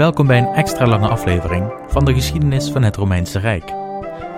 welkom 0.00 0.26
bij 0.26 0.38
een 0.38 0.54
extra 0.54 0.86
lange 0.86 1.08
aflevering 1.08 1.72
van 1.88 2.04
de 2.04 2.14
geschiedenis 2.14 2.70
van 2.70 2.82
het 2.82 2.96
Romeinse 2.96 3.38
Rijk. 3.38 3.72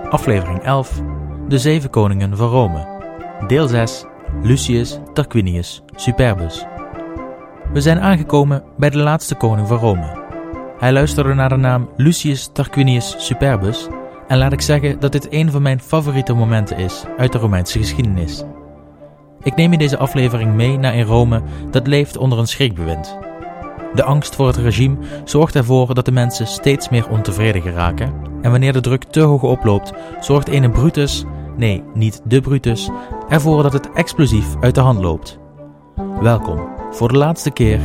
Aflevering 0.09 0.59
11: 0.59 1.01
De 1.47 1.59
Zeven 1.59 1.89
Koningen 1.89 2.37
van 2.37 2.49
Rome. 2.49 2.87
Deel 3.47 3.67
6: 3.67 4.05
Lucius 4.41 4.99
Tarquinius 5.13 5.83
Superbus. 5.95 6.65
We 7.73 7.81
zijn 7.81 7.99
aangekomen 7.99 8.63
bij 8.77 8.89
de 8.89 8.97
laatste 8.97 9.35
koning 9.35 9.67
van 9.67 9.77
Rome. 9.77 10.21
Hij 10.77 10.91
luisterde 10.91 11.33
naar 11.33 11.49
de 11.49 11.55
naam 11.55 11.89
Lucius 11.97 12.49
Tarquinius 12.53 13.15
Superbus 13.17 13.87
en 14.27 14.37
laat 14.37 14.53
ik 14.53 14.61
zeggen 14.61 14.99
dat 14.99 15.11
dit 15.11 15.27
een 15.29 15.51
van 15.51 15.61
mijn 15.61 15.79
favoriete 15.79 16.33
momenten 16.33 16.77
is 16.77 17.03
uit 17.17 17.31
de 17.31 17.37
Romeinse 17.37 17.77
geschiedenis. 17.79 18.43
Ik 19.43 19.55
neem 19.55 19.73
in 19.73 19.79
deze 19.79 19.97
aflevering 19.97 20.53
mee 20.53 20.77
naar 20.77 20.93
een 20.93 21.05
Rome 21.05 21.41
dat 21.71 21.87
leeft 21.87 22.17
onder 22.17 22.39
een 22.39 22.47
schrikbewind. 22.47 23.17
De 23.95 24.03
angst 24.03 24.35
voor 24.35 24.47
het 24.47 24.57
regime 24.57 24.97
zorgt 25.23 25.55
ervoor 25.55 25.93
dat 25.93 26.05
de 26.05 26.11
mensen 26.11 26.47
steeds 26.47 26.89
meer 26.89 27.09
ontevreden 27.09 27.61
geraken. 27.61 28.13
En 28.41 28.51
wanneer 28.51 28.73
de 28.73 28.81
druk 28.81 29.03
te 29.03 29.19
hoog 29.19 29.43
oploopt, 29.43 29.91
zorgt 30.19 30.47
ene 30.47 30.69
Brutus, 30.69 31.23
nee, 31.57 31.83
niet 31.93 32.21
de 32.23 32.41
Brutus, 32.41 32.89
ervoor 33.29 33.63
dat 33.63 33.73
het 33.73 33.91
explosief 33.91 34.45
uit 34.61 34.75
de 34.75 34.81
hand 34.81 34.99
loopt. 34.99 35.39
Welkom 36.21 36.67
voor 36.91 37.07
de 37.07 37.17
laatste 37.17 37.51
keer 37.51 37.79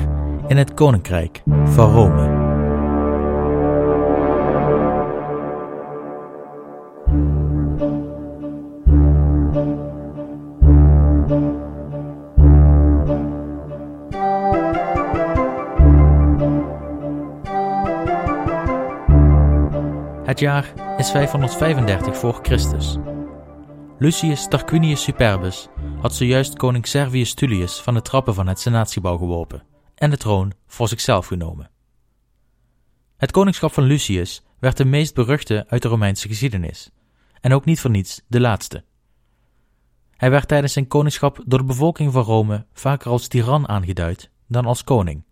in 0.47 0.57
het 0.57 0.75
Koninkrijk 0.75 1.43
van 1.65 1.93
Rome. 1.93 2.38
Het 20.39 20.47
jaar 20.47 20.99
is 20.99 21.11
535 21.11 22.17
voor 22.17 22.39
Christus. 22.43 22.97
Lucius 23.99 24.49
Tarquinius 24.49 25.03
Superbus 25.03 25.69
had 26.01 26.15
zojuist 26.15 26.57
koning 26.57 26.87
Servius 26.87 27.35
Tullius 27.35 27.81
van 27.81 27.95
de 27.95 28.03
trappen 28.03 28.35
van 28.35 28.47
het 28.47 28.61
senatiegebouw 28.61 29.17
geworpen 29.17 29.63
en 29.95 30.11
de 30.11 30.17
troon 30.17 30.53
voor 30.67 30.89
zichzelf 30.89 31.27
genomen. 31.27 31.71
Het 33.17 33.31
koningschap 33.31 33.73
van 33.73 33.85
Lucius 33.85 34.43
werd 34.59 34.77
de 34.77 34.85
meest 34.85 35.15
beruchte 35.15 35.65
uit 35.69 35.83
de 35.83 35.89
Romeinse 35.89 36.29
geschiedenis, 36.29 36.91
en 37.41 37.53
ook 37.53 37.65
niet 37.65 37.81
voor 37.81 37.91
niets 37.91 38.23
de 38.27 38.41
laatste. 38.41 38.85
Hij 40.17 40.31
werd 40.31 40.49
tijdens 40.49 40.73
zijn 40.73 40.89
koningschap 40.89 41.43
door 41.47 41.59
de 41.59 41.65
bevolking 41.65 42.13
van 42.13 42.23
Rome 42.23 42.67
vaker 42.73 43.11
als 43.11 43.29
tiran 43.29 43.69
aangeduid 43.69 44.31
dan 44.47 44.67
als 44.67 44.85
koning, 44.85 45.25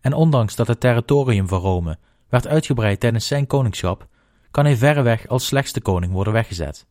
en 0.00 0.12
ondanks 0.12 0.56
dat 0.56 0.66
het 0.66 0.80
territorium 0.80 1.48
van 1.48 1.60
Rome 1.60 1.98
werd 2.28 2.46
uitgebreid 2.46 3.00
tijdens 3.00 3.26
zijn 3.26 3.46
koningschap, 3.46 4.10
kan 4.52 4.64
hij 4.64 4.76
verreweg 4.76 5.28
als 5.28 5.46
slechtste 5.46 5.80
koning 5.80 6.12
worden 6.12 6.32
weggezet. 6.32 6.86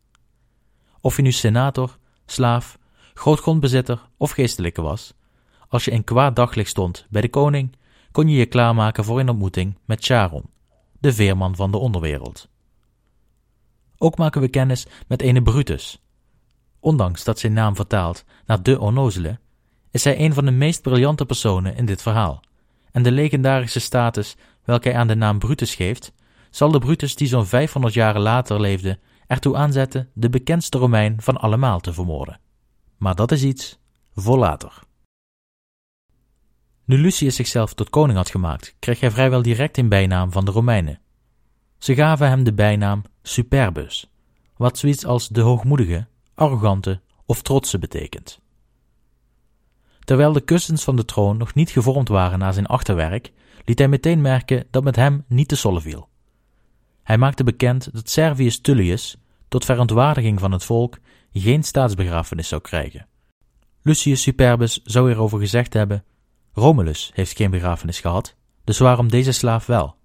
Of 1.02 1.16
je 1.16 1.22
nu 1.22 1.32
senator, 1.32 1.98
slaaf, 2.26 2.78
grootgrondbezitter 3.14 4.10
of 4.18 4.32
geestelijke 4.32 4.82
was, 4.82 5.14
als 5.68 5.86
je 5.86 5.92
in 5.92 6.04
kwaad 6.04 6.36
daglicht 6.36 6.70
stond 6.70 7.06
bij 7.10 7.22
de 7.22 7.30
koning, 7.30 7.76
kon 8.12 8.28
je 8.28 8.38
je 8.38 8.46
klaarmaken 8.46 9.04
voor 9.04 9.20
een 9.20 9.30
ontmoeting 9.30 9.78
met 9.86 10.06
Charon, 10.06 10.50
de 11.00 11.14
veerman 11.14 11.56
van 11.56 11.72
de 11.72 11.78
onderwereld. 11.78 12.50
Ook 13.98 14.18
maken 14.18 14.42
we 14.42 14.48
kennis 14.48 14.88
met 15.08 15.22
ene 15.22 15.42
Brutus. 15.42 16.02
Ondanks 16.80 17.24
dat 17.24 17.40
zijn 17.40 17.54
naam 17.54 17.76
vertaalt 17.76 18.26
naar 18.46 18.64
de 18.64 18.80
onnozele, 18.80 19.40
is 19.92 20.04
hij 20.04 20.20
een 20.20 20.34
van 20.34 20.46
de 20.46 20.52
meest 20.52 20.82
briljante 20.82 21.26
personen 21.26 21.76
in 21.76 21.86
dit 21.86 22.02
verhaal, 22.02 22.44
en 22.92 23.04
de 23.04 23.12
legendarische 23.12 23.80
status 23.80 24.36
welke 24.64 24.90
hij 24.90 24.98
aan 24.98 25.08
de 25.08 25.16
naam 25.16 25.40
Brutus 25.40 25.76
geeft, 25.76 26.14
zal 26.52 26.72
de 26.72 26.80
Brutus 26.80 27.16
die 27.16 27.28
zo'n 27.28 27.46
500 27.46 27.94
jaren 27.94 28.22
later 28.22 28.62
leefde 28.62 29.00
ertoe 29.28 29.56
aanzetten 29.56 30.10
de 30.14 30.30
bekendste 30.30 30.78
Romein 30.78 31.22
van 31.22 31.38
allemaal 31.38 31.80
te 31.80 31.94
vermoorden. 31.94 32.40
Maar 32.98 33.16
dat 33.16 33.32
is 33.32 33.44
iets 33.44 33.80
voor 34.14 34.38
later. 34.38 34.80
Nu 36.86 36.98
Lucius 36.98 37.36
zichzelf 37.36 37.74
tot 37.74 37.90
koning 37.90 38.18
had 38.18 38.30
gemaakt, 38.30 38.76
kreeg 38.80 39.00
hij 39.00 39.12
vrijwel 39.12 39.42
direct 39.42 39.78
een 39.78 39.90
bijnaam 39.90 40.32
van 40.32 40.46
de 40.46 40.52
Romeinen. 40.52 41.00
Ze 41.78 41.96
gaven 41.96 42.28
hem 42.28 42.44
de 42.44 42.54
bijnaam 42.54 43.04
Superbus, 43.22 44.12
wat 44.58 44.78
zoiets 44.78 45.06
als 45.06 45.28
de 45.28 45.42
hoogmoedige, 45.42 46.08
arrogante 46.34 47.02
of 47.26 47.42
trotse 47.42 47.80
betekent. 47.80 48.40
Terwijl 50.00 50.34
de 50.34 50.42
kussens 50.42 50.84
van 50.84 50.96
de 50.96 51.06
troon 51.06 51.38
nog 51.38 51.54
niet 51.54 51.70
gevormd 51.70 52.08
waren 52.08 52.40
na 52.40 52.52
zijn 52.52 52.66
achterwerk, 52.66 53.32
liet 53.66 53.80
hij 53.80 53.88
meteen 53.88 54.22
merken 54.22 54.68
dat 54.72 54.84
met 54.84 54.96
hem 54.96 55.26
niet 55.28 55.48
te 55.48 55.56
sollen 55.56 55.82
viel. 55.82 56.10
Hij 57.12 57.20
maakte 57.20 57.44
bekend 57.44 57.94
dat 57.94 58.10
Servius 58.10 58.60
Tullius, 58.60 59.18
tot 59.48 59.66
verontwaardiging 59.66 60.40
van 60.40 60.52
het 60.52 60.64
volk, 60.64 60.98
geen 61.34 61.64
staatsbegrafenis 61.64 62.48
zou 62.48 62.62
krijgen. 62.62 63.08
Lucius 63.82 64.22
Superbus 64.22 64.82
zou 64.84 65.08
hierover 65.08 65.40
gezegd 65.40 65.74
hebben: 65.74 66.04
Romulus 66.54 67.12
heeft 67.14 67.38
geen 67.38 67.52
begrafenis 67.52 68.00
gehad, 68.00 68.36
dus 68.64 68.78
waarom 68.78 69.10
deze 69.10 69.32
slaaf 69.32 69.66
wel? 69.66 69.96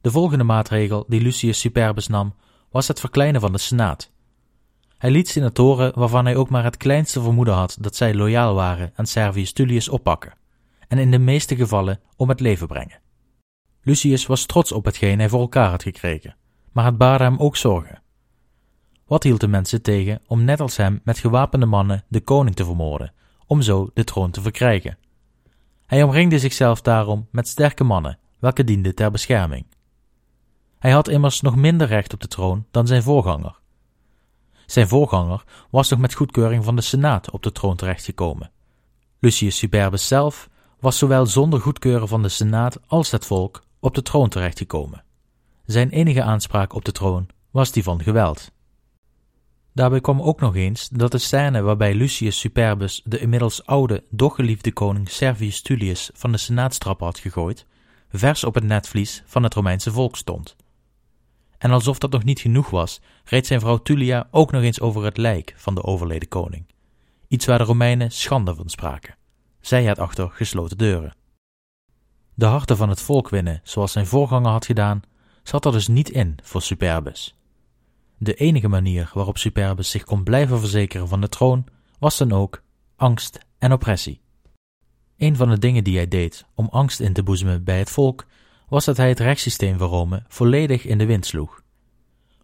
De 0.00 0.10
volgende 0.10 0.44
maatregel 0.44 1.04
die 1.08 1.20
Lucius 1.20 1.60
Superbus 1.60 2.06
nam, 2.06 2.34
was 2.70 2.88
het 2.88 3.00
verkleinen 3.00 3.40
van 3.40 3.52
de 3.52 3.58
Senaat. 3.58 4.10
Hij 4.98 5.10
liet 5.10 5.28
senatoren 5.28 5.92
waarvan 5.94 6.24
hij 6.24 6.36
ook 6.36 6.50
maar 6.50 6.64
het 6.64 6.76
kleinste 6.76 7.22
vermoeden 7.22 7.54
had 7.54 7.76
dat 7.80 7.96
zij 7.96 8.14
loyaal 8.14 8.54
waren 8.54 8.92
aan 8.94 9.06
Servius 9.06 9.52
Tullius 9.52 9.88
oppakken, 9.88 10.34
en 10.88 10.98
in 10.98 11.10
de 11.10 11.18
meeste 11.18 11.56
gevallen 11.56 12.00
om 12.16 12.28
het 12.28 12.40
leven 12.40 12.66
brengen. 12.66 13.01
Lucius 13.84 14.26
was 14.26 14.46
trots 14.46 14.72
op 14.72 14.84
hetgeen 14.84 15.18
hij 15.18 15.28
voor 15.28 15.40
elkaar 15.40 15.70
had 15.70 15.82
gekregen, 15.82 16.36
maar 16.72 16.84
het 16.84 16.98
baarde 16.98 17.24
hem 17.24 17.38
ook 17.38 17.56
zorgen. 17.56 18.02
Wat 19.06 19.22
hield 19.22 19.40
de 19.40 19.48
mensen 19.48 19.82
tegen 19.82 20.20
om 20.26 20.44
net 20.44 20.60
als 20.60 20.76
hem 20.76 21.00
met 21.04 21.18
gewapende 21.18 21.66
mannen 21.66 22.04
de 22.08 22.20
koning 22.20 22.56
te 22.56 22.64
vermoorden, 22.64 23.12
om 23.46 23.62
zo 23.62 23.90
de 23.94 24.04
troon 24.04 24.30
te 24.30 24.42
verkrijgen? 24.42 24.98
Hij 25.86 26.02
omringde 26.02 26.38
zichzelf 26.38 26.80
daarom 26.80 27.28
met 27.30 27.48
sterke 27.48 27.84
mannen, 27.84 28.18
welke 28.38 28.64
dienden 28.64 28.94
ter 28.94 29.10
bescherming. 29.10 29.66
Hij 30.78 30.90
had 30.90 31.08
immers 31.08 31.40
nog 31.40 31.56
minder 31.56 31.86
recht 31.86 32.12
op 32.12 32.20
de 32.20 32.28
troon 32.28 32.66
dan 32.70 32.86
zijn 32.86 33.02
voorganger. 33.02 33.60
Zijn 34.66 34.88
voorganger 34.88 35.44
was 35.70 35.88
nog 35.88 35.98
met 35.98 36.14
goedkeuring 36.14 36.64
van 36.64 36.76
de 36.76 36.82
Senaat 36.82 37.30
op 37.30 37.42
de 37.42 37.52
troon 37.52 37.76
terechtgekomen. 37.76 38.50
Lucius 39.18 39.56
Superbus 39.56 40.08
zelf 40.08 40.48
was 40.80 40.98
zowel 40.98 41.26
zonder 41.26 41.60
goedkeuren 41.60 42.08
van 42.08 42.22
de 42.22 42.28
Senaat 42.28 42.78
als 42.86 43.10
het 43.10 43.26
volk 43.26 43.62
op 43.82 43.94
de 43.94 44.02
troon 44.02 44.28
terechtgekomen. 44.28 45.04
Zijn 45.64 45.90
enige 45.90 46.22
aanspraak 46.22 46.74
op 46.74 46.84
de 46.84 46.92
troon 46.92 47.28
was 47.50 47.72
die 47.72 47.82
van 47.82 48.02
geweld. 48.02 48.52
Daarbij 49.72 50.00
kwam 50.00 50.22
ook 50.22 50.40
nog 50.40 50.56
eens 50.56 50.88
dat 50.88 51.10
de 51.10 51.18
scène 51.18 51.62
waarbij 51.62 51.94
Lucius 51.94 52.38
Superbus 52.38 53.02
de 53.04 53.18
inmiddels 53.18 53.66
oude, 53.66 54.04
doch 54.10 54.34
geliefde 54.34 54.72
koning 54.72 55.08
Servius 55.08 55.62
Tullius 55.62 56.10
van 56.14 56.32
de 56.32 56.38
senaatstrappen 56.38 57.06
had 57.06 57.18
gegooid, 57.18 57.66
vers 58.10 58.44
op 58.44 58.54
het 58.54 58.64
netvlies 58.64 59.22
van 59.26 59.42
het 59.42 59.54
Romeinse 59.54 59.92
volk 59.92 60.16
stond. 60.16 60.56
En 61.58 61.70
alsof 61.70 61.98
dat 61.98 62.10
nog 62.10 62.24
niet 62.24 62.40
genoeg 62.40 62.70
was, 62.70 63.00
reed 63.24 63.46
zijn 63.46 63.60
vrouw 63.60 63.78
Tullia 63.78 64.28
ook 64.30 64.52
nog 64.52 64.62
eens 64.62 64.80
over 64.80 65.04
het 65.04 65.16
lijk 65.16 65.54
van 65.56 65.74
de 65.74 65.82
overleden 65.82 66.28
koning. 66.28 66.66
Iets 67.28 67.46
waar 67.46 67.58
de 67.58 67.64
Romeinen 67.64 68.10
schande 68.10 68.54
van 68.54 68.68
spraken. 68.68 69.16
Zij 69.60 69.84
het 69.84 69.98
achter 69.98 70.30
gesloten 70.30 70.78
deuren 70.78 71.20
de 72.34 72.46
harten 72.46 72.76
van 72.76 72.88
het 72.88 73.00
volk 73.00 73.28
winnen, 73.28 73.60
zoals 73.62 73.92
zijn 73.92 74.06
voorganger 74.06 74.50
had 74.50 74.66
gedaan, 74.66 75.02
zat 75.42 75.64
er 75.64 75.72
dus 75.72 75.88
niet 75.88 76.10
in 76.10 76.36
voor 76.42 76.62
Superbus. 76.62 77.34
De 78.18 78.34
enige 78.34 78.68
manier 78.68 79.10
waarop 79.14 79.38
Superbus 79.38 79.90
zich 79.90 80.04
kon 80.04 80.22
blijven 80.22 80.58
verzekeren 80.58 81.08
van 81.08 81.20
de 81.20 81.28
troon 81.28 81.64
was 81.98 82.18
dan 82.18 82.32
ook 82.32 82.62
angst 82.96 83.38
en 83.58 83.72
oppressie. 83.72 84.20
Een 85.16 85.36
van 85.36 85.48
de 85.48 85.58
dingen 85.58 85.84
die 85.84 85.96
hij 85.96 86.08
deed 86.08 86.46
om 86.54 86.68
angst 86.70 87.00
in 87.00 87.12
te 87.12 87.22
boezemen 87.22 87.64
bij 87.64 87.78
het 87.78 87.90
volk 87.90 88.26
was 88.68 88.84
dat 88.84 88.96
hij 88.96 89.08
het 89.08 89.20
rechtssysteem 89.20 89.78
van 89.78 89.88
Rome 89.88 90.22
volledig 90.28 90.84
in 90.84 90.98
de 90.98 91.06
wind 91.06 91.26
sloeg. 91.26 91.62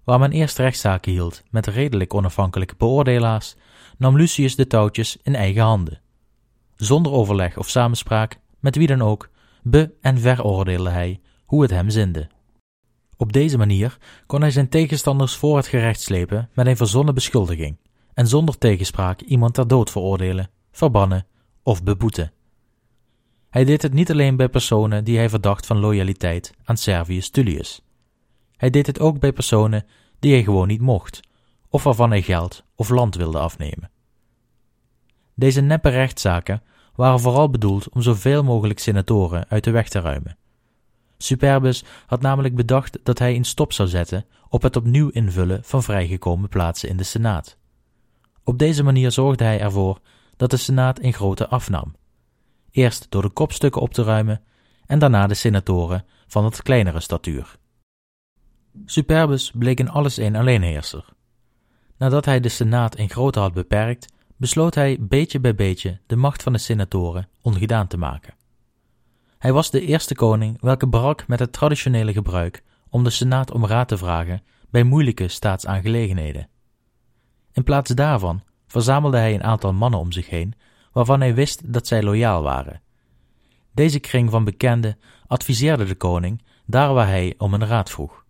Waar 0.05 0.19
men 0.19 0.33
eerst 0.33 0.59
rechtszaken 0.59 1.13
hield 1.13 1.43
met 1.51 1.67
redelijk 1.67 2.15
onafhankelijke 2.15 2.75
beoordelaars, 2.77 3.55
nam 3.99 4.17
Lucius 4.17 4.57
de 4.57 4.67
touwtjes 4.67 5.17
in 5.23 5.35
eigen 5.35 5.63
handen. 5.63 6.01
Zonder 6.77 7.13
overleg 7.13 7.57
of 7.57 7.69
samenspraak 7.69 8.39
met 8.61 8.77
wie 8.77 8.87
dan 8.87 9.03
ook 9.03 9.29
be- 9.71 9.93
en 10.01 10.19
veroordeelde 10.19 10.91
hij 10.91 11.21
hoe 11.45 11.63
het 11.63 11.71
hem 11.71 11.91
zinde. 11.91 12.29
Op 13.17 13.33
deze 13.33 13.59
manier 13.59 13.99
kon 14.27 14.41
hij 14.41 14.51
zijn 14.51 14.69
tegenstanders 14.69 15.37
voor 15.37 15.57
het 15.57 15.67
gerecht 15.67 16.01
slepen 16.01 16.51
met 16.55 16.67
een 16.67 16.77
verzonnen 16.77 17.15
beschuldiging 17.15 17.79
en 18.15 18.27
zonder 18.27 18.59
tegenspraak 18.59 19.21
iemand 19.21 19.55
ter 19.55 19.69
dood 19.69 19.91
veroordelen, 19.91 20.51
verbannen 20.71 21.27
of 21.63 21.83
beboeten. 21.83 22.33
Hij 23.51 23.65
deed 23.65 23.83
het 23.83 23.93
niet 23.93 24.11
alleen 24.11 24.37
bij 24.37 24.49
personen 24.49 25.05
die 25.05 25.17
hij 25.17 25.29
verdacht 25.29 25.67
van 25.67 25.79
loyaliteit 25.79 26.55
aan 26.65 26.77
Servius 26.77 27.31
Tullius. 27.31 27.83
Hij 28.57 28.71
deed 28.71 28.87
het 28.87 29.01
ook 29.01 29.19
bij 29.19 29.33
personen 29.33 29.87
die 30.19 30.33
hij 30.33 30.43
gewoon 30.43 30.69
niet 30.69 30.81
mocht, 30.81 31.21
of 31.69 31.83
waarvan 31.83 32.11
hij 32.11 32.23
geld 32.23 32.65
of 32.75 32.89
land 32.89 33.15
wilde 33.15 33.39
afnemen. 33.39 33.91
Deze 35.35 35.61
neppe 35.61 35.89
rechtszaken 35.89 36.63
waren 36.99 37.21
vooral 37.21 37.51
bedoeld 37.51 37.89
om 37.89 38.03
zoveel 38.03 38.45
mogelijk 38.45 38.79
senatoren 38.79 39.49
uit 39.49 39.65
de 39.65 39.71
weg 39.71 39.89
te 39.89 40.01
ruimen. 40.01 40.37
Superbus 41.19 41.85
had 42.07 42.21
namelijk 42.21 42.55
bedacht 42.55 42.99
dat 43.03 43.19
hij 43.19 43.37
een 43.37 43.45
stop 43.45 43.73
zou 43.73 43.89
zetten 43.89 44.27
op 44.49 44.63
het 44.63 44.77
opnieuw 44.77 45.09
invullen 45.09 45.65
van 45.65 45.83
vrijgekomen 45.83 46.49
plaatsen 46.49 46.89
in 46.89 46.97
de 46.97 47.05
Senaat. 47.05 47.57
Op 48.45 48.59
deze 48.59 48.83
manier 48.83 49.11
zorgde 49.11 49.45
hij 49.45 49.61
ervoor 49.61 49.99
dat 50.37 50.51
de 50.51 50.57
Senaat 50.57 51.01
in 51.01 51.13
grootte 51.13 51.49
afnam. 51.49 51.95
Eerst 52.71 53.07
door 53.11 53.23
de 53.23 53.31
kopstukken 53.31 53.83
op 53.83 53.93
te 53.93 54.03
ruimen 54.03 54.43
en 54.87 54.99
daarna 54.99 55.27
de 55.27 55.35
senatoren 55.35 56.05
van 56.27 56.45
het 56.45 56.63
kleinere 56.63 57.01
statuur. 57.01 57.57
Superbus 58.85 59.51
bleek 59.55 59.81
in 59.81 59.91
alles 59.91 60.17
een 60.17 60.37
alleenheerser. 60.37 61.05
Nadat 61.99 62.25
hij 62.25 62.41
de 62.41 62.49
Senaat 62.49 62.97
in 62.97 63.11
grootte 63.11 63.41
had 63.41 63.53
beperkt, 63.53 64.13
besloot 64.39 64.75
hij 64.75 64.97
beetje 65.01 65.41
bij 65.41 65.55
beetje 65.55 66.01
de 66.07 66.17
macht 66.17 66.43
van 66.43 66.53
de 66.53 66.59
senatoren 66.59 67.29
ongedaan 67.43 67.87
te 67.87 67.97
maken. 67.97 68.35
Hij 69.39 69.53
was 69.53 69.71
de 69.71 69.81
eerste 69.81 70.15
koning 70.15 70.61
welke 70.61 70.89
brak 70.89 71.27
met 71.27 71.39
het 71.39 71.53
traditionele 71.53 72.13
gebruik 72.13 72.63
om 72.89 73.05
de 73.05 73.11
Senaat 73.11 73.51
om 73.51 73.67
raad 73.67 73.89
te 73.89 73.97
vragen 73.97 74.43
bij 74.71 74.83
moeilijke 74.83 75.29
staatsaangelegenheden. 75.29 76.49
In 77.53 77.65
plaats 77.65 77.91
daarvan 77.91 78.43
verzamelde 78.67 79.17
hij 79.17 79.35
een 79.35 79.43
aantal 79.43 79.73
mannen 79.73 80.01
om 80.01 80.13
zich 80.13 80.29
heen 80.29 80.55
waarvan 80.93 81.21
hij 81.21 81.35
wist 81.35 81.73
dat 81.73 81.87
zij 81.87 82.03
loyaal 82.03 82.43
waren. 82.43 82.81
Deze 83.73 83.99
kring 83.99 84.31
van 84.31 84.45
bekenden 84.45 84.99
adviseerde 85.27 85.85
de 85.85 85.95
koning 85.95 86.43
daar 86.67 86.95
waar 86.95 87.07
hij 87.07 87.35
om 87.39 87.55
een 87.55 87.67
raad 87.67 87.91
vroeg. 87.91 88.25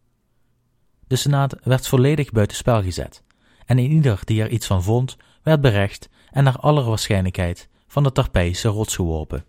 De 1.06 1.16
Senaat 1.16 1.56
werd 1.62 1.88
volledig 1.88 2.30
buitenspel 2.30 2.82
gezet, 2.82 3.22
en 3.66 3.78
ieder 3.78 4.20
die 4.24 4.42
er 4.42 4.50
iets 4.50 4.66
van 4.66 4.82
vond, 4.82 5.16
werd 5.48 5.60
berecht 5.60 6.08
en 6.30 6.44
naar 6.44 6.58
aller 6.58 6.84
waarschijnlijkheid 6.84 7.68
van 7.86 8.02
de 8.02 8.12
Tarpeische 8.12 8.68
rots 8.68 8.94
geworpen. 8.94 9.44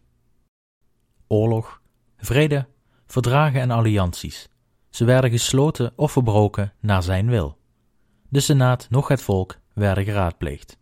Oorlog, 1.27 1.81
vrede, 2.17 2.67
verdragen 3.07 3.61
en 3.61 3.71
allianties, 3.71 4.49
ze 4.89 5.05
werden 5.05 5.29
gesloten 5.29 5.93
of 5.95 6.11
verbroken 6.11 6.73
naar 6.79 7.03
zijn 7.03 7.29
wil. 7.29 7.57
De 8.29 8.39
Senaat, 8.39 8.87
nog 8.89 9.07
het 9.07 9.21
volk, 9.21 9.57
werden 9.73 10.03
geraadpleegd. 10.03 10.77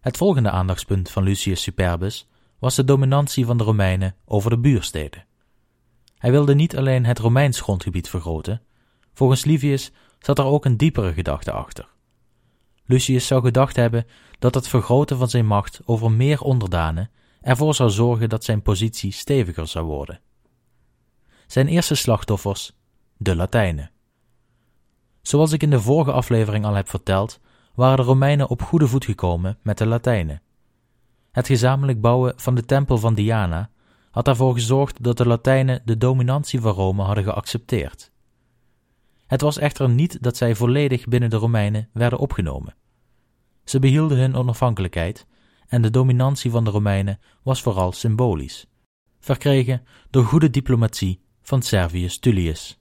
Het 0.00 0.16
volgende 0.16 0.50
aandachtspunt 0.50 1.10
van 1.10 1.22
Lucius 1.22 1.62
Superbus 1.62 2.28
was 2.58 2.74
de 2.74 2.84
dominantie 2.84 3.46
van 3.46 3.56
de 3.56 3.64
Romeinen 3.64 4.16
over 4.24 4.50
de 4.50 4.58
buursteden. 4.58 5.26
Hij 6.18 6.30
wilde 6.30 6.54
niet 6.54 6.76
alleen 6.76 7.04
het 7.04 7.18
Romeins 7.18 7.60
grondgebied 7.60 8.08
vergroten, 8.08 8.62
volgens 9.12 9.44
Livius 9.44 9.92
zat 10.18 10.38
er 10.38 10.44
ook 10.44 10.64
een 10.64 10.76
diepere 10.76 11.12
gedachte 11.12 11.52
achter. 11.52 11.94
Lucius 12.86 13.26
zou 13.26 13.42
gedacht 13.42 13.76
hebben 13.76 14.06
dat 14.38 14.54
het 14.54 14.68
vergroten 14.68 15.18
van 15.18 15.28
zijn 15.28 15.46
macht 15.46 15.80
over 15.84 16.10
meer 16.10 16.40
onderdanen 16.40 17.10
ervoor 17.40 17.74
zou 17.74 17.90
zorgen 17.90 18.28
dat 18.28 18.44
zijn 18.44 18.62
positie 18.62 19.12
steviger 19.12 19.66
zou 19.66 19.86
worden. 19.86 20.20
Zijn 21.46 21.68
eerste 21.68 21.94
slachtoffers, 21.94 22.72
de 23.16 23.36
Latijnen. 23.36 23.90
Zoals 25.22 25.52
ik 25.52 25.62
in 25.62 25.70
de 25.70 25.80
vorige 25.80 26.12
aflevering 26.12 26.64
al 26.64 26.74
heb 26.74 26.88
verteld, 26.88 27.40
waren 27.74 27.96
de 27.96 28.02
Romeinen 28.02 28.48
op 28.48 28.62
goede 28.62 28.88
voet 28.88 29.04
gekomen 29.04 29.58
met 29.62 29.78
de 29.78 29.86
Latijnen. 29.86 30.42
Het 31.32 31.46
gezamenlijk 31.46 32.00
bouwen 32.00 32.32
van 32.36 32.54
de 32.54 32.64
tempel 32.64 32.98
van 32.98 33.14
Diana 33.14 33.70
had 34.10 34.28
ervoor 34.28 34.54
gezorgd 34.54 35.02
dat 35.02 35.16
de 35.16 35.26
Latijnen 35.26 35.82
de 35.84 35.96
dominantie 35.96 36.60
van 36.60 36.72
Rome 36.72 37.02
hadden 37.02 37.24
geaccepteerd. 37.24 38.10
Het 39.26 39.40
was 39.40 39.58
echter 39.58 39.88
niet 39.88 40.22
dat 40.22 40.36
zij 40.36 40.54
volledig 40.54 41.04
binnen 41.04 41.30
de 41.30 41.36
Romeinen 41.36 41.88
werden 41.92 42.18
opgenomen. 42.18 42.74
Ze 43.64 43.78
behielden 43.78 44.18
hun 44.18 44.34
onafhankelijkheid 44.34 45.26
en 45.68 45.82
de 45.82 45.90
dominantie 45.90 46.50
van 46.50 46.64
de 46.64 46.70
Romeinen 46.70 47.20
was 47.42 47.62
vooral 47.62 47.92
symbolisch, 47.92 48.66
verkregen 49.20 49.82
door 50.10 50.24
goede 50.24 50.50
diplomatie 50.50 51.20
van 51.42 51.62
Servius 51.62 52.18
Tullius. 52.18 52.78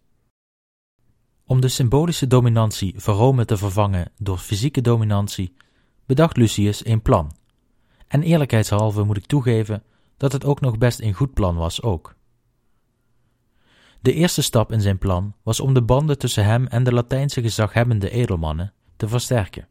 Om 1.45 1.61
de 1.61 1.67
symbolische 1.67 2.27
dominantie 2.27 2.93
van 2.97 3.15
Rome 3.15 3.45
te 3.45 3.57
vervangen 3.57 4.11
door 4.17 4.37
fysieke 4.37 4.81
dominantie, 4.81 5.53
bedacht 6.05 6.37
Lucius 6.37 6.85
een 6.85 7.01
plan. 7.01 7.35
En 8.07 8.23
eerlijkheidshalve 8.23 9.03
moet 9.03 9.17
ik 9.17 9.25
toegeven 9.25 9.83
dat 10.17 10.31
het 10.31 10.45
ook 10.45 10.61
nog 10.61 10.77
best 10.77 10.99
een 11.01 11.13
goed 11.13 11.33
plan 11.33 11.55
was 11.55 11.81
ook. 11.81 12.14
De 14.05 14.13
eerste 14.13 14.41
stap 14.41 14.71
in 14.71 14.81
zijn 14.81 14.97
plan 14.97 15.35
was 15.43 15.59
om 15.59 15.73
de 15.73 15.81
banden 15.81 16.17
tussen 16.17 16.45
hem 16.45 16.67
en 16.67 16.83
de 16.83 16.93
Latijnse 16.93 17.41
gezaghebbende 17.41 18.09
edelmannen 18.09 18.73
te 18.95 19.07
versterken. 19.07 19.67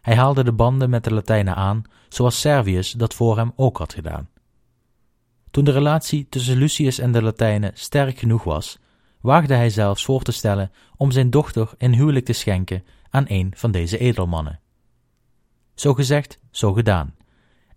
Hij 0.00 0.14
haalde 0.14 0.44
de 0.44 0.52
banden 0.52 0.90
met 0.90 1.04
de 1.04 1.14
Latijnen 1.14 1.54
aan, 1.54 1.82
zoals 2.08 2.40
Servius 2.40 2.92
dat 2.92 3.14
voor 3.14 3.36
hem 3.36 3.52
ook 3.56 3.78
had 3.78 3.94
gedaan. 3.94 4.28
Toen 5.50 5.64
de 5.64 5.70
relatie 5.70 6.26
tussen 6.28 6.56
Lucius 6.56 6.98
en 6.98 7.12
de 7.12 7.22
Latijnen 7.22 7.70
sterk 7.74 8.18
genoeg 8.18 8.44
was, 8.44 8.78
waagde 9.20 9.54
hij 9.54 9.70
zelfs 9.70 10.04
voor 10.04 10.22
te 10.22 10.32
stellen 10.32 10.72
om 10.96 11.10
zijn 11.10 11.30
dochter 11.30 11.70
in 11.76 11.92
huwelijk 11.92 12.24
te 12.24 12.32
schenken 12.32 12.84
aan 13.10 13.24
een 13.28 13.52
van 13.56 13.70
deze 13.70 13.98
edelmannen. 13.98 14.60
Zo 15.74 15.94
gezegd, 15.94 16.38
zo 16.50 16.72
gedaan, 16.72 17.14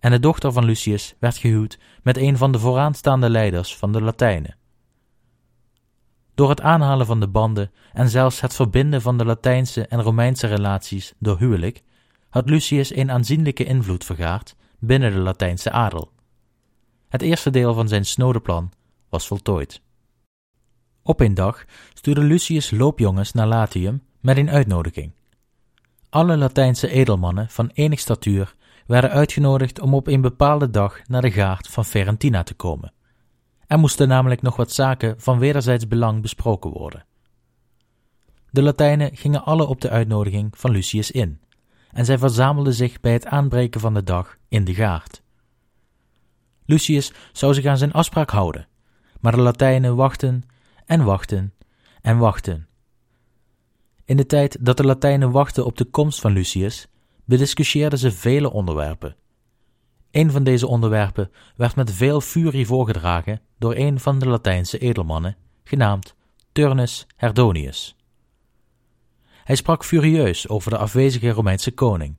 en 0.00 0.10
de 0.10 0.18
dochter 0.18 0.52
van 0.52 0.64
Lucius 0.64 1.14
werd 1.18 1.36
gehuwd 1.36 1.78
met 2.02 2.16
een 2.16 2.36
van 2.36 2.52
de 2.52 2.58
vooraanstaande 2.58 3.30
leiders 3.30 3.76
van 3.76 3.92
de 3.92 4.00
Latijnen. 4.00 4.56
Door 6.34 6.48
het 6.48 6.60
aanhalen 6.60 7.06
van 7.06 7.20
de 7.20 7.28
banden 7.28 7.70
en 7.92 8.08
zelfs 8.08 8.40
het 8.40 8.54
verbinden 8.54 9.02
van 9.02 9.18
de 9.18 9.24
Latijnse 9.24 9.86
en 9.86 10.02
Romeinse 10.02 10.46
relaties 10.46 11.14
door 11.18 11.38
huwelijk, 11.38 11.82
had 12.28 12.48
Lucius 12.48 12.94
een 12.94 13.10
aanzienlijke 13.10 13.64
invloed 13.64 14.04
vergaard 14.04 14.56
binnen 14.78 15.12
de 15.12 15.18
Latijnse 15.18 15.70
adel. 15.70 16.12
Het 17.08 17.22
eerste 17.22 17.50
deel 17.50 17.74
van 17.74 17.88
zijn 17.88 18.04
snode 18.04 18.40
plan 18.40 18.72
was 19.08 19.26
voltooid. 19.26 19.82
Op 21.02 21.20
een 21.20 21.34
dag 21.34 21.64
stuurde 21.92 22.20
Lucius 22.20 22.70
loopjongens 22.70 23.32
naar 23.32 23.46
Latium 23.46 24.02
met 24.20 24.36
een 24.36 24.50
uitnodiging. 24.50 25.12
Alle 26.10 26.36
Latijnse 26.36 26.88
edelmannen 26.88 27.48
van 27.48 27.70
enig 27.74 28.00
statuur 28.00 28.54
werden 28.86 29.10
uitgenodigd 29.10 29.80
om 29.80 29.94
op 29.94 30.06
een 30.06 30.20
bepaalde 30.20 30.70
dag 30.70 31.00
naar 31.06 31.22
de 31.22 31.30
gaard 31.30 31.68
van 31.68 31.84
Ferentina 31.84 32.42
te 32.42 32.54
komen. 32.54 32.93
Er 33.74 33.80
moesten 33.80 34.08
namelijk 34.08 34.42
nog 34.42 34.56
wat 34.56 34.72
zaken 34.72 35.20
van 35.20 35.38
wederzijds 35.38 35.88
belang 35.88 36.22
besproken 36.22 36.70
worden. 36.70 37.04
De 38.50 38.62
Latijnen 38.62 39.16
gingen 39.16 39.44
alle 39.44 39.66
op 39.66 39.80
de 39.80 39.90
uitnodiging 39.90 40.58
van 40.58 40.70
Lucius 40.70 41.10
in, 41.10 41.40
en 41.90 42.04
zij 42.04 42.18
verzamelden 42.18 42.74
zich 42.74 43.00
bij 43.00 43.12
het 43.12 43.26
aanbreken 43.26 43.80
van 43.80 43.94
de 43.94 44.02
dag 44.02 44.36
in 44.48 44.64
de 44.64 44.74
gaard. 44.74 45.22
Lucius 46.64 47.12
zou 47.32 47.54
zich 47.54 47.64
aan 47.64 47.78
zijn 47.78 47.92
afspraak 47.92 48.30
houden, 48.30 48.68
maar 49.20 49.32
de 49.32 49.40
Latijnen 49.40 49.96
wachten 49.96 50.42
en 50.86 51.04
wachten 51.04 51.54
en 52.00 52.18
wachten. 52.18 52.66
In 54.04 54.16
de 54.16 54.26
tijd 54.26 54.56
dat 54.60 54.76
de 54.76 54.84
Latijnen 54.84 55.30
wachten 55.30 55.64
op 55.64 55.76
de 55.76 55.84
komst 55.84 56.20
van 56.20 56.32
Lucius, 56.32 56.86
bediscussieerden 57.24 57.98
ze 57.98 58.12
vele 58.12 58.50
onderwerpen. 58.52 59.16
Een 60.14 60.30
van 60.30 60.44
deze 60.44 60.66
onderwerpen 60.66 61.30
werd 61.56 61.76
met 61.76 61.92
veel 61.92 62.20
furie 62.20 62.66
voorgedragen 62.66 63.40
door 63.58 63.74
een 63.74 64.00
van 64.00 64.18
de 64.18 64.28
Latijnse 64.28 64.78
edelmannen, 64.78 65.36
genaamd 65.64 66.14
Turnus 66.52 67.06
Herdonius. 67.16 67.96
Hij 69.44 69.56
sprak 69.56 69.84
furieus 69.84 70.48
over 70.48 70.70
de 70.70 70.78
afwezige 70.78 71.30
Romeinse 71.30 71.70
koning. 71.70 72.16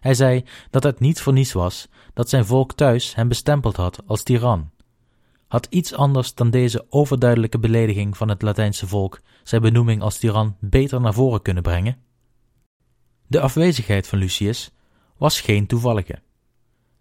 Hij 0.00 0.14
zei 0.14 0.44
dat 0.70 0.82
het 0.82 1.00
niet 1.00 1.20
voor 1.20 1.32
niets 1.32 1.52
was 1.52 1.88
dat 2.12 2.28
zijn 2.28 2.46
volk 2.46 2.72
thuis 2.72 3.14
hem 3.14 3.28
bestempeld 3.28 3.76
had 3.76 4.02
als 4.06 4.22
tiran. 4.22 4.70
Had 5.48 5.66
iets 5.70 5.94
anders 5.94 6.34
dan 6.34 6.50
deze 6.50 6.86
overduidelijke 6.88 7.58
belediging 7.58 8.16
van 8.16 8.28
het 8.28 8.42
Latijnse 8.42 8.86
volk 8.86 9.20
zijn 9.42 9.62
benoeming 9.62 10.02
als 10.02 10.18
tiran 10.18 10.56
beter 10.60 11.00
naar 11.00 11.14
voren 11.14 11.42
kunnen 11.42 11.62
brengen? 11.62 11.96
De 13.26 13.40
afwezigheid 13.40 14.06
van 14.06 14.18
Lucius 14.18 14.70
was 15.16 15.40
geen 15.40 15.66
toevallige. 15.66 16.23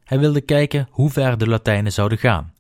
Hij 0.04 0.20
wilde 0.20 0.42
kijken 0.42 0.88
hoe 0.92 1.10
ver 1.10 1.38
de 1.38 1.48
Latijnen 1.48 1.92
zouden 1.92 2.18
gaan. 2.18 2.54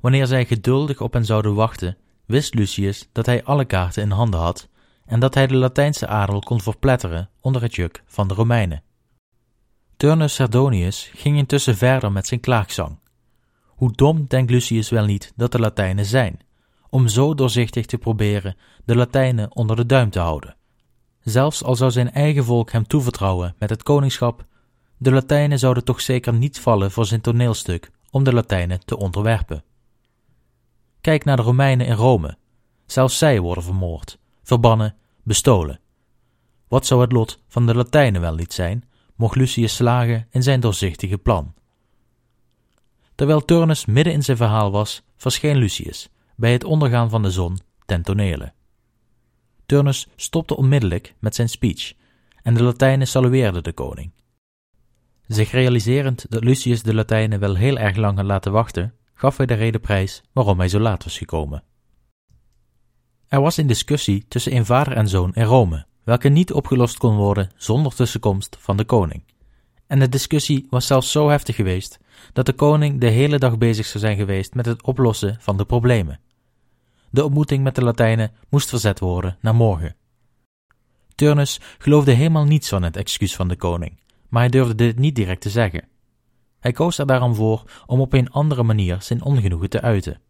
Wanneer 0.00 0.26
zij 0.26 0.44
geduldig 0.44 1.00
op 1.00 1.12
hen 1.12 1.24
zouden 1.24 1.54
wachten, 1.54 1.96
wist 2.26 2.54
Lucius 2.54 3.08
dat 3.12 3.26
hij 3.26 3.44
alle 3.44 3.64
kaarten 3.64 4.02
in 4.02 4.10
handen 4.10 4.40
had 4.40 4.68
en 5.04 5.20
dat 5.20 5.34
hij 5.34 5.46
de 5.46 5.54
Latijnse 5.54 6.06
adel 6.06 6.38
kon 6.38 6.60
verpletteren 6.60 7.30
onder 7.40 7.62
het 7.62 7.74
juk 7.74 8.02
van 8.06 8.28
de 8.28 8.34
Romeinen. 8.34 8.82
Turnus 9.96 10.34
Sardonius 10.34 11.10
ging 11.14 11.36
intussen 11.36 11.76
verder 11.76 12.12
met 12.12 12.26
zijn 12.26 12.40
klaagzang. 12.40 12.98
Hoe 13.66 13.92
dom 13.92 14.24
denkt 14.28 14.50
Lucius 14.50 14.90
wel 14.90 15.04
niet 15.04 15.32
dat 15.36 15.52
de 15.52 15.58
Latijnen 15.58 16.04
zijn, 16.04 16.38
om 16.88 17.08
zo 17.08 17.34
doorzichtig 17.34 17.86
te 17.86 17.98
proberen 17.98 18.56
de 18.84 18.96
Latijnen 18.96 19.56
onder 19.56 19.76
de 19.76 19.86
duim 19.86 20.10
te 20.10 20.18
houden. 20.18 20.56
Zelfs 21.20 21.64
al 21.64 21.76
zou 21.76 21.90
zijn 21.90 22.12
eigen 22.12 22.44
volk 22.44 22.70
hem 22.70 22.86
toevertrouwen 22.86 23.54
met 23.58 23.70
het 23.70 23.82
koningschap, 23.82 24.46
de 25.02 25.12
Latijnen 25.12 25.58
zouden 25.58 25.84
toch 25.84 26.00
zeker 26.00 26.32
niet 26.32 26.60
vallen 26.60 26.90
voor 26.90 27.06
zijn 27.06 27.20
toneelstuk 27.20 27.90
om 28.10 28.24
de 28.24 28.32
Latijnen 28.32 28.84
te 28.84 28.96
onderwerpen. 28.96 29.64
Kijk 31.00 31.24
naar 31.24 31.36
de 31.36 31.42
Romeinen 31.42 31.86
in 31.86 31.94
Rome. 31.94 32.36
Zelfs 32.86 33.18
zij 33.18 33.40
worden 33.40 33.64
vermoord, 33.64 34.18
verbannen, 34.42 34.94
bestolen. 35.22 35.80
Wat 36.68 36.86
zou 36.86 37.00
het 37.00 37.12
lot 37.12 37.42
van 37.48 37.66
de 37.66 37.74
Latijnen 37.74 38.20
wel 38.20 38.34
niet 38.34 38.52
zijn, 38.52 38.88
mocht 39.16 39.36
Lucius 39.36 39.74
slagen 39.74 40.26
in 40.30 40.42
zijn 40.42 40.60
doorzichtige 40.60 41.18
plan? 41.18 41.54
Terwijl 43.14 43.44
Turnus 43.44 43.86
midden 43.86 44.12
in 44.12 44.22
zijn 44.22 44.36
verhaal 44.36 44.70
was, 44.70 45.02
verscheen 45.16 45.56
Lucius 45.56 46.08
bij 46.36 46.52
het 46.52 46.64
ondergaan 46.64 47.10
van 47.10 47.22
de 47.22 47.30
zon 47.30 47.58
ten 47.86 48.02
tonele. 48.02 48.52
Turnus 49.66 50.08
stopte 50.16 50.56
onmiddellijk 50.56 51.14
met 51.18 51.34
zijn 51.34 51.48
speech 51.48 51.92
en 52.42 52.54
de 52.54 52.62
Latijnen 52.62 53.06
salueerden 53.06 53.62
de 53.62 53.72
koning. 53.72 54.12
Zich 55.26 55.50
realiserend 55.50 56.26
dat 56.28 56.44
Lucius 56.44 56.82
de 56.82 56.94
Latijnen 56.94 57.40
wel 57.40 57.54
heel 57.54 57.78
erg 57.78 57.96
lang 57.96 58.16
had 58.16 58.26
laten 58.26 58.52
wachten, 58.52 58.94
gaf 59.14 59.36
hij 59.36 59.46
de 59.46 59.54
reden 59.54 59.80
prijs 59.80 60.22
waarom 60.32 60.58
hij 60.58 60.68
zo 60.68 60.78
laat 60.78 61.04
was 61.04 61.18
gekomen. 61.18 61.62
Er 63.28 63.40
was 63.40 63.56
een 63.56 63.66
discussie 63.66 64.24
tussen 64.28 64.56
een 64.56 64.66
vader 64.66 64.92
en 64.92 65.08
zoon 65.08 65.34
in 65.34 65.44
Rome, 65.44 65.86
welke 66.04 66.28
niet 66.28 66.52
opgelost 66.52 66.98
kon 66.98 67.16
worden 67.16 67.50
zonder 67.56 67.94
tussenkomst 67.94 68.56
van 68.60 68.76
de 68.76 68.84
koning. 68.84 69.24
En 69.86 69.98
de 69.98 70.08
discussie 70.08 70.66
was 70.70 70.86
zelfs 70.86 71.10
zo 71.10 71.28
heftig 71.28 71.56
geweest 71.56 71.98
dat 72.32 72.46
de 72.46 72.52
koning 72.52 73.00
de 73.00 73.08
hele 73.08 73.38
dag 73.38 73.58
bezig 73.58 73.86
zou 73.86 73.98
zijn 73.98 74.16
geweest 74.16 74.54
met 74.54 74.66
het 74.66 74.82
oplossen 74.82 75.36
van 75.40 75.56
de 75.56 75.64
problemen. 75.64 76.20
De 77.10 77.24
ontmoeting 77.24 77.62
met 77.62 77.74
de 77.74 77.84
Latijnen 77.84 78.32
moest 78.48 78.68
verzet 78.68 78.98
worden 78.98 79.36
naar 79.40 79.54
morgen. 79.54 79.96
Turnus 81.14 81.60
geloofde 81.78 82.12
helemaal 82.12 82.44
niets 82.44 82.68
van 82.68 82.82
het 82.82 82.96
excuus 82.96 83.36
van 83.36 83.48
de 83.48 83.56
koning, 83.56 84.00
maar 84.32 84.42
hij 84.42 84.50
durfde 84.50 84.74
dit 84.74 84.98
niet 84.98 85.14
direct 85.14 85.40
te 85.40 85.50
zeggen. 85.50 85.88
Hij 86.60 86.72
koos 86.72 86.98
er 86.98 87.06
daarom 87.06 87.34
voor 87.34 87.64
om 87.86 88.00
op 88.00 88.12
een 88.12 88.30
andere 88.30 88.62
manier 88.62 89.02
zijn 89.02 89.22
ongenoegen 89.22 89.70
te 89.70 89.80
uiten. 89.80 90.20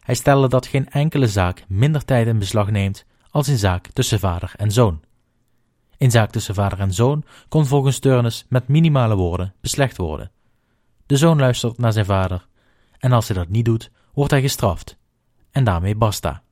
Hij 0.00 0.14
stelde 0.14 0.48
dat 0.48 0.66
geen 0.66 0.88
enkele 0.88 1.28
zaak 1.28 1.64
minder 1.68 2.04
tijd 2.04 2.26
in 2.26 2.38
beslag 2.38 2.70
neemt 2.70 3.04
als 3.30 3.46
een 3.46 3.58
zaak 3.58 3.86
tussen 3.86 4.18
vader 4.18 4.52
en 4.56 4.70
zoon. 4.70 5.00
Een 5.98 6.10
zaak 6.10 6.30
tussen 6.30 6.54
vader 6.54 6.80
en 6.80 6.92
zoon 6.92 7.24
kon 7.48 7.66
volgens 7.66 7.98
Turnus 7.98 8.46
met 8.48 8.68
minimale 8.68 9.14
woorden 9.14 9.54
beslecht 9.60 9.96
worden. 9.96 10.30
De 11.06 11.16
zoon 11.16 11.38
luistert 11.38 11.78
naar 11.78 11.92
zijn 11.92 12.04
vader, 12.04 12.46
en 12.98 13.12
als 13.12 13.28
hij 13.28 13.36
dat 13.36 13.48
niet 13.48 13.64
doet, 13.64 13.90
wordt 14.12 14.30
hij 14.30 14.40
gestraft. 14.40 14.96
En 15.50 15.64
daarmee 15.64 15.94
basta. 15.94 16.42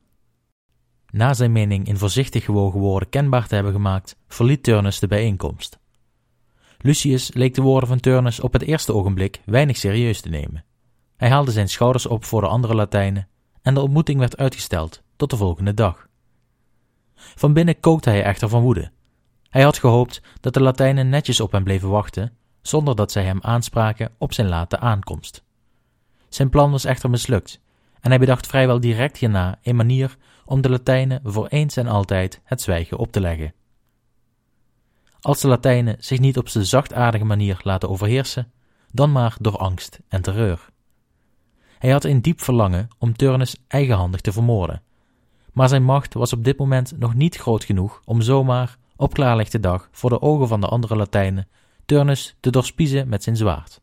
Na 1.10 1.34
zijn 1.34 1.52
mening 1.52 1.86
in 1.86 1.98
voorzichtig 1.98 2.44
gewogen 2.44 2.80
woorden 2.80 3.08
kenbaar 3.08 3.46
te 3.46 3.54
hebben 3.54 3.72
gemaakt, 3.72 4.16
verliet 4.28 4.62
Turnus 4.62 4.98
de 4.98 5.06
bijeenkomst. 5.06 5.82
Lucius 6.86 7.34
leek 7.34 7.54
de 7.54 7.62
woorden 7.62 7.88
van 7.88 8.00
Turnus 8.00 8.40
op 8.40 8.52
het 8.52 8.62
eerste 8.62 8.94
ogenblik 8.94 9.40
weinig 9.44 9.76
serieus 9.76 10.20
te 10.20 10.28
nemen. 10.28 10.64
Hij 11.16 11.28
haalde 11.28 11.50
zijn 11.50 11.68
schouders 11.68 12.06
op 12.06 12.24
voor 12.24 12.40
de 12.40 12.46
andere 12.46 12.74
Latijnen 12.74 13.28
en 13.62 13.74
de 13.74 13.80
ontmoeting 13.80 14.18
werd 14.18 14.36
uitgesteld 14.36 15.02
tot 15.16 15.30
de 15.30 15.36
volgende 15.36 15.74
dag. 15.74 16.08
Van 17.14 17.52
binnen 17.52 17.80
kookte 17.80 18.10
hij 18.10 18.22
echter 18.22 18.48
van 18.48 18.62
woede. 18.62 18.90
Hij 19.48 19.62
had 19.62 19.78
gehoopt 19.78 20.22
dat 20.40 20.54
de 20.54 20.60
Latijnen 20.60 21.08
netjes 21.08 21.40
op 21.40 21.52
hem 21.52 21.64
bleven 21.64 21.88
wachten, 21.88 22.32
zonder 22.62 22.96
dat 22.96 23.12
zij 23.12 23.24
hem 23.24 23.38
aanspraken 23.40 24.12
op 24.18 24.32
zijn 24.32 24.48
late 24.48 24.78
aankomst. 24.78 25.44
Zijn 26.28 26.50
plan 26.50 26.70
was 26.70 26.84
echter 26.84 27.10
mislukt, 27.10 27.60
en 28.00 28.10
hij 28.10 28.18
bedacht 28.18 28.46
vrijwel 28.46 28.80
direct 28.80 29.16
hierna 29.16 29.58
een 29.62 29.76
manier 29.76 30.16
om 30.44 30.60
de 30.60 30.70
Latijnen 30.70 31.20
voor 31.24 31.46
eens 31.46 31.76
en 31.76 31.86
altijd 31.86 32.40
het 32.44 32.60
zwijgen 32.60 32.98
op 32.98 33.12
te 33.12 33.20
leggen. 33.20 33.54
Als 35.24 35.40
de 35.40 35.48
Latijnen 35.48 35.96
zich 35.98 36.18
niet 36.18 36.38
op 36.38 36.48
zijn 36.48 36.64
zachtaardige 36.64 37.24
manier 37.24 37.60
laten 37.62 37.88
overheersen, 37.88 38.52
dan 38.92 39.12
maar 39.12 39.36
door 39.40 39.56
angst 39.56 40.00
en 40.08 40.22
terreur. 40.22 40.68
Hij 41.78 41.90
had 41.90 42.04
een 42.04 42.22
diep 42.22 42.40
verlangen 42.40 42.88
om 42.98 43.16
Turnus 43.16 43.56
eigenhandig 43.68 44.20
te 44.20 44.32
vermoorden, 44.32 44.82
maar 45.52 45.68
zijn 45.68 45.84
macht 45.84 46.14
was 46.14 46.32
op 46.32 46.44
dit 46.44 46.58
moment 46.58 46.98
nog 46.98 47.14
niet 47.14 47.36
groot 47.36 47.64
genoeg 47.64 48.00
om 48.04 48.22
zomaar 48.22 48.76
op 48.96 49.14
klaarlichte 49.14 49.60
dag 49.60 49.88
voor 49.92 50.10
de 50.10 50.20
ogen 50.20 50.48
van 50.48 50.60
de 50.60 50.66
andere 50.66 50.96
Latijnen 50.96 51.48
Turnus 51.84 52.36
te 52.40 52.50
doorspiezen 52.50 53.08
met 53.08 53.22
zijn 53.22 53.36
zwaard. 53.36 53.80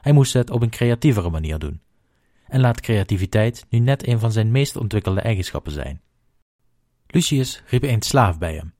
Hij 0.00 0.12
moest 0.12 0.32
het 0.32 0.50
op 0.50 0.62
een 0.62 0.70
creatievere 0.70 1.30
manier 1.30 1.58
doen, 1.58 1.80
en 2.46 2.60
laat 2.60 2.80
creativiteit 2.80 3.66
nu 3.68 3.78
net 3.78 4.06
een 4.06 4.18
van 4.18 4.32
zijn 4.32 4.50
meest 4.50 4.76
ontwikkelde 4.76 5.20
eigenschappen 5.20 5.72
zijn. 5.72 6.00
Lucius 7.06 7.62
riep 7.66 7.82
een 7.82 8.02
slaaf 8.02 8.38
bij 8.38 8.54
hem. 8.54 8.78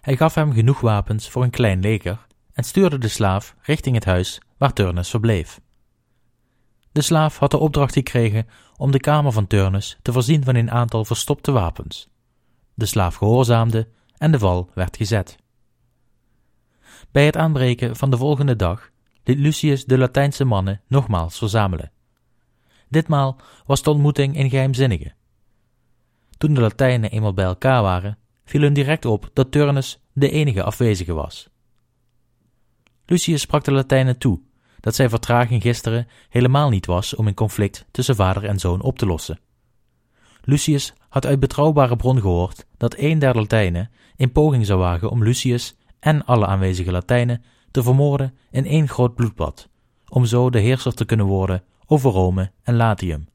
Hij 0.00 0.16
gaf 0.16 0.34
hem 0.34 0.52
genoeg 0.52 0.80
wapens 0.80 1.28
voor 1.28 1.42
een 1.42 1.50
klein 1.50 1.80
leger 1.80 2.26
en 2.52 2.64
stuurde 2.64 2.98
de 2.98 3.08
slaaf 3.08 3.56
richting 3.62 3.94
het 3.94 4.04
huis 4.04 4.40
waar 4.58 4.72
Turnus 4.72 5.10
verbleef. 5.10 5.60
De 6.92 7.02
slaaf 7.02 7.38
had 7.38 7.50
de 7.50 7.58
opdracht 7.58 7.92
gekregen 7.92 8.46
om 8.76 8.90
de 8.90 9.00
kamer 9.00 9.32
van 9.32 9.46
Turnus 9.46 9.98
te 10.02 10.12
voorzien 10.12 10.44
van 10.44 10.54
een 10.54 10.70
aantal 10.70 11.04
verstopte 11.04 11.52
wapens. 11.52 12.08
De 12.74 12.86
slaaf 12.86 13.14
gehoorzaamde 13.14 13.88
en 14.16 14.32
de 14.32 14.38
val 14.38 14.70
werd 14.74 14.96
gezet. 14.96 15.36
Bij 17.10 17.26
het 17.26 17.36
aanbreken 17.36 17.96
van 17.96 18.10
de 18.10 18.16
volgende 18.16 18.56
dag 18.56 18.90
liet 19.24 19.38
Lucius 19.38 19.84
de 19.84 19.98
Latijnse 19.98 20.44
mannen 20.44 20.80
nogmaals 20.86 21.38
verzamelen. 21.38 21.92
Ditmaal 22.88 23.36
was 23.66 23.82
de 23.82 23.90
ontmoeting 23.90 24.38
een 24.38 24.50
geheimzinnige. 24.50 25.12
Toen 26.38 26.54
de 26.54 26.60
Latijnen 26.60 27.10
eenmaal 27.10 27.34
bij 27.34 27.44
elkaar 27.44 27.82
waren, 27.82 28.18
viel 28.50 28.60
hun 28.60 28.72
direct 28.72 29.04
op 29.04 29.30
dat 29.32 29.50
Turnus 29.50 30.00
de 30.12 30.30
enige 30.30 30.62
afwezige 30.62 31.12
was. 31.12 31.48
Lucius 33.06 33.40
sprak 33.40 33.64
de 33.64 33.72
Latijnen 33.72 34.18
toe 34.18 34.40
dat 34.80 34.94
zijn 34.94 35.10
vertraging 35.10 35.62
gisteren 35.62 36.06
helemaal 36.28 36.68
niet 36.68 36.86
was 36.86 37.14
om 37.14 37.26
een 37.26 37.34
conflict 37.34 37.86
tussen 37.90 38.14
vader 38.14 38.44
en 38.44 38.58
zoon 38.58 38.82
op 38.82 38.98
te 38.98 39.06
lossen. 39.06 39.40
Lucius 40.42 40.92
had 41.08 41.26
uit 41.26 41.40
betrouwbare 41.40 41.96
bron 41.96 42.20
gehoord 42.20 42.66
dat 42.76 42.94
een 42.98 43.18
der 43.18 43.36
Latijnen 43.36 43.90
in 44.16 44.32
poging 44.32 44.66
zou 44.66 44.78
wagen 44.78 45.10
om 45.10 45.24
Lucius 45.24 45.76
en 46.00 46.24
alle 46.24 46.46
aanwezige 46.46 46.90
Latijnen 46.90 47.44
te 47.70 47.82
vermoorden 47.82 48.34
in 48.50 48.66
één 48.66 48.88
groot 48.88 49.14
bloedbad, 49.14 49.68
om 50.08 50.24
zo 50.24 50.50
de 50.50 50.60
heerser 50.60 50.94
te 50.94 51.04
kunnen 51.04 51.26
worden 51.26 51.62
over 51.86 52.10
Rome 52.10 52.52
en 52.62 52.76
Latium. 52.76 53.28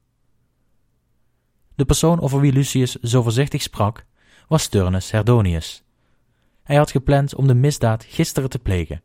De 1.74 1.84
persoon 1.84 2.20
over 2.20 2.40
wie 2.40 2.52
Lucius 2.52 2.94
zo 2.94 3.22
voorzichtig 3.22 3.62
sprak, 3.62 4.06
was 4.46 4.66
Turnus 4.66 5.10
Herdonius. 5.10 5.82
Hij 6.62 6.76
had 6.76 6.90
gepland 6.90 7.34
om 7.34 7.46
de 7.46 7.54
misdaad 7.54 8.04
gisteren 8.04 8.50
te 8.50 8.58
plegen, 8.58 9.02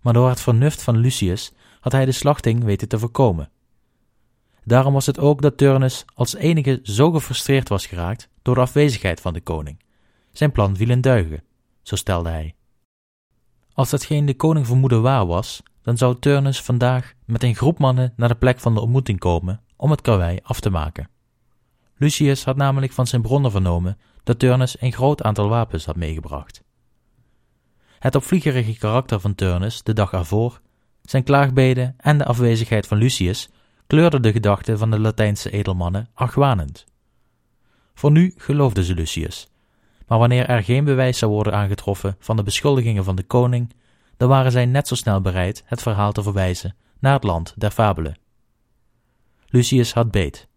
maar 0.00 0.12
door 0.12 0.28
het 0.28 0.40
vernuft 0.40 0.82
van 0.82 0.96
Lucius 0.96 1.52
had 1.80 1.92
hij 1.92 2.04
de 2.04 2.12
slachting 2.12 2.64
weten 2.64 2.88
te 2.88 2.98
voorkomen. 2.98 3.50
Daarom 4.64 4.92
was 4.92 5.06
het 5.06 5.18
ook 5.18 5.42
dat 5.42 5.56
Turnus 5.56 6.04
als 6.14 6.34
enige 6.34 6.80
zo 6.82 7.10
gefrustreerd 7.10 7.68
was 7.68 7.86
geraakt 7.86 8.28
door 8.42 8.54
de 8.54 8.60
afwezigheid 8.60 9.20
van 9.20 9.32
de 9.32 9.40
koning. 9.40 9.82
Zijn 10.32 10.52
plan 10.52 10.76
viel 10.76 10.90
in 10.90 11.00
duigen, 11.00 11.42
zo 11.82 11.96
stelde 11.96 12.28
hij. 12.28 12.54
Als 13.72 13.90
datgene 13.90 14.26
de 14.26 14.34
koning 14.34 14.66
vermoedde 14.66 15.00
waar 15.00 15.26
was, 15.26 15.62
dan 15.82 15.96
zou 15.96 16.18
Turnus 16.18 16.62
vandaag 16.62 17.12
met 17.24 17.42
een 17.42 17.54
groep 17.54 17.78
mannen 17.78 18.12
naar 18.16 18.28
de 18.28 18.34
plek 18.34 18.60
van 18.60 18.74
de 18.74 18.80
ontmoeting 18.80 19.18
komen 19.18 19.60
om 19.76 19.90
het 19.90 20.00
karwei 20.00 20.38
af 20.42 20.60
te 20.60 20.70
maken. 20.70 21.08
Lucius 21.96 22.44
had 22.44 22.56
namelijk 22.56 22.92
van 22.92 23.06
zijn 23.06 23.22
bronnen 23.22 23.50
vernomen 23.50 23.98
dat 24.24 24.38
Turnus 24.38 24.80
een 24.80 24.92
groot 24.92 25.22
aantal 25.22 25.48
wapens 25.48 25.84
had 25.84 25.96
meegebracht. 25.96 26.62
Het 27.98 28.14
opvliegerige 28.14 28.78
karakter 28.78 29.20
van 29.20 29.34
Turnus 29.34 29.82
de 29.82 29.92
dag 29.92 30.12
ervoor, 30.12 30.60
zijn 31.02 31.24
klaagbeden 31.24 31.94
en 31.98 32.18
de 32.18 32.24
afwezigheid 32.24 32.86
van 32.86 32.98
Lucius 32.98 33.48
kleurden 33.86 34.22
de 34.22 34.32
gedachten 34.32 34.78
van 34.78 34.90
de 34.90 34.98
Latijnse 34.98 35.50
edelmannen 35.50 36.08
argwanend. 36.14 36.84
Voor 37.94 38.10
nu 38.10 38.34
geloofden 38.36 38.84
ze 38.84 38.94
Lucius, 38.94 39.48
maar 40.06 40.18
wanneer 40.18 40.46
er 40.46 40.62
geen 40.62 40.84
bewijs 40.84 41.18
zou 41.18 41.32
worden 41.32 41.54
aangetroffen 41.54 42.16
van 42.18 42.36
de 42.36 42.42
beschuldigingen 42.42 43.04
van 43.04 43.16
de 43.16 43.22
koning, 43.22 43.74
dan 44.16 44.28
waren 44.28 44.52
zij 44.52 44.66
net 44.66 44.88
zo 44.88 44.94
snel 44.94 45.20
bereid 45.20 45.62
het 45.66 45.82
verhaal 45.82 46.12
te 46.12 46.22
verwijzen 46.22 46.76
naar 46.98 47.12
het 47.12 47.24
land 47.24 47.54
der 47.56 47.70
fabelen. 47.70 48.18
Lucius 49.46 49.92
had 49.92 50.10
beet. 50.10 50.48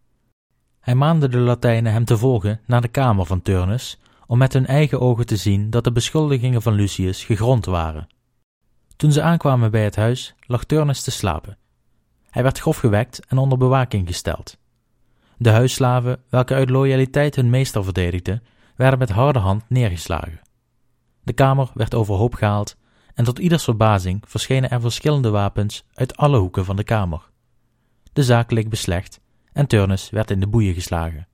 Hij 0.85 0.95
maande 0.95 1.29
de 1.29 1.37
Latijnen 1.37 1.91
hem 1.91 2.05
te 2.05 2.17
volgen 2.17 2.59
naar 2.65 2.81
de 2.81 2.87
kamer 2.87 3.25
van 3.25 3.41
Turnus, 3.41 3.99
om 4.27 4.37
met 4.37 4.53
hun 4.53 4.65
eigen 4.65 5.01
ogen 5.01 5.25
te 5.25 5.35
zien 5.35 5.69
dat 5.69 5.83
de 5.83 5.91
beschuldigingen 5.91 6.61
van 6.61 6.73
Lucius 6.73 7.23
gegrond 7.23 7.65
waren. 7.65 8.07
Toen 8.95 9.11
ze 9.11 9.21
aankwamen 9.21 9.71
bij 9.71 9.83
het 9.83 9.95
huis, 9.95 10.35
lag 10.41 10.63
Turnus 10.63 11.01
te 11.01 11.11
slapen. 11.11 11.57
Hij 12.29 12.43
werd 12.43 12.59
grof 12.59 12.77
gewekt 12.77 13.25
en 13.25 13.37
onder 13.37 13.57
bewaking 13.57 14.07
gesteld. 14.07 14.57
De 15.37 15.49
huisslaven, 15.49 16.21
welke 16.29 16.53
uit 16.53 16.69
loyaliteit 16.69 17.35
hun 17.35 17.49
meester 17.49 17.83
verdedigden, 17.83 18.43
werden 18.75 18.99
met 18.99 19.09
harde 19.09 19.39
hand 19.39 19.63
neergeslagen. 19.67 20.41
De 21.23 21.33
kamer 21.33 21.71
werd 21.73 21.95
overhoop 21.95 22.33
gehaald 22.33 22.77
en 23.13 23.23
tot 23.23 23.39
ieders 23.39 23.63
verbazing 23.63 24.23
verschenen 24.27 24.69
er 24.69 24.81
verschillende 24.81 25.29
wapens 25.29 25.83
uit 25.93 26.17
alle 26.17 26.37
hoeken 26.37 26.65
van 26.65 26.75
de 26.75 26.83
kamer. 26.83 27.29
De 28.13 28.23
zaak 28.23 28.51
leek 28.51 28.69
beslecht 28.69 29.23
en 29.55 29.67
Turnus 29.67 30.09
werd 30.09 30.31
in 30.31 30.39
de 30.39 30.47
boeien 30.47 30.73
geslagen. 30.73 31.27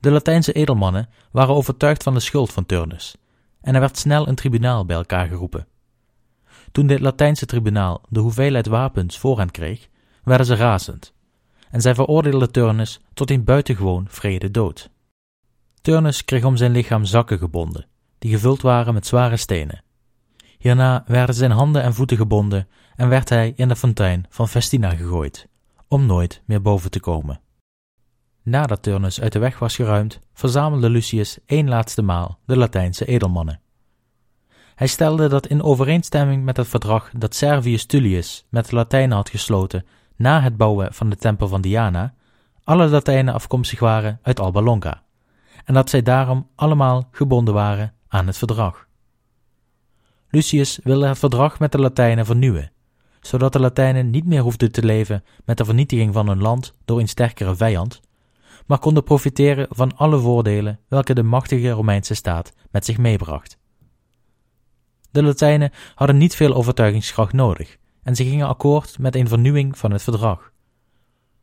De 0.00 0.10
Latijnse 0.10 0.52
edelmannen 0.52 1.08
waren 1.30 1.54
overtuigd 1.54 2.02
van 2.02 2.14
de 2.14 2.20
schuld 2.20 2.52
van 2.52 2.66
Turnus 2.66 3.16
en 3.60 3.74
er 3.74 3.80
werd 3.80 3.98
snel 3.98 4.28
een 4.28 4.34
tribunaal 4.34 4.84
bij 4.84 4.96
elkaar 4.96 5.26
geroepen. 5.26 5.66
Toen 6.72 6.86
dit 6.86 7.00
Latijnse 7.00 7.46
tribunaal 7.46 8.02
de 8.08 8.20
hoeveelheid 8.20 8.66
wapens 8.66 9.18
voor 9.18 9.38
hen 9.38 9.50
kreeg, 9.50 9.88
werden 10.24 10.46
ze 10.46 10.54
razend 10.54 11.14
en 11.70 11.80
zij 11.80 11.94
veroordeelden 11.94 12.52
Turnus 12.52 13.00
tot 13.14 13.30
een 13.30 13.44
buitengewoon 13.44 14.06
vrede 14.08 14.50
dood. 14.50 14.90
Turnus 15.80 16.24
kreeg 16.24 16.44
om 16.44 16.56
zijn 16.56 16.72
lichaam 16.72 17.04
zakken 17.04 17.38
gebonden, 17.38 17.86
die 18.18 18.30
gevuld 18.30 18.62
waren 18.62 18.94
met 18.94 19.06
zware 19.06 19.36
stenen. 19.36 19.82
Hierna 20.58 21.04
werden 21.06 21.34
zijn 21.34 21.50
handen 21.50 21.82
en 21.82 21.94
voeten 21.94 22.16
gebonden 22.16 22.68
en 22.94 23.08
werd 23.08 23.28
hij 23.28 23.52
in 23.56 23.68
de 23.68 23.76
fontein 23.76 24.26
van 24.28 24.48
Festina 24.48 24.90
gegooid, 24.90 25.48
om 25.88 26.06
nooit 26.06 26.42
meer 26.44 26.62
boven 26.62 26.90
te 26.90 27.00
komen. 27.00 27.40
nadat 28.42 28.82
Turnus 28.82 29.20
uit 29.20 29.32
de 29.32 29.38
weg 29.38 29.58
was 29.58 29.76
geruimd, 29.76 30.20
verzamelde 30.34 30.90
Lucius 30.90 31.38
één 31.46 31.68
laatste 31.68 32.02
maal 32.02 32.38
de 32.44 32.56
Latijnse 32.56 33.04
edelmannen. 33.04 33.60
Hij 34.74 34.86
stelde 34.86 35.28
dat 35.28 35.46
in 35.46 35.62
overeenstemming 35.62 36.44
met 36.44 36.56
het 36.56 36.68
verdrag 36.68 37.10
dat 37.10 37.34
Servius 37.34 37.84
Tullius 37.84 38.46
met 38.50 38.68
de 38.68 38.76
Latijnen 38.76 39.16
had 39.16 39.28
gesloten 39.28 39.86
na 40.16 40.40
het 40.40 40.56
bouwen 40.56 40.94
van 40.94 41.10
de 41.10 41.16
tempel 41.16 41.48
van 41.48 41.60
Diana, 41.60 42.14
alle 42.64 42.88
Latijnen 42.88 43.34
afkomstig 43.34 43.78
waren 43.78 44.18
uit 44.22 44.40
Alba 44.40 44.60
Longa, 44.60 45.02
en 45.64 45.74
dat 45.74 45.90
zij 45.90 46.02
daarom 46.02 46.48
allemaal 46.54 47.08
gebonden 47.10 47.54
waren 47.54 47.94
aan 48.08 48.26
het 48.26 48.38
verdrag. 48.38 48.86
Lucius 50.28 50.80
wilde 50.82 51.06
het 51.06 51.18
verdrag 51.18 51.58
met 51.58 51.72
de 51.72 51.78
Latijnen 51.78 52.26
vernieuwen, 52.26 52.72
zodat 53.26 53.52
de 53.52 53.60
Latijnen 53.60 54.10
niet 54.10 54.26
meer 54.26 54.40
hoefden 54.40 54.72
te 54.72 54.84
leven 54.84 55.24
met 55.44 55.56
de 55.56 55.64
vernietiging 55.64 56.12
van 56.12 56.28
hun 56.28 56.40
land 56.40 56.74
door 56.84 57.00
een 57.00 57.08
sterkere 57.08 57.56
vijand, 57.56 58.00
maar 58.66 58.78
konden 58.78 59.04
profiteren 59.04 59.66
van 59.70 59.96
alle 59.96 60.18
voordelen 60.18 60.80
welke 60.88 61.14
de 61.14 61.22
machtige 61.22 61.70
Romeinse 61.70 62.14
staat 62.14 62.52
met 62.70 62.84
zich 62.84 62.98
meebracht. 62.98 63.58
De 65.10 65.22
Latijnen 65.22 65.72
hadden 65.94 66.16
niet 66.16 66.36
veel 66.36 66.54
overtuigingskracht 66.54 67.32
nodig 67.32 67.76
en 68.02 68.16
ze 68.16 68.24
gingen 68.24 68.48
akkoord 68.48 68.98
met 68.98 69.16
een 69.16 69.28
vernieuwing 69.28 69.78
van 69.78 69.90
het 69.90 70.02
verdrag. 70.02 70.52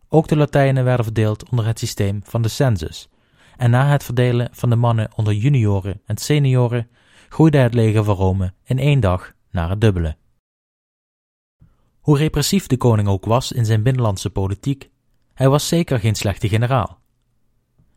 Ook 0.10 0.28
de 0.28 0.36
Latijnen 0.36 0.84
werden 0.84 1.06
verdeeld 1.06 1.50
onder 1.50 1.66
het 1.66 1.80
systeem 1.80 2.22
van 2.24 2.42
de 2.42 2.48
census, 2.48 3.10
en 3.58 3.70
na 3.70 3.88
het 3.88 4.04
verdelen 4.04 4.50
van 4.52 4.70
de 4.70 4.76
mannen 4.76 5.10
onder 5.16 5.34
junioren 5.34 6.02
en 6.06 6.18
senioren 6.18 6.90
groeide 7.30 7.58
het 7.58 7.74
leger 7.74 8.04
van 8.04 8.16
Rome 8.16 8.54
in 8.64 8.80
één 8.80 9.00
dag 9.00 9.34
naar 9.52 9.70
het 9.70 9.82
dubbele. 9.82 10.16
Hoe 12.04 12.18
repressief 12.18 12.68
de 12.68 12.78
koning 12.78 13.08
ook 13.08 13.26
was 13.26 13.52
in 13.52 13.66
zijn 13.66 13.84
binnenlandse 13.84 14.30
politiek, 14.30 14.90
hij 15.34 15.50
was 15.50 15.68
zeker 15.68 16.00
geen 16.00 16.16
slechte 16.16 16.50
generaal. 16.50 17.00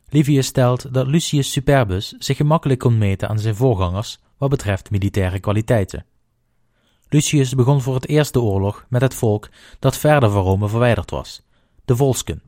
Livius 0.08 0.46
stelt 0.46 0.94
dat 0.94 1.06
Lucius 1.06 1.52
Superbus 1.52 2.08
zich 2.08 2.36
gemakkelijk 2.36 2.80
kon 2.80 2.98
meten 2.98 3.28
aan 3.28 3.38
zijn 3.38 3.54
voorgangers 3.54 4.18
wat 4.38 4.50
betreft 4.50 4.90
militaire 4.90 5.40
kwaliteiten. 5.40 6.06
Lucius 7.08 7.54
begon 7.54 7.80
voor 7.80 7.94
het 7.94 8.08
eerst 8.08 8.32
de 8.32 8.40
oorlog 8.40 8.86
met 8.88 9.00
het 9.00 9.14
volk 9.14 9.48
dat 9.78 9.96
verder 9.96 10.30
van 10.30 10.42
Rome 10.42 10.68
verwijderd 10.68 11.10
was, 11.10 11.42
de 11.84 11.96
Volsken. 11.96 12.42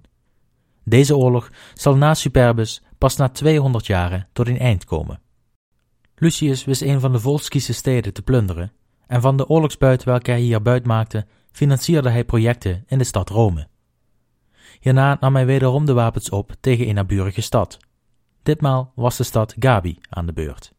Deze 0.85 1.17
oorlog 1.17 1.51
zal 1.75 1.97
na 1.97 2.15
Superbus 2.15 2.83
pas 2.99 3.17
na 3.17 3.29
200 3.29 3.87
jaren 3.87 4.29
tot 4.33 4.49
een 4.49 4.59
eind 4.59 4.85
komen. 4.85 5.21
Lucius 6.15 6.65
wist 6.65 6.83
een 6.83 7.01
van 7.01 7.13
de 7.13 7.21
Volskische 7.21 7.73
steden 7.73 8.13
te 8.13 8.23
plunderen, 8.23 8.73
en 9.07 9.21
van 9.21 9.37
de 9.37 9.49
oorlogsbuit 9.49 10.05
welke 10.05 10.31
hij 10.31 10.41
hier 10.41 10.63
buit 10.63 10.87
maakte, 10.87 11.27
financierde 11.59 12.11
hij 12.11 12.25
projecten 12.25 12.85
in 12.87 12.99
de 12.99 13.05
stad 13.05 13.29
Rome. 13.29 13.69
Hierna 14.81 15.17
nam 15.21 15.35
hij 15.35 15.47
wederom 15.47 15.85
de 15.85 15.93
wapens 15.93 16.31
op 16.31 16.53
tegen 16.61 16.89
een 16.89 16.95
naburige 16.95 17.41
stad. 17.41 17.79
Ditmaal 18.43 18.93
was 18.95 19.17
de 19.17 19.25
stad 19.25 19.55
Gabi 19.59 19.99
aan 20.09 20.27
de 20.27 20.33
beurt. 20.33 20.73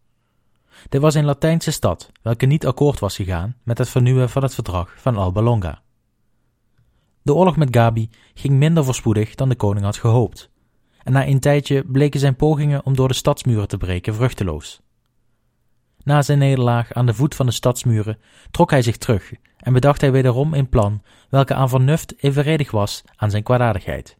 Dit 0.89 1.01
was 1.01 1.13
een 1.13 1.25
Latijnse 1.25 1.71
stad, 1.71 2.11
welke 2.21 2.45
niet 2.45 2.65
akkoord 2.65 2.99
was 2.99 3.15
gegaan 3.15 3.55
met 3.63 3.77
het 3.77 3.89
vernieuwen 3.89 4.29
van 4.29 4.43
het 4.43 4.53
verdrag 4.53 4.93
van 4.97 5.15
Alba 5.15 5.41
Longa. 5.41 5.81
De 7.21 7.33
oorlog 7.33 7.57
met 7.57 7.75
Gabi 7.75 8.09
ging 8.33 8.53
minder 8.53 8.83
voorspoedig 8.83 9.35
dan 9.35 9.49
de 9.49 9.55
koning 9.55 9.85
had 9.85 9.97
gehoopt, 9.97 10.49
en 11.03 11.11
na 11.11 11.27
een 11.27 11.39
tijdje 11.39 11.83
bleken 11.83 12.19
zijn 12.19 12.35
pogingen 12.35 12.85
om 12.85 12.95
door 12.95 13.07
de 13.07 13.13
stadsmuren 13.13 13.67
te 13.67 13.77
breken 13.77 14.15
vruchteloos. 14.15 14.81
Na 16.03 16.21
zijn 16.21 16.37
nederlaag 16.37 16.93
aan 16.93 17.05
de 17.05 17.13
voet 17.13 17.35
van 17.35 17.45
de 17.45 17.51
stadsmuren 17.51 18.19
trok 18.51 18.69
hij 18.69 18.81
zich 18.81 18.97
terug 18.97 19.33
en 19.57 19.73
bedacht 19.73 20.01
hij 20.01 20.11
wederom 20.11 20.53
een 20.53 20.69
plan 20.69 21.03
welke 21.29 21.53
aan 21.53 21.69
vernuft 21.69 22.23
evenredig 22.23 22.71
was 22.71 23.03
aan 23.15 23.31
zijn 23.31 23.43
kwaadaardigheid. 23.43 24.17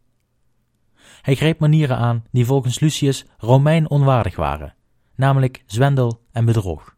Hij 1.21 1.35
greep 1.35 1.59
manieren 1.59 1.97
aan 1.97 2.23
die 2.31 2.45
volgens 2.45 2.79
Lucius 2.79 3.25
Romein 3.37 3.89
onwaardig 3.89 4.35
waren, 4.35 4.75
namelijk 5.15 5.63
zwendel 5.65 6.21
en 6.31 6.45
bedrog. 6.45 6.95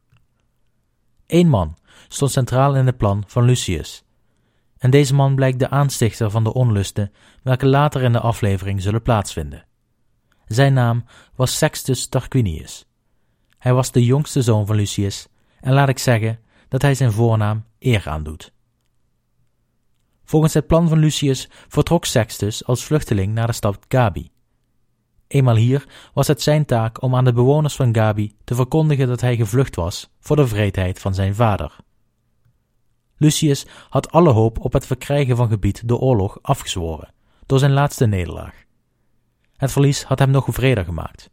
Eén 1.28 1.50
man 1.50 1.78
stond 2.08 2.32
centraal 2.32 2.76
in 2.76 2.86
het 2.86 2.98
plan 2.98 3.24
van 3.28 3.44
Lucius, 3.44 4.04
en 4.78 4.92
deze 4.92 5.14
man 5.14 5.36
blijkt 5.36 5.60
de 5.60 5.70
aanstichter 5.70 6.30
van 6.30 6.44
de 6.44 6.54
onlusten 6.54 7.12
welke 7.44 7.68
later 7.68 8.02
in 8.02 8.12
de 8.12 8.20
aflevering 8.20 8.82
zullen 8.82 9.02
plaatsvinden. 9.02 9.66
Zijn 10.46 10.74
naam 10.74 11.06
was 11.36 11.58
Sextus 11.58 12.08
Tarquinius. 12.08 12.91
Hij 13.62 13.74
was 13.74 13.92
de 13.92 14.06
jongste 14.06 14.42
zoon 14.42 14.66
van 14.66 14.76
Lucius, 14.76 15.28
en 15.60 15.74
laat 15.74 15.90
ik 15.90 16.00
zeggen 16.00 16.40
dat 16.68 16.82
hij 16.82 16.96
zijn 16.96 17.12
voornaam 17.12 17.66
eer 17.80 18.04
aandoet. 18.06 18.54
Volgens 20.24 20.54
het 20.54 20.68
plan 20.68 20.88
van 20.88 20.98
Lucius 20.98 21.50
vertrok 21.68 22.06
Sextus 22.06 22.66
als 22.66 22.84
vluchteling 22.84 23.34
naar 23.34 23.48
de 23.48 23.54
stad 23.54 23.80
Gabi. 23.88 24.32
Eenmaal 25.28 25.56
hier 25.56 25.88
was 26.14 26.28
het 26.28 26.42
zijn 26.42 26.66
taak 26.66 27.02
om 27.02 27.16
aan 27.16 27.26
de 27.26 27.34
bewoners 27.34 27.76
van 27.76 27.96
Gabi 27.96 28.36
te 28.44 28.56
verkondigen 28.56 29.08
dat 29.08 29.22
hij 29.22 29.36
gevlucht 29.36 29.76
was 29.76 30.10
voor 30.20 30.36
de 30.36 30.48
vreedheid 30.48 31.00
van 31.00 31.14
zijn 31.14 31.36
vader. 31.36 31.76
Lucius 33.18 33.66
had 33.90 34.12
alle 34.12 34.32
hoop 34.32 34.60
op 34.60 34.74
het 34.74 34.86
verkrijgen 34.86 35.36
van 35.36 35.50
gebied 35.50 35.88
door 35.88 36.00
oorlog 36.00 36.38
afgezworen, 36.42 37.14
door 37.46 37.60
zijn 37.60 37.74
laatste 37.74 38.06
nederlaag. 38.06 38.64
Het 39.56 39.72
verlies 39.72 40.04
had 40.04 40.20
hem 40.20 40.32
nog 40.32 40.48
vreder 40.50 40.84
gemaakt, 40.86 41.30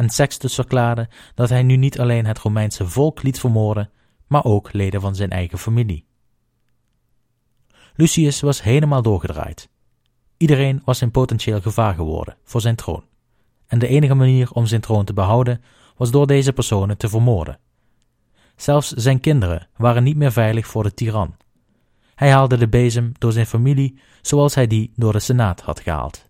en 0.00 0.10
Sextus 0.10 0.54
verklaarde 0.54 1.08
dat 1.34 1.48
hij 1.48 1.62
nu 1.62 1.76
niet 1.76 2.00
alleen 2.00 2.26
het 2.26 2.38
Romeinse 2.38 2.86
volk 2.86 3.22
liet 3.22 3.40
vermoorden, 3.40 3.90
maar 4.26 4.44
ook 4.44 4.72
leden 4.72 5.00
van 5.00 5.14
zijn 5.14 5.30
eigen 5.30 5.58
familie. 5.58 6.06
Lucius 7.94 8.40
was 8.40 8.62
helemaal 8.62 9.02
doorgedraaid. 9.02 9.68
Iedereen 10.36 10.82
was 10.84 11.02
in 11.02 11.10
potentieel 11.10 11.60
gevaar 11.60 11.94
geworden 11.94 12.36
voor 12.44 12.60
zijn 12.60 12.76
troon, 12.76 13.04
en 13.66 13.78
de 13.78 13.86
enige 13.86 14.14
manier 14.14 14.52
om 14.52 14.66
zijn 14.66 14.80
troon 14.80 15.04
te 15.04 15.12
behouden 15.12 15.62
was 15.96 16.10
door 16.10 16.26
deze 16.26 16.52
personen 16.52 16.96
te 16.96 17.08
vermoorden. 17.08 17.58
Zelfs 18.56 18.92
zijn 18.92 19.20
kinderen 19.20 19.68
waren 19.76 20.02
niet 20.02 20.16
meer 20.16 20.32
veilig 20.32 20.66
voor 20.66 20.82
de 20.82 20.94
tiran. 20.94 21.36
Hij 22.14 22.30
haalde 22.30 22.56
de 22.56 22.68
bezem 22.68 23.12
door 23.18 23.32
zijn 23.32 23.46
familie 23.46 23.98
zoals 24.22 24.54
hij 24.54 24.66
die 24.66 24.92
door 24.96 25.12
de 25.12 25.20
senaat 25.20 25.60
had 25.60 25.80
gehaald. 25.80 26.29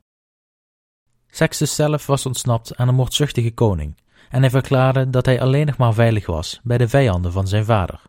Sextus 1.31 1.75
zelf 1.75 2.07
was 2.07 2.27
ontsnapt 2.27 2.77
aan 2.77 2.89
een 2.89 2.95
moordzuchtige 2.95 3.51
koning 3.51 3.97
en 4.29 4.41
hij 4.41 4.51
verklaarde 4.51 5.11
dat 5.11 5.27
hij 5.27 5.41
alleen 5.41 5.67
nog 5.67 5.77
maar 5.77 5.95
veilig 5.95 6.27
was 6.27 6.61
bij 6.63 6.79
de 6.79 6.89
vijanden 6.89 7.33
van 7.33 7.49
zijn 7.49 7.65
vader. 7.65 8.03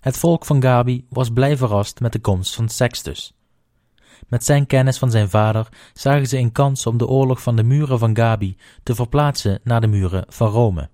Het 0.00 0.18
volk 0.18 0.44
van 0.44 0.62
Gabi 0.62 1.06
was 1.08 1.30
blij 1.30 1.56
verrast 1.56 2.00
met 2.00 2.12
de 2.12 2.18
komst 2.18 2.54
van 2.54 2.68
Sextus. 2.68 3.32
Met 4.28 4.44
zijn 4.44 4.66
kennis 4.66 4.98
van 4.98 5.10
zijn 5.10 5.28
vader 5.28 5.68
zagen 5.92 6.26
ze 6.26 6.38
een 6.38 6.52
kans 6.52 6.86
om 6.86 6.96
de 6.96 7.06
oorlog 7.06 7.42
van 7.42 7.56
de 7.56 7.62
muren 7.62 7.98
van 7.98 8.16
Gabi 8.16 8.56
te 8.82 8.94
verplaatsen 8.94 9.60
naar 9.64 9.80
de 9.80 9.86
muren 9.86 10.24
van 10.28 10.48
Rome. 10.48 10.88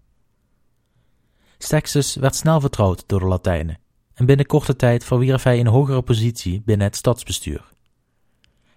Sextus 1.59 2.15
werd 2.15 2.35
snel 2.35 2.61
vertrouwd 2.61 3.05
door 3.07 3.21
de 3.21 3.27
Latijnen 3.27 3.79
en 4.15 4.27
binnen 4.27 4.47
korte 4.47 4.77
tijd 4.77 5.05
verwierf 5.05 5.43
hij 5.43 5.61
een 5.61 5.67
hogere 5.67 6.03
positie 6.03 6.63
binnen 6.65 6.87
het 6.87 6.97
stadsbestuur. 6.97 7.72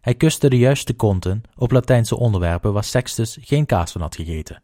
Hij 0.06 0.16
kuste 0.16 0.50
de 0.50 0.58
juiste 0.58 0.94
konten 0.94 1.44
op 1.56 1.72
Latijnse 1.72 2.18
onderwerpen 2.18 2.74
waar 2.74 2.84
Sextus 2.84 3.38
geen 3.42 3.66
kaas 3.66 3.92
van 3.92 4.02
had 4.02 4.16
gegeten. 4.16 4.62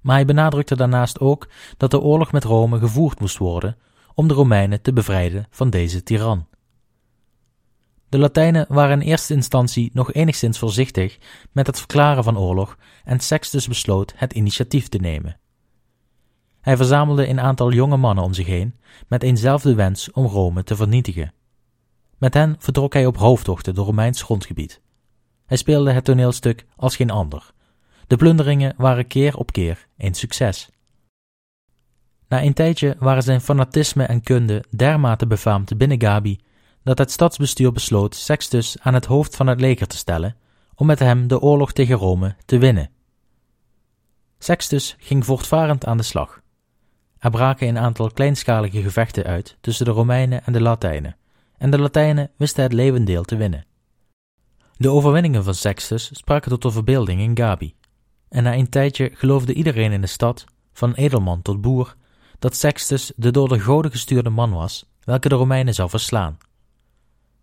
Maar 0.00 0.14
hij 0.14 0.24
benadrukte 0.24 0.76
daarnaast 0.76 1.20
ook 1.20 1.48
dat 1.76 1.90
de 1.90 2.00
oorlog 2.00 2.32
met 2.32 2.44
Rome 2.44 2.78
gevoerd 2.78 3.20
moest 3.20 3.38
worden 3.38 3.76
om 4.14 4.28
de 4.28 4.34
Romeinen 4.34 4.82
te 4.82 4.92
bevrijden 4.92 5.46
van 5.50 5.70
deze 5.70 6.02
tiran. 6.02 6.46
De 8.08 8.18
Latijnen 8.18 8.66
waren 8.68 9.00
in 9.00 9.08
eerste 9.08 9.34
instantie 9.34 9.90
nog 9.92 10.12
enigszins 10.12 10.58
voorzichtig 10.58 11.18
met 11.52 11.66
het 11.66 11.78
verklaren 11.78 12.24
van 12.24 12.38
oorlog 12.38 12.76
en 13.04 13.20
Sextus 13.20 13.68
besloot 13.68 14.12
het 14.16 14.32
initiatief 14.32 14.88
te 14.88 14.98
nemen. 14.98 15.38
Hij 16.60 16.76
verzamelde 16.76 17.28
een 17.28 17.40
aantal 17.40 17.72
jonge 17.72 17.96
mannen 17.96 18.24
om 18.24 18.34
zich 18.34 18.46
heen 18.46 18.74
met 19.08 19.22
eenzelfde 19.22 19.74
wens 19.74 20.10
om 20.10 20.26
Rome 20.26 20.64
te 20.64 20.76
vernietigen. 20.76 21.32
Met 22.24 22.34
hen 22.34 22.56
vertrok 22.58 22.92
hij 22.92 23.06
op 23.06 23.16
hoofdtochten 23.16 23.74
door 23.74 23.84
Romeins 23.84 24.22
grondgebied. 24.22 24.80
Hij 25.46 25.56
speelde 25.56 25.92
het 25.92 26.04
toneelstuk 26.04 26.66
als 26.76 26.96
geen 26.96 27.10
ander. 27.10 27.52
De 28.06 28.16
plunderingen 28.16 28.74
waren 28.76 29.06
keer 29.06 29.36
op 29.36 29.52
keer 29.52 29.86
een 29.96 30.14
succes. 30.14 30.70
Na 32.28 32.42
een 32.42 32.52
tijdje 32.52 32.96
waren 32.98 33.22
zijn 33.22 33.40
fanatisme 33.40 34.04
en 34.04 34.22
kunde 34.22 34.64
dermate 34.76 35.26
befaamd 35.26 35.76
binnen 35.76 36.00
Gabi 36.00 36.40
dat 36.82 36.98
het 36.98 37.10
stadsbestuur 37.10 37.72
besloot 37.72 38.14
Sextus 38.14 38.76
aan 38.80 38.94
het 38.94 39.04
hoofd 39.04 39.36
van 39.36 39.46
het 39.46 39.60
leger 39.60 39.86
te 39.86 39.96
stellen 39.96 40.36
om 40.74 40.86
met 40.86 40.98
hem 40.98 41.26
de 41.26 41.40
oorlog 41.40 41.72
tegen 41.72 41.96
Rome 41.96 42.36
te 42.44 42.58
winnen. 42.58 42.90
Sextus 44.38 44.96
ging 44.98 45.24
voortvarend 45.24 45.86
aan 45.86 45.96
de 45.96 46.02
slag. 46.02 46.40
Er 47.18 47.30
braken 47.30 47.68
een 47.68 47.78
aantal 47.78 48.10
kleinschalige 48.10 48.82
gevechten 48.82 49.24
uit 49.24 49.56
tussen 49.60 49.84
de 49.84 49.92
Romeinen 49.92 50.44
en 50.44 50.52
de 50.52 50.60
Latijnen, 50.60 51.16
en 51.58 51.70
de 51.70 51.78
Latijnen 51.78 52.30
wisten 52.36 52.62
het 52.62 52.72
levendeel 52.72 53.22
te 53.22 53.36
winnen. 53.36 53.66
De 54.76 54.90
overwinningen 54.90 55.44
van 55.44 55.54
Sextus 55.54 56.10
spraken 56.12 56.50
tot 56.50 56.62
de 56.62 56.70
verbeelding 56.70 57.20
in 57.20 57.36
Gabi, 57.36 57.74
en 58.28 58.42
na 58.42 58.54
een 58.54 58.68
tijdje 58.68 59.10
geloofde 59.14 59.54
iedereen 59.54 59.92
in 59.92 60.00
de 60.00 60.06
stad, 60.06 60.44
van 60.72 60.94
edelman 60.94 61.42
tot 61.42 61.60
boer, 61.60 61.96
dat 62.38 62.56
Sextus 62.56 63.12
de 63.16 63.30
door 63.30 63.48
de 63.48 63.60
goden 63.60 63.90
gestuurde 63.90 64.30
man 64.30 64.52
was, 64.52 64.86
welke 65.04 65.28
de 65.28 65.34
Romeinen 65.34 65.74
zou 65.74 65.90
verslaan. 65.90 66.38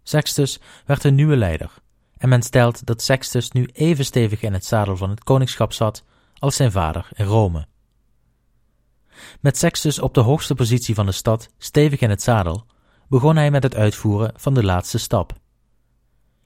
Sextus 0.03 0.59
werd 0.85 1.03
een 1.03 1.15
nieuwe 1.15 1.35
leider, 1.35 1.73
en 2.17 2.29
men 2.29 2.41
stelt 2.41 2.85
dat 2.85 3.01
Sextus 3.01 3.51
nu 3.51 3.69
even 3.73 4.05
stevig 4.05 4.41
in 4.41 4.53
het 4.53 4.65
zadel 4.65 4.97
van 4.97 5.09
het 5.09 5.23
koningschap 5.23 5.73
zat 5.73 6.03
als 6.37 6.55
zijn 6.55 6.71
vader 6.71 7.09
in 7.13 7.25
Rome. 7.25 7.67
Met 9.39 9.57
Sextus 9.57 9.99
op 9.99 10.13
de 10.13 10.21
hoogste 10.21 10.55
positie 10.55 10.95
van 10.95 11.05
de 11.05 11.11
stad 11.11 11.49
stevig 11.57 11.99
in 11.99 12.09
het 12.09 12.21
zadel, 12.21 12.65
begon 13.11 13.35
hij 13.35 13.51
met 13.51 13.63
het 13.63 13.75
uitvoeren 13.75 14.31
van 14.35 14.53
de 14.53 14.63
laatste 14.63 14.97
stap. 14.97 15.33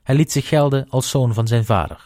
Hij 0.03 0.15
liet 0.15 0.31
zich 0.31 0.47
gelden 0.47 0.89
als 0.89 1.09
zoon 1.09 1.33
van 1.33 1.47
zijn 1.47 1.65
vader. 1.65 2.05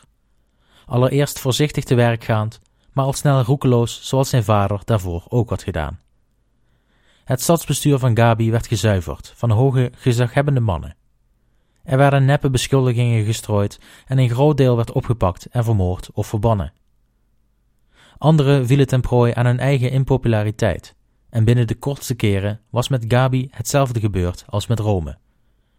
Allereerst 0.85 1.39
voorzichtig 1.39 1.83
te 1.83 1.95
werk 1.95 2.23
gaand, 2.23 2.59
maar 2.93 3.05
al 3.05 3.13
snel 3.13 3.41
roekeloos 3.41 3.99
zoals 4.03 4.29
zijn 4.29 4.43
vader 4.43 4.81
daarvoor 4.85 5.25
ook 5.27 5.49
had 5.49 5.63
gedaan. 5.63 5.99
Het 7.23 7.41
stadsbestuur 7.41 7.97
van 7.97 8.17
Gabi 8.17 8.51
werd 8.51 8.67
gezuiverd 8.67 9.33
van 9.35 9.49
hoge, 9.49 9.91
gezaghebbende 9.95 10.59
mannen. 10.59 10.95
Er 11.83 11.97
werden 11.97 12.25
neppe 12.25 12.49
beschuldigingen 12.49 13.25
gestrooid 13.25 13.79
en 14.05 14.17
een 14.17 14.29
groot 14.29 14.57
deel 14.57 14.75
werd 14.75 14.91
opgepakt 14.91 15.45
en 15.45 15.63
vermoord 15.63 16.09
of 16.13 16.27
verbannen. 16.27 16.73
Anderen 18.17 18.67
vielen 18.67 18.87
ten 18.87 19.01
prooi 19.01 19.31
aan 19.35 19.45
hun 19.45 19.59
eigen 19.59 19.91
impopulariteit, 19.91 20.95
en 21.29 21.43
binnen 21.43 21.67
de 21.67 21.75
kortste 21.75 22.15
keren 22.15 22.61
was 22.69 22.87
met 22.87 23.05
Gabi 23.07 23.47
hetzelfde 23.51 23.99
gebeurd 23.99 24.43
als 24.47 24.67
met 24.67 24.79
Rome. 24.79 25.17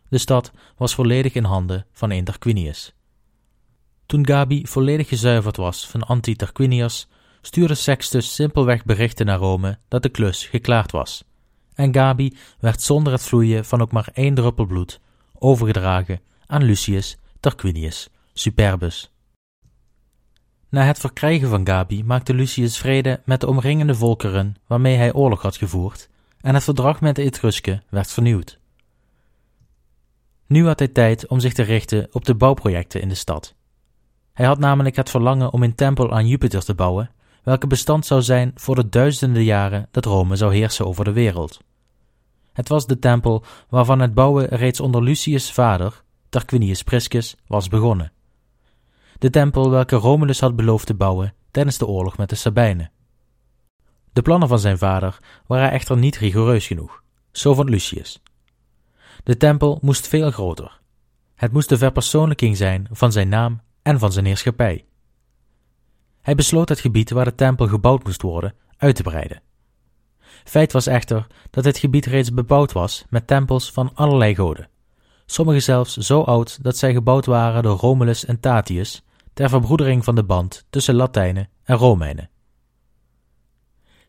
De 0.09 0.19
stad 0.19 0.53
was 0.77 0.95
volledig 0.95 1.35
in 1.35 1.45
handen 1.45 1.87
van 1.93 2.11
een 2.11 2.25
Tarquinius. 2.25 2.95
Toen 4.07 4.27
Gabi 4.27 4.67
volledig 4.67 5.09
gezuiverd 5.09 5.57
was 5.57 5.87
van 5.87 6.03
anti-Tarquinius, 6.03 7.09
stuurde 7.41 7.75
Sextus 7.75 8.35
simpelweg 8.35 8.85
berichten 8.85 9.27
naar 9.27 9.39
Rome 9.39 9.79
dat 9.89 10.03
de 10.03 10.09
klus 10.09 10.47
geklaard 10.47 10.93
was. 10.93 11.25
En 11.75 11.95
Gabi 11.95 12.37
werd 12.59 12.83
zonder 12.83 13.13
het 13.13 13.23
vloeien 13.23 13.65
van 13.65 13.81
ook 13.81 13.93
maar 13.93 14.09
één 14.13 14.35
druppel 14.35 14.67
bloed 14.67 15.01
overgedragen 15.39 16.21
aan 16.47 16.63
Lucius 16.63 17.17
Tarquinius 17.41 18.09
Superbus. 18.33 19.11
Na 20.71 20.85
het 20.85 20.99
verkrijgen 20.99 21.49
van 21.49 21.67
Gabi 21.67 22.05
maakte 22.05 22.35
Lucius 22.35 22.79
vrede 22.79 23.21
met 23.25 23.41
de 23.41 23.47
omringende 23.47 23.95
volkeren 23.95 24.57
waarmee 24.67 24.97
hij 24.97 25.13
oorlog 25.13 25.43
had 25.43 25.57
gevoerd, 25.57 26.09
en 26.41 26.55
het 26.55 26.65
verdrag 26.65 27.01
met 27.01 27.17
de 27.17 27.23
Etrusken 27.23 27.83
werd 27.89 28.13
vernieuwd. 28.13 28.59
Nu 30.47 30.67
had 30.67 30.79
hij 30.79 30.89
tijd 30.89 31.27
om 31.27 31.41
zich 31.41 31.53
te 31.53 31.63
richten 31.63 32.09
op 32.13 32.25
de 32.25 32.35
bouwprojecten 32.35 33.01
in 33.01 33.09
de 33.09 33.15
stad. 33.15 33.55
Hij 34.33 34.47
had 34.47 34.59
namelijk 34.59 34.97
het 34.97 35.11
verlangen 35.11 35.53
om 35.53 35.63
een 35.63 35.75
tempel 35.75 36.13
aan 36.13 36.27
Jupiter 36.27 36.65
te 36.65 36.75
bouwen, 36.75 37.11
welke 37.43 37.67
bestand 37.67 38.07
zou 38.07 38.23
zijn 38.23 38.53
voor 38.55 38.75
de 38.75 38.89
duizenden 38.89 39.45
jaren 39.45 39.89
dat 39.91 40.05
Rome 40.05 40.37
zou 40.37 40.55
heersen 40.55 40.87
over 40.87 41.05
de 41.05 41.13
wereld. 41.13 41.61
Het 42.53 42.69
was 42.69 42.87
de 42.87 42.99
tempel 42.99 43.45
waarvan 43.69 44.01
het 44.01 44.15
bouwen 44.15 44.47
reeds 44.47 44.81
onder 44.81 45.03
Lucius' 45.03 45.53
vader, 45.53 46.03
Tarquinius 46.29 46.83
Priscus, 46.83 47.37
was 47.47 47.69
begonnen. 47.69 48.13
De 49.21 49.31
tempel 49.31 49.71
welke 49.71 49.97
Romulus 49.97 50.41
had 50.41 50.57
beloofd 50.57 50.87
te 50.87 50.95
bouwen 50.95 51.35
tijdens 51.51 51.79
de 51.79 51.87
oorlog 51.87 52.17
met 52.17 52.29
de 52.29 52.35
Sabijnen. 52.35 52.91
De 54.13 54.23
plannen 54.23 54.49
van 54.49 54.59
zijn 54.59 54.79
vader 54.79 55.19
waren 55.47 55.71
echter 55.71 55.97
niet 55.97 56.17
rigoureus 56.17 56.67
genoeg, 56.67 57.03
zo 57.33 57.55
vond 57.55 57.69
Lucius. 57.69 58.23
De 59.25 59.37
tempel 59.37 59.79
moest 59.83 60.09
veel 60.09 60.31
groter. 60.31 60.81
Het 61.35 61.53
moest 61.53 61.69
de 61.69 61.79
verpersoonlijking 61.79 62.57
zijn 62.57 62.89
van 62.91 63.13
zijn 63.13 63.29
naam 63.29 63.61
en 63.83 63.99
van 63.99 64.13
zijn 64.13 64.25
heerschappij. 64.25 64.85
Hij 66.21 66.35
besloot 66.35 66.69
het 66.69 66.81
gebied 66.81 67.11
waar 67.11 67.25
de 67.25 67.35
tempel 67.35 67.69
gebouwd 67.69 68.05
moest 68.05 68.23
worden 68.23 68.55
uit 68.77 68.97
te 68.97 69.03
breiden. 69.03 69.43
Feit 70.45 70.73
was 70.73 70.87
echter 70.87 71.27
dat 71.51 71.65
het 71.65 71.79
gebied 71.79 72.07
reeds 72.07 72.33
bebouwd 72.33 72.73
was 72.73 73.05
met 73.09 73.27
tempels 73.27 73.73
van 73.73 73.95
allerlei 73.95 74.35
goden, 74.35 74.69
sommige 75.27 75.61
zelfs 75.61 75.97
zo 75.97 76.21
oud 76.23 76.63
dat 76.63 76.77
zij 76.77 76.93
gebouwd 76.93 77.27
waren 77.27 77.63
door 77.63 77.77
Romulus 77.77 78.25
en 78.25 78.41
Tatius 78.41 79.03
ter 79.41 79.49
verbroedering 79.49 80.05
van 80.05 80.15
de 80.15 80.25
band 80.25 80.67
tussen 80.71 80.95
Latijnen 80.95 81.49
en 81.63 81.77
Romeinen. 81.77 82.31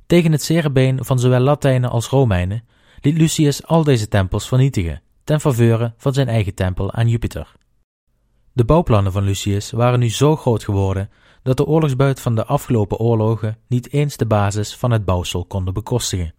Tegen 0.05 0.31
het 0.31 0.43
zere 0.43 0.71
been 0.71 1.05
van 1.05 1.19
zowel 1.19 1.39
Latijnen 1.39 1.89
als 1.89 2.07
Romeinen 2.07 2.67
liet 3.01 3.17
Lucius 3.17 3.65
al 3.65 3.83
deze 3.83 4.07
tempels 4.07 4.47
vernietigen, 4.47 5.01
ten 5.23 5.41
faveur 5.41 5.93
van 5.97 6.13
zijn 6.13 6.27
eigen 6.27 6.55
tempel 6.55 6.91
aan 6.91 7.07
Jupiter. 7.07 7.51
De 8.53 8.65
bouwplannen 8.65 9.11
van 9.11 9.23
Lucius 9.23 9.71
waren 9.71 9.99
nu 9.99 10.09
zo 10.09 10.35
groot 10.35 10.63
geworden 10.63 11.09
dat 11.43 11.57
de 11.57 11.65
oorlogsbuit 11.65 12.21
van 12.21 12.35
de 12.35 12.45
afgelopen 12.45 12.97
oorlogen 12.97 13.57
niet 13.67 13.91
eens 13.91 14.17
de 14.17 14.25
basis 14.25 14.75
van 14.75 14.91
het 14.91 15.05
bouwsel 15.05 15.45
konden 15.45 15.73
bekostigen. 15.73 16.33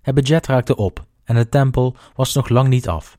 Het 0.00 0.14
budget 0.14 0.46
raakte 0.46 0.76
op 0.76 1.06
en 1.24 1.34
de 1.34 1.48
tempel 1.48 1.96
was 2.14 2.34
nog 2.34 2.48
lang 2.48 2.68
niet 2.68 2.88
af. 2.88 3.18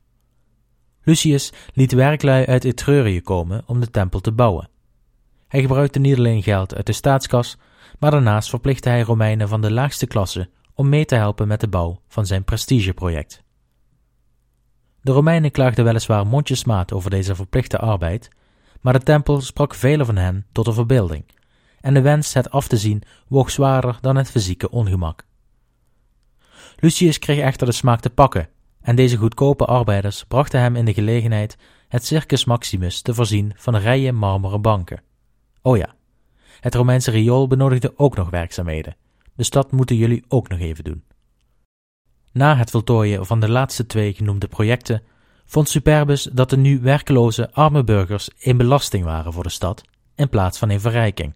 Lucius 1.06 1.52
liet 1.72 1.92
werklui 1.92 2.46
uit 2.46 2.64
Etrurië 2.64 3.20
komen 3.20 3.62
om 3.66 3.80
de 3.80 3.90
tempel 3.90 4.20
te 4.20 4.32
bouwen. 4.32 4.68
Hij 5.48 5.60
gebruikte 5.60 5.98
niet 5.98 6.16
alleen 6.16 6.42
geld 6.42 6.74
uit 6.74 6.86
de 6.86 6.92
staatskas, 6.92 7.58
maar 7.98 8.10
daarnaast 8.10 8.48
verplichtte 8.48 8.88
hij 8.88 9.00
Romeinen 9.00 9.48
van 9.48 9.60
de 9.60 9.72
laagste 9.72 10.06
klasse 10.06 10.48
om 10.74 10.88
mee 10.88 11.04
te 11.04 11.14
helpen 11.14 11.48
met 11.48 11.60
de 11.60 11.68
bouw 11.68 12.00
van 12.08 12.26
zijn 12.26 12.44
prestigeproject. 12.44 13.42
De 15.00 15.12
Romeinen 15.12 15.50
klaagden 15.50 15.84
weliswaar 15.84 16.26
mondjesmaat 16.26 16.92
over 16.92 17.10
deze 17.10 17.34
verplichte 17.34 17.78
arbeid, 17.78 18.28
maar 18.80 18.92
de 18.92 19.02
tempel 19.02 19.40
sprak 19.40 19.74
velen 19.74 20.06
van 20.06 20.16
hen 20.16 20.46
tot 20.52 20.64
de 20.64 20.72
verbeelding, 20.72 21.24
en 21.80 21.94
de 21.94 22.00
wens 22.00 22.34
het 22.34 22.50
af 22.50 22.68
te 22.68 22.76
zien 22.76 23.02
woog 23.28 23.50
zwaarder 23.50 23.98
dan 24.00 24.16
het 24.16 24.30
fysieke 24.30 24.70
ongemak. 24.70 25.26
Lucius 26.76 27.18
kreeg 27.18 27.38
echter 27.38 27.66
de 27.66 27.72
smaak 27.72 28.00
te 28.00 28.10
pakken, 28.10 28.48
en 28.86 28.96
deze 28.96 29.16
goedkope 29.16 29.64
arbeiders 29.64 30.24
brachten 30.24 30.60
hem 30.60 30.76
in 30.76 30.84
de 30.84 30.94
gelegenheid 30.94 31.56
het 31.88 32.06
Circus 32.06 32.44
Maximus 32.44 33.00
te 33.00 33.14
voorzien 33.14 33.52
van 33.56 33.76
rijen 33.76 34.14
marmeren 34.14 34.62
banken. 34.62 35.02
Oh 35.62 35.76
ja, 35.76 35.94
het 36.60 36.74
Romeinse 36.74 37.10
riool 37.10 37.46
benodigde 37.46 37.92
ook 37.96 38.16
nog 38.16 38.30
werkzaamheden, 38.30 38.96
dus 39.36 39.50
dat 39.50 39.72
moeten 39.72 39.96
jullie 39.96 40.24
ook 40.28 40.48
nog 40.48 40.58
even 40.58 40.84
doen. 40.84 41.04
Na 42.32 42.56
het 42.56 42.70
voltooien 42.70 43.26
van 43.26 43.40
de 43.40 43.48
laatste 43.48 43.86
twee 43.86 44.14
genoemde 44.14 44.48
projecten 44.48 45.02
vond 45.46 45.68
Superbus 45.68 46.22
dat 46.22 46.50
de 46.50 46.56
nu 46.56 46.80
werkeloze 46.80 47.52
arme 47.52 47.84
burgers 47.84 48.30
een 48.38 48.56
belasting 48.56 49.04
waren 49.04 49.32
voor 49.32 49.42
de 49.42 49.48
stad 49.48 49.82
in 50.14 50.28
plaats 50.28 50.58
van 50.58 50.70
een 50.70 50.80
verrijking. 50.80 51.34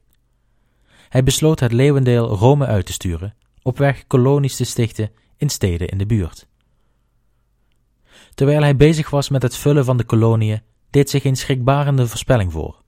Hij 1.09 1.23
besloot 1.23 1.61
het 1.61 1.73
leeuwendeel 1.73 2.29
Rome 2.29 2.67
uit 2.67 2.87
te 2.87 2.93
sturen, 2.93 3.35
op 3.63 3.79
weg 3.79 4.07
kolonies 4.07 4.57
te 4.57 4.65
stichten 4.65 5.11
in 5.37 5.49
steden 5.49 5.89
in 5.89 5.99
de 5.99 6.07
buurt. 6.07 6.49
Terwijl 8.35 8.62
hij 8.62 8.77
bezig 8.77 9.11
was 9.11 9.29
met 9.29 9.43
het 9.43 9.57
vullen 9.57 9.85
van 9.85 9.97
de 9.97 10.05
koloniën, 10.05 10.62
deed 10.90 11.11
zich 11.11 11.25
een 11.25 11.37
schrikbarende 11.37 12.07
voorspelling 12.07 12.53
voor. 12.53 12.83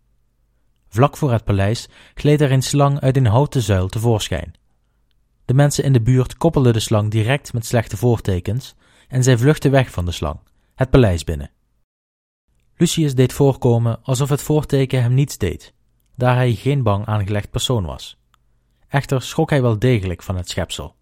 Vlak 0.89 1.17
voor 1.17 1.33
het 1.33 1.45
paleis 1.45 1.89
gleed 2.15 2.41
er 2.41 2.53
een 2.53 2.63
slang 2.63 3.01
uit 3.01 3.17
een 3.17 3.27
houten 3.27 3.63
zuil 3.63 3.89
tevoorschijn. 3.89 4.55
De 5.45 5.55
mensen 5.55 5.85
in 5.85 5.93
de 5.93 6.01
buurt 6.01 6.37
koppelden 6.37 6.73
de 6.73 6.81
slang 6.81 7.11
direct 7.11 7.53
met 7.53 7.67
slechte 7.67 7.97
voortekens 7.97 8.75
en 9.09 9.23
zij 9.23 9.39
vluchtten 9.39 9.71
weg 9.71 9.91
van 9.91 10.05
de 10.05 10.13
slang, 10.13 10.41
het 10.75 10.91
paleis 10.91 11.25
binnen. 11.25 11.51
Lucius 12.77 13.15
deed 13.15 13.33
voorkomen 13.33 14.03
alsof 14.03 14.29
het 14.29 14.43
voorteken 14.43 15.03
hem 15.03 15.15
niets 15.15 15.39
deed, 15.39 15.75
daar 16.17 16.35
hij 16.35 16.55
geen 16.55 16.83
bang 16.83 17.07
aangelegd 17.07 17.51
persoon 17.51 17.85
was. 17.85 18.19
Echter 18.89 19.23
schrok 19.23 19.51
hij 19.51 19.63
wel 19.63 19.79
degelijk 19.79 20.23
van 20.23 20.37
het 20.37 20.49
schepsel. 20.49 20.95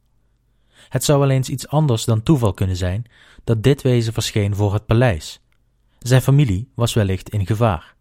Het 0.88 1.05
zou 1.05 1.19
wel 1.21 1.31
eens 1.31 1.49
iets 1.49 1.69
anders 1.69 2.05
dan 2.05 2.23
toeval 2.23 2.55
kunnen 2.55 2.77
zijn 2.77 3.05
dat 3.45 3.62
dit 3.62 3.83
wezen 3.83 4.12
verscheen 4.12 4.55
voor 4.55 4.73
het 4.73 4.87
paleis. 4.87 5.40
Zijn 5.99 6.23
familie 6.23 6.69
was 6.75 6.95
wellicht 6.95 7.29
in 7.29 7.47
gevaar. 7.47 7.95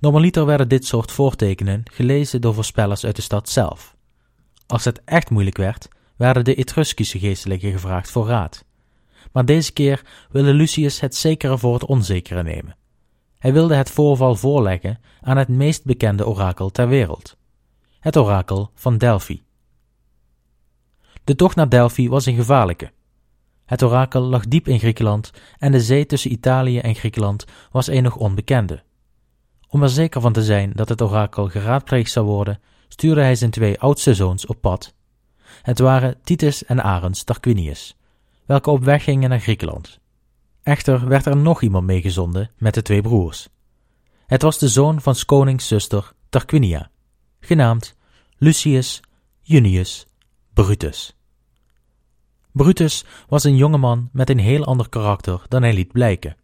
Normaliter 0.00 0.46
werden 0.46 0.68
dit 0.68 0.86
soort 0.86 1.12
voortekenen 1.12 1.82
gelezen 1.92 2.40
door 2.40 2.54
voorspellers 2.54 3.04
uit 3.04 3.16
de 3.16 3.22
stad 3.22 3.48
zelf. 3.48 3.96
Als 4.66 4.84
het 4.84 5.00
echt 5.04 5.30
moeilijk 5.30 5.56
werd, 5.56 5.88
werden 6.16 6.44
de 6.44 6.54
Etruskische 6.54 7.18
geestelijken 7.18 7.72
gevraagd 7.72 8.10
voor 8.10 8.26
raad. 8.26 8.64
Maar 9.32 9.44
deze 9.44 9.72
keer 9.72 10.02
wilde 10.30 10.54
Lucius 10.54 11.00
het 11.00 11.14
zekere 11.14 11.58
voor 11.58 11.74
het 11.74 11.84
onzekere 11.84 12.42
nemen. 12.42 12.76
Hij 13.38 13.52
wilde 13.52 13.74
het 13.74 13.90
voorval 13.90 14.34
voorleggen 14.34 15.00
aan 15.20 15.36
het 15.36 15.48
meest 15.48 15.84
bekende 15.84 16.26
orakel 16.26 16.70
ter 16.70 16.88
wereld: 16.88 17.36
het 18.00 18.16
orakel 18.16 18.70
van 18.74 18.98
Delphi. 18.98 19.42
De 21.28 21.36
tocht 21.36 21.56
naar 21.56 21.68
Delphi 21.68 22.08
was 22.08 22.26
een 22.26 22.34
gevaarlijke. 22.34 22.92
Het 23.64 23.82
orakel 23.82 24.20
lag 24.20 24.46
diep 24.46 24.68
in 24.68 24.78
Griekenland 24.78 25.30
en 25.58 25.72
de 25.72 25.80
zee 25.80 26.06
tussen 26.06 26.32
Italië 26.32 26.78
en 26.78 26.94
Griekenland 26.94 27.44
was 27.70 27.86
een 27.86 28.02
nog 28.02 28.16
onbekende. 28.16 28.82
Om 29.68 29.82
er 29.82 29.88
zeker 29.88 30.20
van 30.20 30.32
te 30.32 30.42
zijn 30.42 30.72
dat 30.74 30.88
het 30.88 31.02
orakel 31.02 31.48
geraadpleegd 31.48 32.10
zou 32.10 32.26
worden, 32.26 32.60
stuurde 32.88 33.20
hij 33.20 33.34
zijn 33.34 33.50
twee 33.50 33.80
oudste 33.80 34.14
zoons 34.14 34.46
op 34.46 34.60
pad. 34.60 34.94
Het 35.62 35.78
waren 35.78 36.20
Titus 36.22 36.64
en 36.64 36.82
Arens 36.82 37.22
Tarquinius, 37.22 37.96
welke 38.46 38.70
op 38.70 38.84
weg 38.84 39.04
gingen 39.04 39.30
naar 39.30 39.40
Griekenland. 39.40 40.00
Echter 40.62 41.08
werd 41.08 41.26
er 41.26 41.36
nog 41.36 41.62
iemand 41.62 41.86
meegezonden 41.86 42.50
met 42.56 42.74
de 42.74 42.82
twee 42.82 43.02
broers. 43.02 43.48
Het 44.26 44.42
was 44.42 44.58
de 44.58 44.68
zoon 44.68 45.00
van 45.00 45.14
konings 45.26 45.68
zuster 45.68 46.12
Tarquinia, 46.28 46.90
genaamd 47.40 47.96
Lucius 48.38 49.00
Junius 49.40 50.06
Brutus. 50.52 51.17
Brutus 52.58 53.04
was 53.28 53.44
een 53.44 53.56
jongeman 53.56 54.08
met 54.12 54.30
een 54.30 54.38
heel 54.38 54.64
ander 54.64 54.88
karakter 54.88 55.42
dan 55.48 55.62
hij 55.62 55.72
liet 55.72 55.92
blijken. 55.92 56.36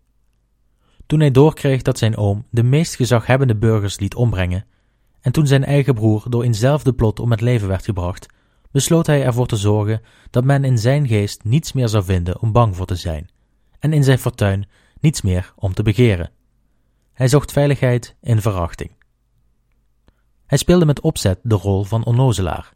Toen 1.07 1.21
hij 1.21 1.31
doorkreeg 1.31 1.83
dat 1.83 1.99
zijn 1.99 2.17
oom 2.17 2.47
de 2.51 2.63
meest 2.63 2.95
gezaghebbende 2.95 3.57
burgers 3.57 3.99
liet 3.99 4.15
ombrengen, 4.15 4.67
en 5.21 5.33
toen 5.33 5.47
zijn 5.47 5.65
eigen 5.65 5.95
broer 5.95 6.25
door 6.29 6.43
eenzelfde 6.43 6.93
plot 6.93 7.21
om 7.21 7.31
het 7.31 7.41
leven 7.41 7.69
werd 7.69 7.85
gebracht, 7.85 8.27
besloot 8.71 9.07
hij 9.07 9.25
ervoor 9.25 9.47
te 9.47 9.57
zorgen 9.57 10.01
dat 10.31 10.45
men 10.45 10.65
in 10.65 10.79
zijn 10.79 11.07
geest 11.07 11.45
niets 11.45 11.73
meer 11.73 11.89
zou 11.89 12.05
vinden 12.05 12.41
om 12.41 12.53
bang 12.53 12.77
voor 12.77 12.87
te 12.87 12.97
zijn, 12.97 13.31
en 13.79 13.93
in 13.93 14.05
zijn 14.05 14.19
fortuin 14.19 14.69
niets 15.01 15.23
meer 15.23 15.53
om 15.57 15.75
te 15.75 15.83
begeren. 15.83 16.31
Hij 17.13 17.29
zocht 17.29 17.53
veiligheid 17.53 18.17
in 18.21 18.41
verachting. 18.41 18.91
Hij 20.47 20.59
speelde 20.59 20.87
met 20.87 21.01
opzet 21.01 21.39
de 21.43 21.55
rol 21.55 21.85
van 21.85 22.05
onnozelaar, 22.05 22.74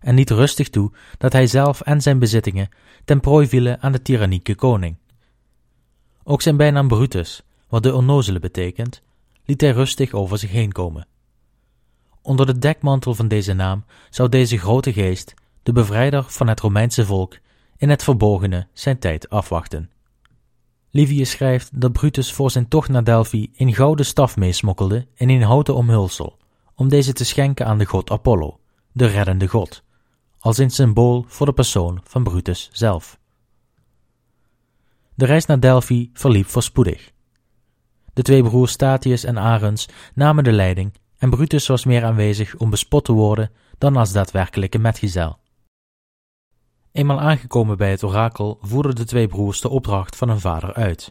en 0.00 0.14
liet 0.14 0.30
rustig 0.30 0.68
toe 0.68 0.92
dat 1.18 1.32
hij 1.32 1.46
zelf 1.46 1.80
en 1.80 2.00
zijn 2.02 2.18
bezittingen 2.18 2.68
ten 3.04 3.20
prooi 3.20 3.48
vielen 3.48 3.80
aan 3.80 3.92
de 3.92 4.02
tyrannieke 4.02 4.54
koning. 4.54 4.96
Ook 6.22 6.42
zijn 6.42 6.56
bijnaam 6.56 6.88
Brutus, 6.88 7.42
wat 7.68 7.82
de 7.82 7.94
onnozele 7.94 8.38
betekent, 8.38 9.02
liet 9.44 9.60
hij 9.60 9.70
rustig 9.70 10.12
over 10.12 10.38
zich 10.38 10.50
heen 10.50 10.72
komen. 10.72 11.06
Onder 12.22 12.46
de 12.46 12.58
dekmantel 12.58 13.14
van 13.14 13.28
deze 13.28 13.52
naam 13.52 13.84
zou 14.10 14.28
deze 14.28 14.58
grote 14.58 14.92
geest, 14.92 15.34
de 15.62 15.72
bevrijder 15.72 16.22
van 16.22 16.48
het 16.48 16.60
Romeinse 16.60 17.06
volk, 17.06 17.38
in 17.76 17.90
het 17.90 18.02
verborgene 18.02 18.66
zijn 18.72 18.98
tijd 18.98 19.28
afwachten. 19.28 19.90
Livius 20.90 21.30
schrijft 21.30 21.80
dat 21.80 21.92
Brutus 21.92 22.32
voor 22.32 22.50
zijn 22.50 22.68
tocht 22.68 22.88
naar 22.88 23.04
Delphi 23.04 23.50
een 23.56 23.74
gouden 23.74 24.06
staf 24.06 24.36
meesmokkelde 24.36 25.06
in 25.14 25.28
een 25.28 25.42
houten 25.42 25.74
omhulsel, 25.74 26.36
om 26.74 26.88
deze 26.88 27.12
te 27.12 27.24
schenken 27.24 27.66
aan 27.66 27.78
de 27.78 27.84
god 27.84 28.10
Apollo, 28.10 28.60
de 28.92 29.06
reddende 29.06 29.46
god, 29.46 29.82
als 30.38 30.58
een 30.58 30.70
symbool 30.70 31.24
voor 31.28 31.46
de 31.46 31.52
persoon 31.52 32.00
van 32.04 32.22
Brutus 32.22 32.68
zelf. 32.72 33.18
De 35.14 35.24
reis 35.24 35.46
naar 35.46 35.60
Delphi 35.60 36.10
verliep 36.12 36.46
voorspoedig. 36.46 37.12
De 38.12 38.22
twee 38.22 38.42
broers 38.42 38.72
Statius 38.72 39.24
en 39.24 39.38
Arens 39.38 39.88
namen 40.14 40.44
de 40.44 40.52
leiding 40.52 40.92
en 41.18 41.30
Brutus 41.30 41.66
was 41.66 41.84
meer 41.84 42.04
aanwezig 42.04 42.56
om 42.56 42.70
bespot 42.70 43.04
te 43.04 43.12
worden 43.12 43.50
dan 43.78 43.96
als 43.96 44.12
daadwerkelijke 44.12 44.78
metgezel. 44.78 45.38
Eenmaal 46.92 47.20
aangekomen 47.20 47.76
bij 47.76 47.90
het 47.90 48.02
orakel 48.02 48.58
voerden 48.62 48.94
de 48.94 49.04
twee 49.04 49.26
broers 49.26 49.60
de 49.60 49.68
opdracht 49.68 50.16
van 50.16 50.28
hun 50.28 50.40
vader 50.40 50.74
uit. 50.74 51.08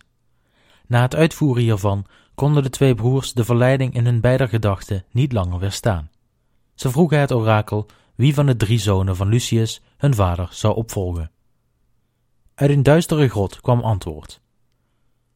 Na 0.87 1.01
het 1.01 1.15
uitvoeren 1.15 1.63
hiervan 1.63 2.05
konden 2.35 2.63
de 2.63 2.69
twee 2.69 2.95
broers 2.95 3.33
de 3.33 3.43
verleiding 3.43 3.93
in 3.93 4.05
hun 4.05 4.21
beider 4.21 4.47
gedachten 4.47 5.05
niet 5.11 5.31
langer 5.31 5.59
weerstaan. 5.59 6.09
Ze 6.75 6.91
vroegen 6.91 7.19
het 7.19 7.31
orakel 7.31 7.85
wie 8.17 8.33
van 8.33 8.45
de 8.45 8.55
drie 8.55 8.79
zonen 8.79 9.15
van 9.15 9.27
Lucius 9.27 9.81
hun 9.97 10.13
vader 10.13 10.47
zou 10.51 10.75
opvolgen. 10.75 11.31
Uit 12.55 12.69
een 12.69 12.83
duistere 12.83 13.27
grot 13.27 13.61
kwam 13.61 13.79
antwoord. 13.81 14.41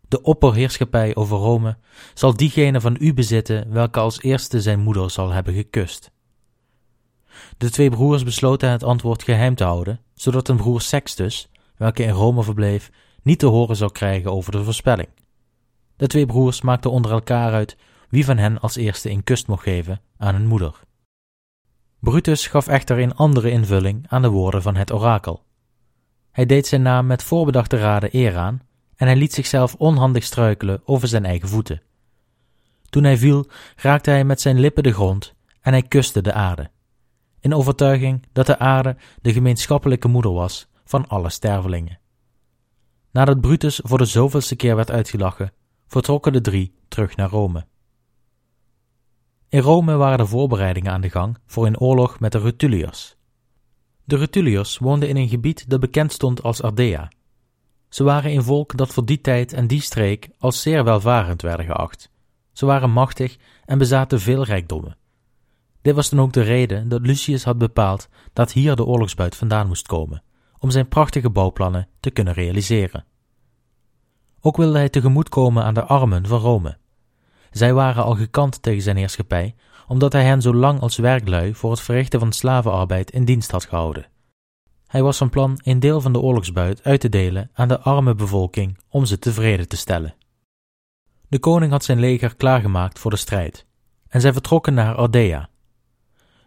De 0.08 0.22
opperheerschappij 0.22 1.16
over 1.16 1.38
Rome 1.38 1.78
zal 2.14 2.36
diegene 2.36 2.82
van 2.82 2.98
u 3.00 3.14
bezitten 3.14 3.72
welke 3.72 4.00
als 4.00 4.22
eerste 4.22 4.62
zijn 4.62 4.80
moeder 4.80 5.12
zal 5.12 5.30
hebben 5.30 5.54
gekust. 5.54 6.12
De 7.58 7.70
twee 7.70 7.90
broers 7.90 8.24
besloten 8.24 8.70
het 8.70 8.84
antwoord 8.84 9.24
geheim 9.24 9.56
te 9.56 9.64
houden, 9.64 10.00
zodat 10.14 10.48
hun 10.48 10.58
broer 10.58 10.82
Sextus, 10.82 11.50
welke 11.78 12.04
in 12.04 12.10
Rome 12.10 12.44
verbleef, 12.44 12.92
niet 13.24 13.40
te 13.40 13.46
horen 13.46 13.76
zou 13.76 13.92
krijgen 13.92 14.32
over 14.32 14.52
de 14.52 14.64
voorspelling. 14.64 15.10
De 15.96 16.08
twee 16.08 16.26
broers 16.26 16.62
maakten 16.62 16.92
onder 16.92 17.12
elkaar 17.12 17.54
uit 17.54 17.78
wie 18.10 18.26
van 18.26 18.38
hen 18.38 18.60
als 18.60 18.76
eerste 18.76 19.10
een 19.10 19.24
kust 19.24 19.48
mocht 19.48 19.64
geven 19.64 20.02
aan 20.18 20.36
hun 20.36 20.48
moeder. 20.48 20.80
Brutus 22.02 22.48
gaf 22.48 22.68
echter 22.68 23.00
een 23.00 23.16
andere 23.16 23.52
invulling 23.52 24.06
aan 24.08 24.22
de 24.22 24.30
woorden 24.30 24.62
van 24.62 24.76
het 24.76 24.92
orakel. 24.92 25.44
Hij 26.32 26.46
deed 26.46 26.68
zijn 26.68 26.82
naam 26.82 27.06
met 27.06 27.24
voorbedachte 27.24 27.78
raden 27.78 28.10
eer 28.12 28.38
aan 28.38 28.62
en 28.96 29.08
hij 29.08 29.16
liet 29.16 29.34
zichzelf 29.34 29.76
onhandig 29.76 30.24
struikelen 30.24 30.82
over 30.86 31.08
zijn 31.08 31.26
eigen 31.26 31.50
voeten. 31.50 31.82
Toen 32.90 33.04
hij 33.04 33.18
viel, 33.18 33.48
raakte 33.76 34.10
hij 34.10 34.24
met 34.24 34.42
zijn 34.42 34.60
lippen 34.60 34.84
de 34.84 34.94
grond 34.94 35.36
en 35.62 35.72
hij 35.72 35.82
kuste 35.82 36.22
de 36.22 36.34
aarde, 36.34 36.72
in 37.40 37.54
overtuiging 37.54 38.26
dat 38.32 38.46
de 38.46 38.60
aarde 38.60 38.98
de 39.22 39.34
gemeenschappelijke 39.34 40.08
moeder 40.08 40.34
was 40.34 40.68
van 40.86 41.08
alle 41.08 41.30
stervelingen. 41.30 42.00
Nadat 43.12 43.42
Brutus 43.42 43.80
voor 43.84 43.98
de 43.98 44.06
zoveelste 44.06 44.56
keer 44.56 44.76
werd 44.76 44.92
uitgelachen, 44.92 45.54
vertrokken 45.88 46.34
de 46.34 46.42
drie 46.42 46.76
terug 46.88 47.16
naar 47.16 47.30
Rome. 47.30 47.66
In 49.52 49.62
Rome 49.62 49.96
waren 49.96 50.18
de 50.18 50.26
voorbereidingen 50.26 50.92
aan 50.92 51.02
de 51.02 51.10
gang 51.10 51.38
voor 51.46 51.66
een 51.66 51.80
oorlog 51.80 52.20
met 52.20 52.32
de 52.32 52.40
Rutuliërs. 52.40 53.16
De 54.04 54.18
Rutuliërs 54.18 54.78
woonden 54.78 55.10
in 55.10 55.18
een 55.18 55.30
gebied 55.30 55.70
dat 55.70 55.80
bekend 55.80 56.12
stond 56.12 56.44
als 56.44 56.62
Ardea. 56.62 57.12
Ze 57.90 58.04
waren 58.04 58.32
een 58.32 58.44
volk 58.44 58.78
dat 58.78 58.94
voor 58.94 59.06
die 59.06 59.22
tijd 59.22 59.54
en 59.54 59.68
die 59.68 59.82
streek 59.82 60.30
als 60.38 60.62
zeer 60.62 60.84
welvarend 60.84 61.42
werden 61.42 61.66
geacht. 61.66 62.12
Ze 62.52 62.66
waren 62.66 62.92
machtig 62.92 63.38
en 63.66 63.78
bezaten 63.78 64.20
veel 64.20 64.44
rijkdommen. 64.44 64.98
Dit 65.82 65.96
was 65.96 66.10
dan 66.10 66.20
ook 66.20 66.34
de 66.34 66.42
reden 66.42 66.90
dat 66.90 67.06
Lucius 67.06 67.44
had 67.44 67.58
bepaald 67.58 68.10
dat 68.34 68.52
hier 68.52 68.76
de 68.76 68.86
oorlogsbuit 68.86 69.36
vandaan 69.36 69.68
moest 69.68 69.88
komen, 69.88 70.24
om 70.60 70.72
zijn 70.72 70.88
prachtige 70.88 71.30
bouwplannen 71.30 71.88
te 72.00 72.12
kunnen 72.12 72.34
realiseren. 72.34 73.06
Ook 74.42 74.58
wilde 74.58 74.78
hij 74.78 74.90
tegemoetkomen 74.90 75.64
aan 75.64 75.74
de 75.74 75.84
armen 75.84 76.28
van 76.28 76.40
Rome. 76.40 76.78
Zij 77.52 77.74
waren 77.74 78.04
al 78.04 78.16
gekant 78.16 78.62
tegen 78.62 78.82
zijn 78.82 78.98
heerschappij, 78.98 79.56
omdat 79.88 80.14
hij 80.14 80.24
hen 80.24 80.42
zo 80.42 80.54
lang 80.54 80.80
als 80.80 80.98
werklui 80.98 81.54
voor 81.54 81.72
het 81.72 81.82
verrichten 81.82 82.20
van 82.20 82.32
slavenarbeid 82.32 83.12
in 83.12 83.26
dienst 83.26 83.52
had 83.52 83.66
gehouden. 83.66 84.08
Hij 84.88 85.04
was 85.04 85.18
van 85.18 85.30
plan 85.30 85.60
een 85.64 85.80
deel 85.80 86.02
van 86.02 86.14
de 86.14 86.20
oorlogsbuit 86.20 86.84
uit 86.84 87.00
te 87.00 87.10
delen 87.10 87.50
aan 87.54 87.68
de 87.68 87.80
arme 87.80 88.16
bevolking 88.16 88.78
om 88.90 89.06
ze 89.06 89.20
tevreden 89.20 89.68
te 89.68 89.78
stellen. 89.78 90.16
De 91.28 91.40
koning 91.40 91.72
had 91.72 91.84
zijn 91.84 92.00
leger 92.00 92.36
klaargemaakt 92.36 93.00
voor 93.00 93.12
de 93.12 93.18
strijd, 93.18 93.66
en 94.08 94.22
zij 94.22 94.34
vertrokken 94.34 94.74
naar 94.74 94.96
Ardea. 94.96 95.50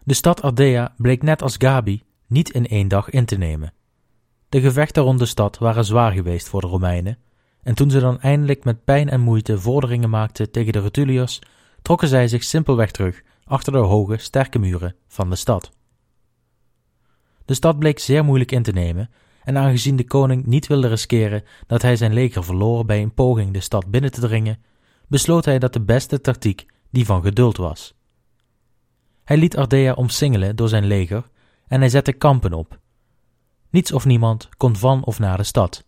De 0.03 0.13
stad 0.13 0.41
Ardea 0.41 0.93
bleek 0.97 1.21
net 1.21 1.41
als 1.41 1.55
Gabi 1.57 2.03
niet 2.27 2.49
in 2.49 2.67
één 2.67 2.87
dag 2.87 3.09
in 3.09 3.25
te 3.25 3.37
nemen. 3.37 3.73
De 4.49 4.61
gevechten 4.61 5.03
rond 5.03 5.19
de 5.19 5.25
stad 5.25 5.57
waren 5.57 5.85
zwaar 5.85 6.11
geweest 6.11 6.49
voor 6.49 6.61
de 6.61 6.67
Romeinen, 6.67 7.17
en 7.65 7.75
toen 7.75 7.89
ze 7.89 7.99
dan 7.99 8.19
eindelijk 8.19 8.63
met 8.63 8.83
pijn 8.83 9.09
en 9.09 9.21
moeite 9.21 9.59
vorderingen 9.59 10.09
maakten 10.09 10.51
tegen 10.51 10.73
de 10.73 10.79
Rutuliërs, 10.79 11.39
trokken 11.81 12.07
zij 12.07 12.27
zich 12.27 12.43
simpelweg 12.43 12.91
terug 12.91 13.21
achter 13.43 13.73
de 13.73 13.77
hoge, 13.77 14.17
sterke 14.17 14.59
muren 14.59 14.95
van 15.07 15.29
de 15.29 15.35
stad. 15.35 15.71
De 17.45 17.53
stad 17.53 17.79
bleek 17.79 17.99
zeer 17.99 18.25
moeilijk 18.25 18.51
in 18.51 18.63
te 18.63 18.71
nemen, 18.71 19.09
en 19.43 19.57
aangezien 19.57 19.95
de 19.95 20.03
koning 20.03 20.45
niet 20.45 20.67
wilde 20.67 20.87
riskeren 20.87 21.43
dat 21.67 21.81
hij 21.81 21.95
zijn 21.95 22.13
leger 22.13 22.43
verloor 22.43 22.85
bij 22.85 23.01
een 23.01 23.13
poging 23.13 23.53
de 23.53 23.59
stad 23.59 23.85
binnen 23.87 24.11
te 24.11 24.21
dringen, 24.21 24.63
besloot 25.07 25.45
hij 25.45 25.59
dat 25.59 25.73
de 25.73 25.81
beste 25.81 26.21
tactiek 26.21 26.65
die 26.89 27.05
van 27.05 27.21
geduld 27.21 27.57
was. 27.57 27.93
Hij 29.23 29.37
liet 29.37 29.57
Ardea 29.57 29.93
omsingelen 29.93 30.55
door 30.55 30.69
zijn 30.69 30.85
leger 30.85 31.29
en 31.67 31.79
hij 31.79 31.89
zette 31.89 32.13
kampen 32.13 32.53
op. 32.53 32.79
Niets 33.69 33.91
of 33.91 34.05
niemand 34.05 34.49
kon 34.57 34.75
van 34.75 35.03
of 35.03 35.19
naar 35.19 35.37
de 35.37 35.43
stad. 35.43 35.84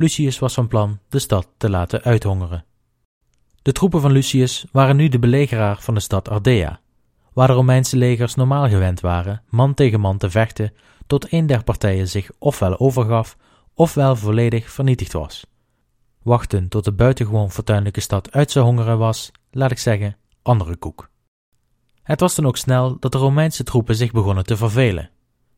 Lucius 0.00 0.38
was 0.38 0.54
van 0.54 0.68
plan 0.68 0.98
de 1.08 1.18
stad 1.18 1.48
te 1.56 1.70
laten 1.70 2.02
uithongeren. 2.02 2.64
De 3.62 3.72
troepen 3.72 4.00
van 4.00 4.12
Lucius 4.12 4.66
waren 4.72 4.96
nu 4.96 5.08
de 5.08 5.18
belegeraar 5.18 5.80
van 5.80 5.94
de 5.94 6.00
stad 6.00 6.28
Ardea, 6.28 6.80
waar 7.32 7.46
de 7.46 7.52
Romeinse 7.52 7.96
legers 7.96 8.34
normaal 8.34 8.68
gewend 8.68 9.00
waren 9.00 9.42
man 9.48 9.74
tegen 9.74 10.00
man 10.00 10.18
te 10.18 10.30
vechten 10.30 10.72
tot 11.06 11.32
een 11.32 11.46
der 11.46 11.64
partijen 11.64 12.08
zich 12.08 12.30
ofwel 12.38 12.78
overgaf 12.78 13.36
ofwel 13.74 14.16
volledig 14.16 14.70
vernietigd 14.70 15.12
was. 15.12 15.46
Wachten 16.22 16.68
tot 16.68 16.84
de 16.84 16.92
buitengewoon 16.92 17.50
fortuinlijke 17.50 18.00
stad 18.00 18.32
uit 18.32 18.50
zou 18.50 18.64
hongeren 18.64 18.98
was, 18.98 19.30
laat 19.50 19.70
ik 19.70 19.78
zeggen, 19.78 20.16
andere 20.42 20.76
koek. 20.76 21.10
Het 22.02 22.20
was 22.20 22.34
dan 22.34 22.46
ook 22.46 22.56
snel 22.56 22.98
dat 22.98 23.12
de 23.12 23.18
Romeinse 23.18 23.64
troepen 23.64 23.96
zich 23.96 24.12
begonnen 24.12 24.44
te 24.44 24.56
vervelen. 24.56 25.10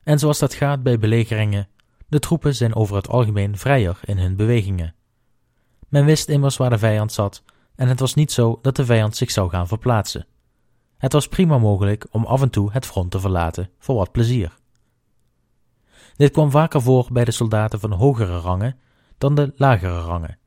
En 0.03 0.19
zoals 0.19 0.39
dat 0.39 0.55
gaat 0.55 0.83
bij 0.83 0.99
belegeringen, 0.99 1.69
de 2.11 2.19
troepen 2.19 2.55
zijn 2.55 2.75
over 2.75 2.97
het 2.97 3.09
algemeen 3.09 3.59
vrijer 3.59 3.99
in 4.05 4.19
hun 4.19 4.37
bewegingen. 4.37 4.95
Men 5.89 6.05
wist 6.05 6.29
immers 6.29 6.57
waar 6.57 6.71
de 6.71 6.79
vijand 6.79 7.13
zat, 7.13 7.43
en 7.75 7.89
het 7.89 8.01
was 8.01 8.15
niet 8.15 8.33
zo 8.33 8.59
dat 8.63 8.77
de 8.77 8.85
vijand 8.85 9.17
zich 9.17 9.31
zou 9.31 9.51
gaan 9.51 9.69
verplaatsen. 9.69 10.27
Het 10.99 11.13
was 11.13 11.29
prima 11.29 11.59
mogelijk 11.59 12.07
om 12.11 12.25
af 12.25 12.43
en 12.43 12.51
toe 12.51 12.73
het 12.73 12.87
front 12.87 13.11
te 13.11 13.21
verlaten 13.21 13.71
voor 13.79 13.95
wat 13.95 14.13
plezier. 14.13 14.59
Dit 16.17 16.31
kwam 16.31 16.51
vaker 16.51 16.83
voor 16.83 17.09
bij 17.13 17.25
de 17.25 17.31
soldaten 17.31 17.81
van 17.81 17.93
hogere 17.93 18.39
rangen 18.39 18.77
dan 19.19 19.35
de 19.35 19.53
lagere 19.57 20.01
rangen. 20.01 20.39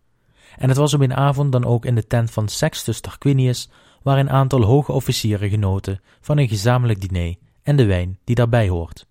En 0.58 0.68
het 0.70 0.78
was 0.78 0.94
op 0.94 1.02
een 1.02 1.16
avond 1.16 1.52
dan 1.52 1.66
ook 1.66 1.86
in 1.86 1.96
de 1.96 2.08
tent 2.08 2.32
van 2.32 2.48
Sextus 2.48 3.00
Tarquinius, 3.00 3.70
waar 4.02 4.18
een 4.18 4.30
aantal 4.30 4.62
hoge 4.62 4.92
officieren 4.92 5.50
genoten 5.50 6.02
van 6.22 6.38
een 6.38 6.48
gezamenlijk 6.48 7.02
diner 7.02 7.36
en 7.62 7.76
de 7.76 7.86
wijn 7.86 8.20
die 8.24 8.36
daarbij 8.36 8.70
hoort. 8.70 9.08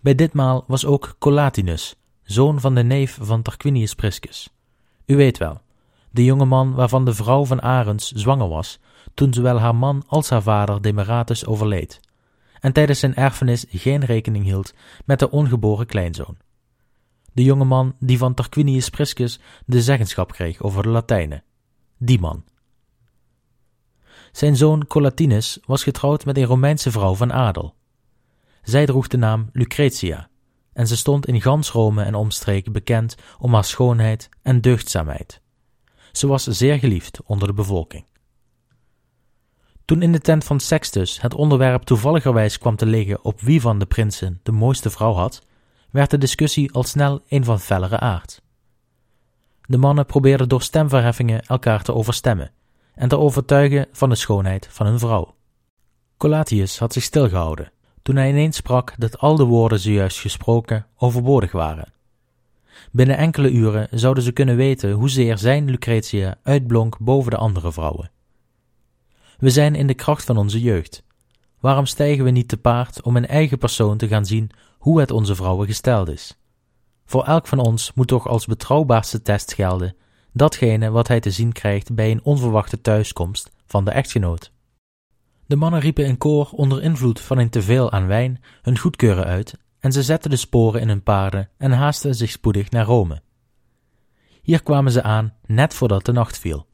Bij 0.00 0.14
ditmaal 0.14 0.64
was 0.66 0.84
ook 0.84 1.16
Collatinus, 1.18 1.96
zoon 2.22 2.60
van 2.60 2.74
de 2.74 2.82
neef 2.82 3.18
van 3.20 3.42
Tarquinius 3.42 3.94
Priscus. 3.94 4.50
U 5.06 5.16
weet 5.16 5.38
wel, 5.38 5.60
de 6.10 6.24
jonge 6.24 6.44
man 6.44 6.74
waarvan 6.74 7.04
de 7.04 7.14
vrouw 7.14 7.44
van 7.44 7.62
Arens 7.62 8.12
zwanger 8.12 8.48
was 8.48 8.78
toen 9.14 9.32
zowel 9.32 9.58
haar 9.58 9.74
man 9.74 10.02
als 10.06 10.30
haar 10.30 10.42
vader 10.42 10.82
Demaratus 10.82 11.46
overleed, 11.46 12.00
en 12.60 12.72
tijdens 12.72 12.98
zijn 12.98 13.14
erfenis 13.14 13.64
geen 13.68 14.04
rekening 14.04 14.44
hield 14.44 14.74
met 15.04 15.18
de 15.18 15.30
ongeboren 15.30 15.86
kleinzoon. 15.86 16.36
De 17.32 17.42
jonge 17.42 17.64
man 17.64 17.94
die 17.98 18.18
van 18.18 18.34
Tarquinius 18.34 18.88
Priscus 18.88 19.40
de 19.66 19.82
zeggenschap 19.82 20.32
kreeg 20.32 20.62
over 20.62 20.82
de 20.82 20.88
Latijnen, 20.88 21.42
die 21.98 22.20
man. 22.20 22.44
Zijn 24.32 24.56
zoon 24.56 24.86
Collatinus 24.86 25.58
was 25.66 25.82
getrouwd 25.82 26.24
met 26.24 26.36
een 26.36 26.44
Romeinse 26.44 26.90
vrouw 26.90 27.14
van 27.14 27.32
adel. 27.32 27.74
Zij 28.68 28.86
droeg 28.86 29.06
de 29.06 29.16
naam 29.16 29.48
Lucretia, 29.52 30.28
en 30.72 30.86
ze 30.86 30.96
stond 30.96 31.26
in 31.26 31.40
gans 31.40 31.70
Rome 31.70 32.02
en 32.02 32.14
omstreken 32.14 32.72
bekend 32.72 33.14
om 33.38 33.54
haar 33.54 33.64
schoonheid 33.64 34.28
en 34.42 34.60
deugdzaamheid. 34.60 35.40
Ze 36.12 36.26
was 36.26 36.46
zeer 36.46 36.78
geliefd 36.78 37.22
onder 37.24 37.48
de 37.48 37.54
bevolking. 37.54 38.04
Toen 39.84 40.02
in 40.02 40.12
de 40.12 40.20
tent 40.20 40.44
van 40.44 40.60
Sextus 40.60 41.20
het 41.20 41.34
onderwerp 41.34 41.82
toevalligerwijs 41.82 42.58
kwam 42.58 42.76
te 42.76 42.86
liggen 42.86 43.24
op 43.24 43.40
wie 43.40 43.60
van 43.60 43.78
de 43.78 43.86
prinsen 43.86 44.40
de 44.42 44.52
mooiste 44.52 44.90
vrouw 44.90 45.12
had, 45.12 45.46
werd 45.90 46.10
de 46.10 46.18
discussie 46.18 46.72
al 46.72 46.82
snel 46.82 47.22
een 47.28 47.44
van 47.44 47.60
fellere 47.60 47.98
aard. 47.98 48.42
De 49.66 49.78
mannen 49.78 50.06
probeerden 50.06 50.48
door 50.48 50.62
stemverheffingen 50.62 51.42
elkaar 51.42 51.82
te 51.82 51.94
overstemmen 51.94 52.50
en 52.94 53.08
te 53.08 53.18
overtuigen 53.18 53.86
van 53.92 54.08
de 54.08 54.14
schoonheid 54.14 54.68
van 54.70 54.86
hun 54.86 54.98
vrouw. 54.98 55.34
Colatius 56.16 56.78
had 56.78 56.92
zich 56.92 57.02
stilgehouden 57.02 57.72
toen 58.08 58.16
hij 58.16 58.28
ineens 58.28 58.56
sprak 58.56 58.94
dat 58.98 59.18
al 59.18 59.36
de 59.36 59.44
woorden 59.44 59.80
zojuist 59.80 60.18
gesproken 60.18 60.86
overbodig 60.96 61.52
waren. 61.52 61.92
Binnen 62.92 63.16
enkele 63.16 63.50
uren 63.50 63.88
zouden 63.90 64.22
ze 64.22 64.32
kunnen 64.32 64.56
weten 64.56 64.90
hoezeer 64.90 65.38
zijn 65.38 65.70
Lucretia 65.70 66.38
uitblonk 66.42 66.98
boven 66.98 67.30
de 67.30 67.36
andere 67.36 67.72
vrouwen. 67.72 68.10
We 69.38 69.50
zijn 69.50 69.74
in 69.74 69.86
de 69.86 69.94
kracht 69.94 70.24
van 70.24 70.36
onze 70.36 70.60
jeugd. 70.60 71.02
Waarom 71.60 71.86
stijgen 71.86 72.24
we 72.24 72.30
niet 72.30 72.48
te 72.48 72.56
paard 72.56 73.02
om 73.02 73.16
in 73.16 73.26
eigen 73.26 73.58
persoon 73.58 73.96
te 73.96 74.08
gaan 74.08 74.26
zien 74.26 74.50
hoe 74.78 75.00
het 75.00 75.10
onze 75.10 75.34
vrouwen 75.34 75.66
gesteld 75.66 76.08
is? 76.08 76.38
Voor 77.04 77.24
elk 77.24 77.46
van 77.46 77.58
ons 77.58 77.92
moet 77.94 78.08
toch 78.08 78.28
als 78.28 78.46
betrouwbaarste 78.46 79.22
test 79.22 79.54
gelden 79.54 79.96
datgene 80.32 80.90
wat 80.90 81.08
hij 81.08 81.20
te 81.20 81.30
zien 81.30 81.52
krijgt 81.52 81.94
bij 81.94 82.10
een 82.10 82.24
onverwachte 82.24 82.80
thuiskomst 82.80 83.50
van 83.66 83.84
de 83.84 83.90
echtgenoot. 83.90 84.52
De 85.48 85.56
mannen 85.56 85.80
riepen 85.80 86.04
in 86.04 86.18
koor 86.18 86.50
onder 86.52 86.82
invloed 86.82 87.20
van 87.20 87.38
een 87.38 87.50
teveel 87.50 87.92
aan 87.92 88.06
wijn 88.06 88.42
hun 88.62 88.78
goedkeuren 88.78 89.24
uit 89.24 89.54
en 89.78 89.92
ze 89.92 90.02
zetten 90.02 90.30
de 90.30 90.36
sporen 90.36 90.80
in 90.80 90.88
hun 90.88 91.02
paarden 91.02 91.48
en 91.58 91.72
haasten 91.72 92.14
zich 92.14 92.30
spoedig 92.30 92.70
naar 92.70 92.84
Rome. 92.84 93.22
Hier 94.42 94.62
kwamen 94.62 94.92
ze 94.92 95.02
aan 95.02 95.34
net 95.46 95.74
voordat 95.74 96.04
de 96.04 96.12
nacht 96.12 96.38
viel. 96.38 96.66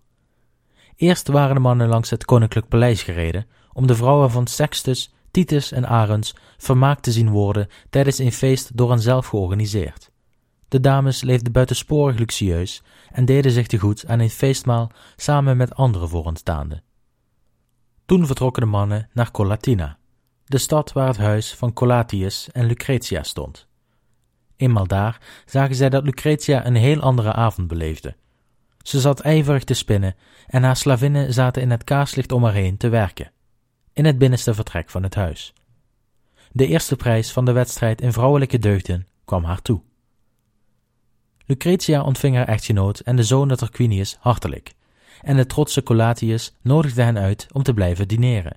Eerst 0.97 1.29
waren 1.29 1.55
de 1.55 1.61
mannen 1.61 1.89
langs 1.89 2.11
het 2.11 2.25
koninklijk 2.25 2.69
paleis 2.69 3.03
gereden 3.03 3.47
om 3.73 3.87
de 3.87 3.95
vrouwen 3.95 4.31
van 4.31 4.47
Sextus, 4.47 5.15
Titus 5.31 5.73
en 5.73 5.89
Arens 5.89 6.35
vermaakt 6.57 7.03
te 7.03 7.13
zien 7.13 7.31
worden 7.31 7.69
tijdens 7.91 8.19
een 8.19 8.33
feest 8.33 8.77
door 8.77 8.91
hen 8.91 9.01
zelf 9.01 9.27
georganiseerd. 9.27 10.11
De 10.69 10.81
dames 10.81 11.23
leefden 11.23 11.53
buitensporig 11.53 12.19
luxueus 12.19 12.83
en 13.13 13.25
deden 13.25 13.53
zich 13.53 13.67
te 13.67 13.79
goed 13.79 14.07
aan 14.07 14.21
een 14.21 14.31
feestmaal 14.31 14.91
samen 15.17 15.57
met 15.57 15.75
andere 15.75 16.09
vooraanstaanden. 16.09 16.83
Toen 18.07 18.27
vertrokken 18.27 18.63
de 18.63 18.69
mannen 18.69 19.09
naar 19.13 19.31
Collatina, 19.31 19.99
de 20.45 20.59
stad 20.59 20.93
waar 20.93 21.07
het 21.07 21.17
huis 21.17 21.55
van 21.55 21.73
Collatius 21.73 22.51
en 22.53 22.67
Lucretia 22.67 23.23
stond. 23.23 23.67
Eenmaal 24.57 24.87
daar 24.87 25.21
zagen 25.47 25.75
zij 25.75 25.89
dat 25.89 26.05
Lucretia 26.05 26.67
een 26.67 26.75
heel 26.75 27.01
andere 27.01 27.33
avond 27.33 27.69
beleefde. 27.69 28.17
Ze 28.83 29.01
zat 29.01 29.21
ijverig 29.21 29.65
te 29.65 29.75
spinnen 29.75 30.17
en 30.47 30.63
haar 30.63 30.77
slavinnen 30.77 31.33
zaten 31.33 31.63
in 31.63 31.71
het 31.71 31.85
kaarslicht 31.85 32.33
om 32.33 32.45
haar 32.45 32.53
heen 32.53 32.77
te 32.77 32.89
werken, 32.89 33.31
in 33.93 34.05
het 34.05 34.19
binnenste 34.19 34.55
vertrek 34.55 34.91
van 34.91 35.03
het 35.03 35.15
huis. 35.15 35.53
De 36.53 36.67
eerste 36.67 36.97
prijs 36.97 37.33
van 37.33 37.45
de 37.45 37.53
wedstrijd 37.53 38.01
in 38.01 38.13
vrouwelijke 38.13 38.59
deugden 38.59 39.07
kwam 39.25 39.45
haar 39.45 39.63
toe. 39.63 39.83
Lucretia 41.47 42.03
ontving 42.03 42.37
haar 42.37 42.49
echtgenoot 42.49 43.01
en 43.01 43.17
de 43.17 43.23
zoon 43.23 43.49
de 43.49 43.57
Tarquinius 43.57 44.17
hartelijk, 44.21 44.75
en 45.25 45.37
de 45.37 45.47
trotse 45.47 45.83
Colatius 45.83 46.57
nodigde 46.63 47.03
hen 47.03 47.19
uit 47.19 47.47
om 47.53 47.63
te 47.63 47.75
blijven 47.75 48.09
dineren. 48.09 48.57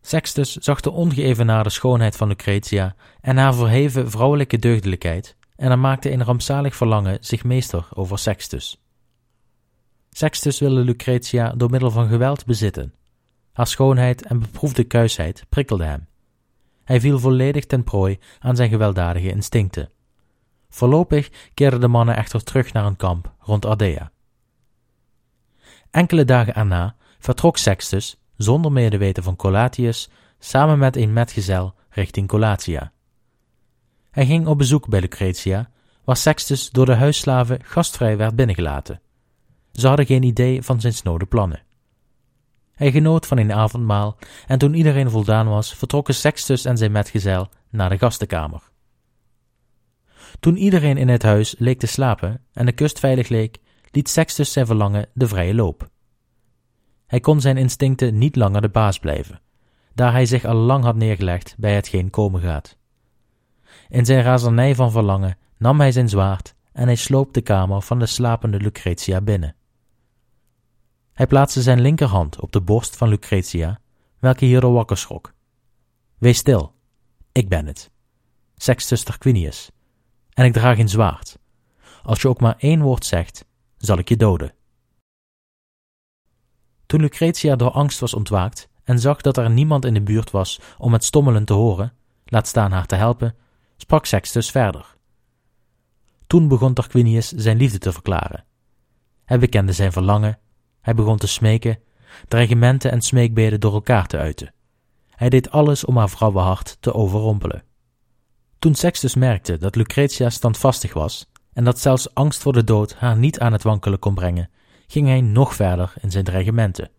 Sextus 0.00 0.56
zag 0.56 0.80
de 0.80 0.90
ongeëvenaarde 0.90 1.70
schoonheid 1.70 2.16
van 2.16 2.28
Lucretia 2.28 2.94
en 3.20 3.36
haar 3.36 3.54
verheven 3.54 4.10
vrouwelijke 4.10 4.58
deugdelijkheid, 4.58 5.36
en 5.56 5.70
er 5.70 5.78
maakte 5.78 6.12
een 6.12 6.24
rampzalig 6.24 6.76
verlangen 6.76 7.18
zich 7.20 7.44
meester 7.44 7.88
over 7.94 8.18
Sextus. 8.18 8.82
Sextus 10.10 10.58
wilde 10.58 10.80
Lucretia 10.80 11.52
door 11.56 11.70
middel 11.70 11.90
van 11.90 12.08
geweld 12.08 12.46
bezitten. 12.46 12.94
Haar 13.52 13.66
schoonheid 13.66 14.26
en 14.26 14.38
beproefde 14.38 14.84
kuisheid 14.84 15.44
prikkelden 15.48 15.88
hem. 15.88 16.08
Hij 16.84 17.00
viel 17.00 17.18
volledig 17.18 17.66
ten 17.66 17.84
prooi 17.84 18.18
aan 18.38 18.56
zijn 18.56 18.68
gewelddadige 18.68 19.30
instincten. 19.30 19.90
Voorlopig 20.68 21.30
keerden 21.54 21.80
de 21.80 21.88
mannen 21.88 22.16
echter 22.16 22.44
terug 22.44 22.72
naar 22.72 22.84
hun 22.84 22.96
kamp 22.96 23.34
rond 23.38 23.66
Ardea. 23.66 24.10
Enkele 25.90 26.24
dagen 26.24 26.54
erna 26.54 26.94
vertrok 27.18 27.56
Sextus, 27.56 28.16
zonder 28.36 28.72
medeweten 28.72 29.22
van 29.22 29.36
Colatius, 29.36 30.10
samen 30.38 30.78
met 30.78 30.96
een 30.96 31.12
metgezel 31.12 31.74
richting 31.90 32.28
Colatia. 32.28 32.92
Hij 34.10 34.26
ging 34.26 34.46
op 34.46 34.58
bezoek 34.58 34.88
bij 34.88 35.00
Lucretia, 35.00 35.70
waar 36.04 36.16
Sextus 36.16 36.70
door 36.70 36.86
de 36.86 36.94
huisslaven 36.94 37.58
gastvrij 37.62 38.16
werd 38.16 38.36
binnengelaten. 38.36 39.00
Ze 39.72 39.86
hadden 39.86 40.06
geen 40.06 40.22
idee 40.22 40.62
van 40.62 40.80
zijn 40.80 40.92
snode 40.92 41.26
plannen. 41.26 41.62
Hij 42.74 42.90
genoot 42.90 43.26
van 43.26 43.38
een 43.38 43.52
avondmaal 43.52 44.18
en 44.46 44.58
toen 44.58 44.74
iedereen 44.74 45.10
voldaan 45.10 45.48
was, 45.48 45.74
vertrokken 45.74 46.14
Sextus 46.14 46.64
en 46.64 46.76
zijn 46.76 46.92
metgezel 46.92 47.48
naar 47.70 47.90
de 47.90 47.98
gastenkamer. 47.98 48.62
Toen 50.40 50.56
iedereen 50.56 50.96
in 50.96 51.08
het 51.08 51.22
huis 51.22 51.54
leek 51.58 51.78
te 51.78 51.86
slapen 51.86 52.44
en 52.52 52.66
de 52.66 52.72
kust 52.72 52.98
veilig 52.98 53.28
leek, 53.28 53.58
liet 53.90 54.08
Sextus 54.08 54.52
zijn 54.52 54.66
verlangen 54.66 55.08
de 55.14 55.28
vrije 55.28 55.54
loop. 55.54 55.90
Hij 57.06 57.20
kon 57.20 57.40
zijn 57.40 57.56
instincten 57.56 58.18
niet 58.18 58.36
langer 58.36 58.60
de 58.60 58.68
baas 58.68 58.98
blijven, 58.98 59.40
daar 59.94 60.12
hij 60.12 60.26
zich 60.26 60.44
al 60.44 60.54
lang 60.54 60.84
had 60.84 60.96
neergelegd 60.96 61.54
bij 61.58 61.74
hetgeen 61.74 62.10
komen 62.10 62.40
gaat. 62.40 62.78
In 63.88 64.04
zijn 64.04 64.22
razernij 64.22 64.74
van 64.74 64.90
verlangen 64.90 65.38
nam 65.56 65.80
hij 65.80 65.92
zijn 65.92 66.08
zwaard 66.08 66.54
en 66.72 66.86
hij 66.86 66.96
sloop 66.96 67.34
de 67.34 67.40
kamer 67.40 67.82
van 67.82 67.98
de 67.98 68.06
slapende 68.06 68.60
Lucretia 68.60 69.20
binnen. 69.20 69.54
Hij 71.12 71.26
plaatste 71.26 71.62
zijn 71.62 71.80
linkerhand 71.80 72.40
op 72.40 72.52
de 72.52 72.60
borst 72.60 72.96
van 72.96 73.08
Lucretia, 73.08 73.80
welke 74.18 74.44
hierdoor 74.44 74.72
wakker 74.72 74.96
schrok. 74.96 75.34
Wees 76.18 76.38
stil, 76.38 76.74
ik 77.32 77.48
ben 77.48 77.66
het, 77.66 77.90
Sextus 78.56 79.02
Tarquinius, 79.02 79.70
en 80.32 80.44
ik 80.44 80.52
draag 80.52 80.78
een 80.78 80.88
zwaard. 80.88 81.38
Als 82.02 82.22
je 82.22 82.28
ook 82.28 82.40
maar 82.40 82.54
één 82.58 82.82
woord 82.82 83.04
zegt, 83.04 83.44
zal 83.80 83.98
ik 83.98 84.08
je 84.08 84.16
doden. 84.16 84.54
Toen 86.86 87.00
Lucretia 87.00 87.56
door 87.56 87.70
angst 87.70 88.00
was 88.00 88.14
ontwaakt 88.14 88.68
en 88.84 88.98
zag 88.98 89.20
dat 89.20 89.36
er 89.36 89.50
niemand 89.50 89.84
in 89.84 89.94
de 89.94 90.02
buurt 90.02 90.30
was 90.30 90.60
om 90.78 90.92
het 90.92 91.04
stommelen 91.04 91.44
te 91.44 91.52
horen, 91.52 91.92
laat 92.24 92.46
staan 92.46 92.72
haar 92.72 92.86
te 92.86 92.94
helpen, 92.94 93.34
sprak 93.76 94.06
Sextus 94.06 94.50
verder. 94.50 94.96
Toen 96.26 96.48
begon 96.48 96.74
Tarquinius 96.74 97.28
zijn 97.28 97.56
liefde 97.56 97.78
te 97.78 97.92
verklaren. 97.92 98.44
Hij 99.24 99.38
bekende 99.38 99.72
zijn 99.72 99.92
verlangen, 99.92 100.38
hij 100.80 100.94
begon 100.94 101.16
te 101.16 101.26
smeken, 101.26 101.78
dreigementen 102.28 102.90
en 102.90 103.00
smeekbeden 103.00 103.60
door 103.60 103.72
elkaar 103.72 104.06
te 104.06 104.18
uiten. 104.18 104.54
Hij 105.08 105.28
deed 105.28 105.50
alles 105.50 105.84
om 105.84 105.96
haar 105.96 106.10
vrouwenhart 106.10 106.76
te 106.80 106.94
overrompelen. 106.94 107.62
Toen 108.58 108.74
Sextus 108.74 109.14
merkte 109.14 109.58
dat 109.58 109.76
Lucretia 109.76 110.30
standvastig 110.30 110.92
was 110.92 111.30
en 111.60 111.66
dat 111.66 111.78
zelfs 111.78 112.14
angst 112.14 112.42
voor 112.42 112.52
de 112.52 112.64
dood 112.64 112.94
haar 112.94 113.16
niet 113.16 113.38
aan 113.38 113.52
het 113.52 113.62
wankelen 113.62 113.98
kon 113.98 114.14
brengen, 114.14 114.50
ging 114.86 115.06
hij 115.06 115.20
nog 115.20 115.54
verder 115.54 115.92
in 116.00 116.10
zijn 116.10 116.24
dreigementen. 116.24 116.90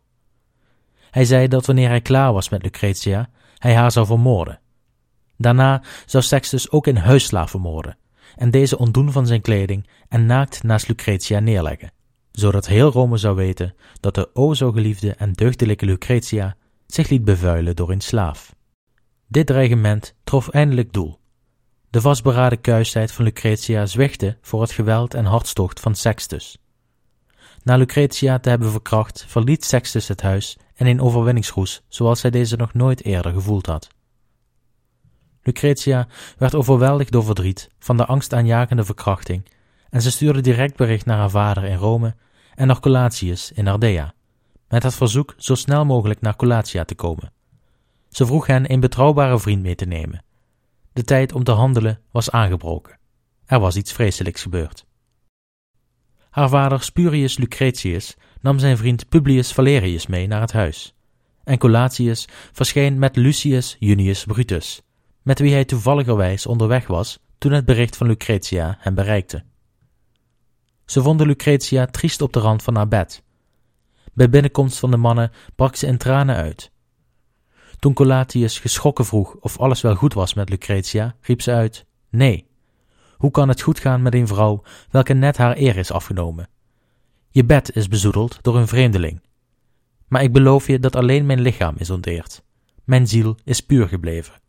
Hij 1.11 1.25
zei 1.25 1.47
dat 1.47 1.65
wanneer 1.65 1.88
hij 1.89 2.01
klaar 2.01 2.33
was 2.33 2.49
met 2.49 2.63
Lucretia, 2.63 3.29
hij 3.57 3.75
haar 3.75 3.91
zou 3.91 4.05
vermoorden. 4.05 4.59
Daarna 5.38 5.83
zou 6.05 6.23
Sextus 6.23 6.71
ook 6.71 6.88
een 6.88 6.97
huisslaaf 6.97 7.49
vermoorden 7.49 7.97
en 8.36 8.51
deze 8.51 8.77
ontdoen 8.77 9.11
van 9.11 9.27
zijn 9.27 9.41
kleding 9.41 9.88
en 10.07 10.25
naakt 10.25 10.63
naast 10.63 10.88
Lucretia 10.88 11.39
neerleggen, 11.39 11.91
zodat 12.31 12.67
heel 12.67 12.91
Rome 12.91 13.17
zou 13.17 13.36
weten 13.36 13.75
dat 13.99 14.15
de 14.15 14.29
o 14.33 14.53
zo 14.53 14.71
geliefde 14.71 15.13
en 15.13 15.33
deugdelijke 15.33 15.86
Lucretia 15.86 16.55
zich 16.88 17.09
liet 17.09 17.23
bevuilen 17.23 17.75
door 17.75 17.91
een 17.91 18.01
slaaf. 18.01 18.55
Dit 19.27 19.47
dreigement 19.47 20.15
trof 20.23 20.49
eindelijk 20.49 20.93
doel. 20.93 21.20
De 21.91 22.01
vastberaden 22.01 22.61
kuisheid 22.61 23.11
van 23.11 23.25
Lucretia 23.25 23.85
zwichtte 23.85 24.37
voor 24.41 24.61
het 24.61 24.71
geweld 24.71 25.13
en 25.13 25.25
hartstocht 25.25 25.79
van 25.79 25.95
Sextus. 25.95 26.57
Na 27.63 27.75
Lucretia 27.75 28.39
te 28.39 28.49
hebben 28.49 28.71
verkracht, 28.71 29.25
verliet 29.27 29.65
Sextus 29.65 30.07
het 30.07 30.21
huis 30.21 30.57
in 30.75 30.85
een 30.85 31.01
overwinningsroes 31.01 31.81
zoals 31.87 32.21
hij 32.21 32.31
deze 32.31 32.55
nog 32.55 32.73
nooit 32.73 33.03
eerder 33.03 33.33
gevoeld 33.33 33.65
had. 33.65 33.87
Lucretia 35.43 36.07
werd 36.37 36.55
overweldigd 36.55 37.11
door 37.11 37.23
verdriet 37.23 37.69
van 37.79 37.97
de 37.97 38.05
angstaanjagende 38.05 38.83
verkrachting 38.83 39.45
en 39.89 40.01
ze 40.01 40.11
stuurde 40.11 40.41
direct 40.41 40.75
bericht 40.75 41.05
naar 41.05 41.17
haar 41.17 41.29
vader 41.29 41.63
in 41.63 41.77
Rome 41.77 42.15
en 42.55 42.67
naar 42.67 42.79
Colatius 42.79 43.51
in 43.51 43.67
Ardea, 43.67 44.13
met 44.67 44.83
het 44.83 44.95
verzoek 44.95 45.33
zo 45.37 45.55
snel 45.55 45.85
mogelijk 45.85 46.21
naar 46.21 46.35
Colatia 46.35 46.83
te 46.83 46.95
komen. 46.95 47.31
Ze 48.09 48.25
vroeg 48.25 48.47
hen 48.47 48.71
een 48.71 48.79
betrouwbare 48.79 49.39
vriend 49.39 49.61
mee 49.61 49.75
te 49.75 49.85
nemen. 49.85 50.23
De 50.93 51.03
tijd 51.03 51.33
om 51.33 51.43
te 51.43 51.51
handelen 51.51 52.01
was 52.11 52.31
aangebroken. 52.31 52.99
Er 53.45 53.59
was 53.59 53.75
iets 53.75 53.93
vreselijks 53.93 54.41
gebeurd. 54.41 54.85
Haar 56.29 56.49
vader 56.49 56.83
Spurius 56.83 57.37
Lucretius 57.37 58.15
nam 58.41 58.59
zijn 58.59 58.77
vriend 58.77 59.09
Publius 59.09 59.53
Valerius 59.53 60.07
mee 60.07 60.27
naar 60.27 60.41
het 60.41 60.51
huis. 60.51 60.95
En 61.43 61.57
Colatius 61.57 62.27
verscheen 62.51 62.99
met 62.99 63.15
Lucius 63.15 63.75
Junius 63.79 64.25
Brutus, 64.25 64.81
met 65.21 65.39
wie 65.39 65.51
hij 65.51 65.65
toevalligerwijs 65.65 66.45
onderweg 66.45 66.87
was 66.87 67.19
toen 67.37 67.51
het 67.51 67.65
bericht 67.65 67.97
van 67.97 68.07
Lucretia 68.07 68.77
hem 68.79 68.95
bereikte. 68.95 69.43
Ze 70.85 71.01
vonden 71.01 71.27
Lucretia 71.27 71.85
triest 71.85 72.21
op 72.21 72.33
de 72.33 72.39
rand 72.39 72.63
van 72.63 72.75
haar 72.75 72.87
bed. 72.87 73.23
Bij 74.13 74.29
binnenkomst 74.29 74.79
van 74.79 74.91
de 74.91 74.97
mannen 74.97 75.31
brak 75.55 75.75
ze 75.75 75.87
in 75.87 75.97
tranen 75.97 76.35
uit. 76.35 76.71
Toen 77.82 77.93
Colatius 77.93 78.59
geschrokken 78.59 79.05
vroeg 79.05 79.36
of 79.39 79.57
alles 79.57 79.82
wel 79.82 79.95
goed 79.95 80.13
was 80.13 80.34
met 80.34 80.49
Lucretia, 80.49 81.15
riep 81.21 81.41
ze 81.41 81.51
uit: 81.51 81.86
Nee. 82.09 82.47
Hoe 83.17 83.32
kan 83.32 83.47
het 83.47 83.61
goed 83.61 83.79
gaan 83.79 84.01
met 84.01 84.13
een 84.13 84.27
vrouw 84.27 84.63
welke 84.89 85.13
net 85.13 85.38
haar 85.38 85.57
eer 85.57 85.77
is 85.77 85.91
afgenomen? 85.91 86.49
Je 87.29 87.45
bed 87.45 87.75
is 87.75 87.88
bezoedeld 87.88 88.38
door 88.41 88.57
een 88.57 88.67
vreemdeling. 88.67 89.21
Maar 90.07 90.23
ik 90.23 90.34
beloof 90.34 90.67
je 90.67 90.79
dat 90.79 90.95
alleen 90.95 91.25
mijn 91.25 91.41
lichaam 91.41 91.75
is 91.77 91.89
onteerd. 91.89 92.43
Mijn 92.84 93.07
ziel 93.07 93.38
is 93.43 93.61
puur 93.61 93.88
gebleven. 93.88 94.41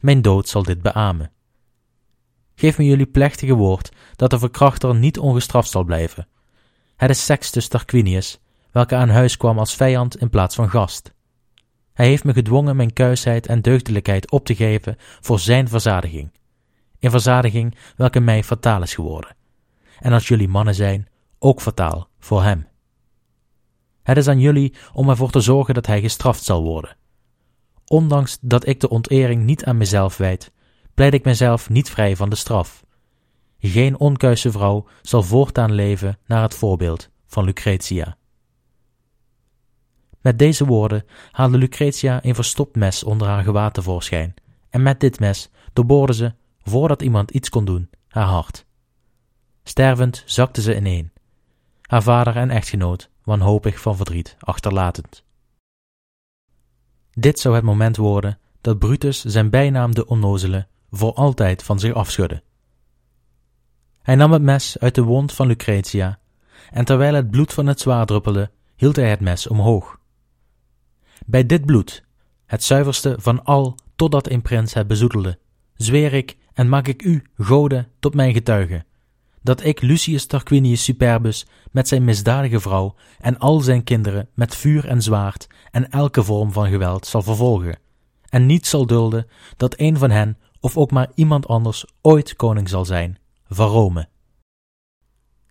Mijn 0.00 0.22
dood 0.22 0.48
zal 0.48 0.62
dit 0.62 0.82
beamen. 0.82 1.32
Geef 2.54 2.78
me 2.78 2.84
jullie 2.84 3.06
plechtige 3.06 3.54
woord 3.54 3.92
dat 4.16 4.30
de 4.30 4.38
verkrachter 4.38 4.94
niet 4.94 5.18
ongestraft 5.18 5.70
zal 5.70 5.84
blijven. 5.84 6.28
Het 6.96 7.10
is 7.10 7.24
Sextus 7.24 7.68
Tarquinius, 7.68 8.40
welke 8.70 8.94
aan 8.94 9.08
huis 9.08 9.36
kwam 9.36 9.58
als 9.58 9.74
vijand 9.74 10.16
in 10.16 10.30
plaats 10.30 10.54
van 10.54 10.70
gast. 10.70 11.16
Hij 11.98 12.06
heeft 12.06 12.24
me 12.24 12.32
gedwongen 12.32 12.76
mijn 12.76 12.92
kuisheid 12.92 13.46
en 13.46 13.62
deugdelijkheid 13.62 14.30
op 14.30 14.44
te 14.44 14.54
geven 14.54 14.96
voor 14.98 15.38
zijn 15.38 15.68
verzadiging. 15.68 16.30
Een 17.00 17.10
verzadiging 17.10 17.74
welke 17.96 18.20
mij 18.20 18.44
fataal 18.44 18.82
is 18.82 18.94
geworden. 18.94 19.36
En 20.00 20.12
als 20.12 20.28
jullie 20.28 20.48
mannen 20.48 20.74
zijn, 20.74 21.08
ook 21.38 21.60
fataal 21.60 22.08
voor 22.18 22.42
hem. 22.42 22.66
Het 24.02 24.16
is 24.16 24.28
aan 24.28 24.40
jullie 24.40 24.74
om 24.92 25.08
ervoor 25.08 25.30
te 25.30 25.40
zorgen 25.40 25.74
dat 25.74 25.86
hij 25.86 26.00
gestraft 26.00 26.44
zal 26.44 26.62
worden. 26.62 26.96
Ondanks 27.86 28.38
dat 28.40 28.66
ik 28.66 28.80
de 28.80 28.88
ontering 28.88 29.44
niet 29.44 29.64
aan 29.64 29.76
mezelf 29.76 30.16
wijd, 30.16 30.52
pleit 30.94 31.14
ik 31.14 31.24
mezelf 31.24 31.68
niet 31.68 31.90
vrij 31.90 32.16
van 32.16 32.30
de 32.30 32.36
straf. 32.36 32.84
Geen 33.58 33.98
onkuise 33.98 34.50
vrouw 34.50 34.86
zal 35.02 35.22
voortaan 35.22 35.72
leven 35.72 36.18
naar 36.26 36.42
het 36.42 36.54
voorbeeld 36.54 37.10
van 37.26 37.44
Lucretia. 37.44 38.16
Met 40.28 40.38
deze 40.38 40.64
woorden 40.64 41.04
haalde 41.30 41.58
Lucretia 41.58 42.24
een 42.24 42.34
verstopt 42.34 42.76
mes 42.76 43.04
onder 43.04 43.28
haar 43.28 43.42
gewaad 43.42 43.74
tevoorschijn, 43.74 44.34
en 44.70 44.82
met 44.82 45.00
dit 45.00 45.20
mes 45.20 45.50
doorboorde 45.72 46.14
ze, 46.14 46.34
voordat 46.62 47.02
iemand 47.02 47.30
iets 47.30 47.48
kon 47.48 47.64
doen, 47.64 47.90
haar 48.08 48.26
hart. 48.26 48.66
Stervend 49.62 50.22
zakte 50.26 50.60
ze 50.60 50.76
ineen, 50.76 51.12
haar 51.82 52.02
vader 52.02 52.36
en 52.36 52.50
echtgenoot 52.50 53.10
wanhopig 53.24 53.80
van 53.80 53.96
verdriet 53.96 54.36
achterlatend. 54.38 55.24
Dit 57.10 57.38
zou 57.38 57.54
het 57.54 57.64
moment 57.64 57.96
worden 57.96 58.38
dat 58.60 58.78
Brutus 58.78 59.24
zijn 59.24 59.50
bijnaam 59.50 59.94
de 59.94 60.06
onnozele 60.06 60.66
voor 60.90 61.12
altijd 61.12 61.62
van 61.62 61.78
zich 61.78 61.92
afschudde. 61.92 62.42
Hij 64.02 64.14
nam 64.14 64.32
het 64.32 64.42
mes 64.42 64.78
uit 64.78 64.94
de 64.94 65.02
wond 65.02 65.32
van 65.32 65.46
Lucretia, 65.46 66.18
en 66.70 66.84
terwijl 66.84 67.14
het 67.14 67.30
bloed 67.30 67.52
van 67.52 67.66
het 67.66 67.80
zwaard 67.80 68.08
druppelde, 68.08 68.50
hield 68.76 68.96
hij 68.96 69.10
het 69.10 69.20
mes 69.20 69.46
omhoog. 69.46 69.97
Bij 71.30 71.46
dit 71.46 71.64
bloed, 71.64 72.04
het 72.46 72.64
zuiverste 72.64 73.16
van 73.20 73.44
al 73.44 73.78
totdat 73.96 74.30
een 74.30 74.42
prins 74.42 74.74
het 74.74 74.86
bezoedelde, 74.86 75.38
zweer 75.74 76.12
ik 76.12 76.36
en 76.52 76.68
maak 76.68 76.86
ik 76.88 77.02
u, 77.02 77.22
goden, 77.36 77.88
tot 77.98 78.14
mijn 78.14 78.32
getuige, 78.32 78.84
dat 79.42 79.64
ik 79.64 79.80
Lucius 79.80 80.26
Tarquinius 80.26 80.84
Superbus 80.84 81.46
met 81.70 81.88
zijn 81.88 82.04
misdadige 82.04 82.60
vrouw 82.60 82.94
en 83.20 83.38
al 83.38 83.60
zijn 83.60 83.84
kinderen 83.84 84.28
met 84.34 84.54
vuur 84.54 84.86
en 84.86 85.02
zwaard 85.02 85.46
en 85.70 85.90
elke 85.90 86.22
vorm 86.22 86.52
van 86.52 86.68
geweld 86.68 87.06
zal 87.06 87.22
vervolgen, 87.22 87.78
en 88.28 88.46
niet 88.46 88.66
zal 88.66 88.86
dulden 88.86 89.26
dat 89.56 89.78
een 89.78 89.98
van 89.98 90.10
hen 90.10 90.38
of 90.60 90.76
ook 90.76 90.90
maar 90.90 91.10
iemand 91.14 91.46
anders 91.46 91.84
ooit 92.02 92.36
koning 92.36 92.68
zal 92.68 92.84
zijn 92.84 93.18
van 93.48 93.68
Rome. 93.68 94.08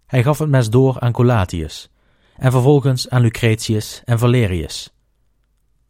Hij 0.05 0.23
gaf 0.23 0.39
het 0.39 0.49
mes 0.49 0.69
door 0.69 0.99
aan 0.99 1.11
Colatius 1.11 1.89
en 2.37 2.51
vervolgens 2.51 3.09
aan 3.09 3.21
Lucretius 3.21 4.01
en 4.05 4.19
Valerius. 4.19 4.91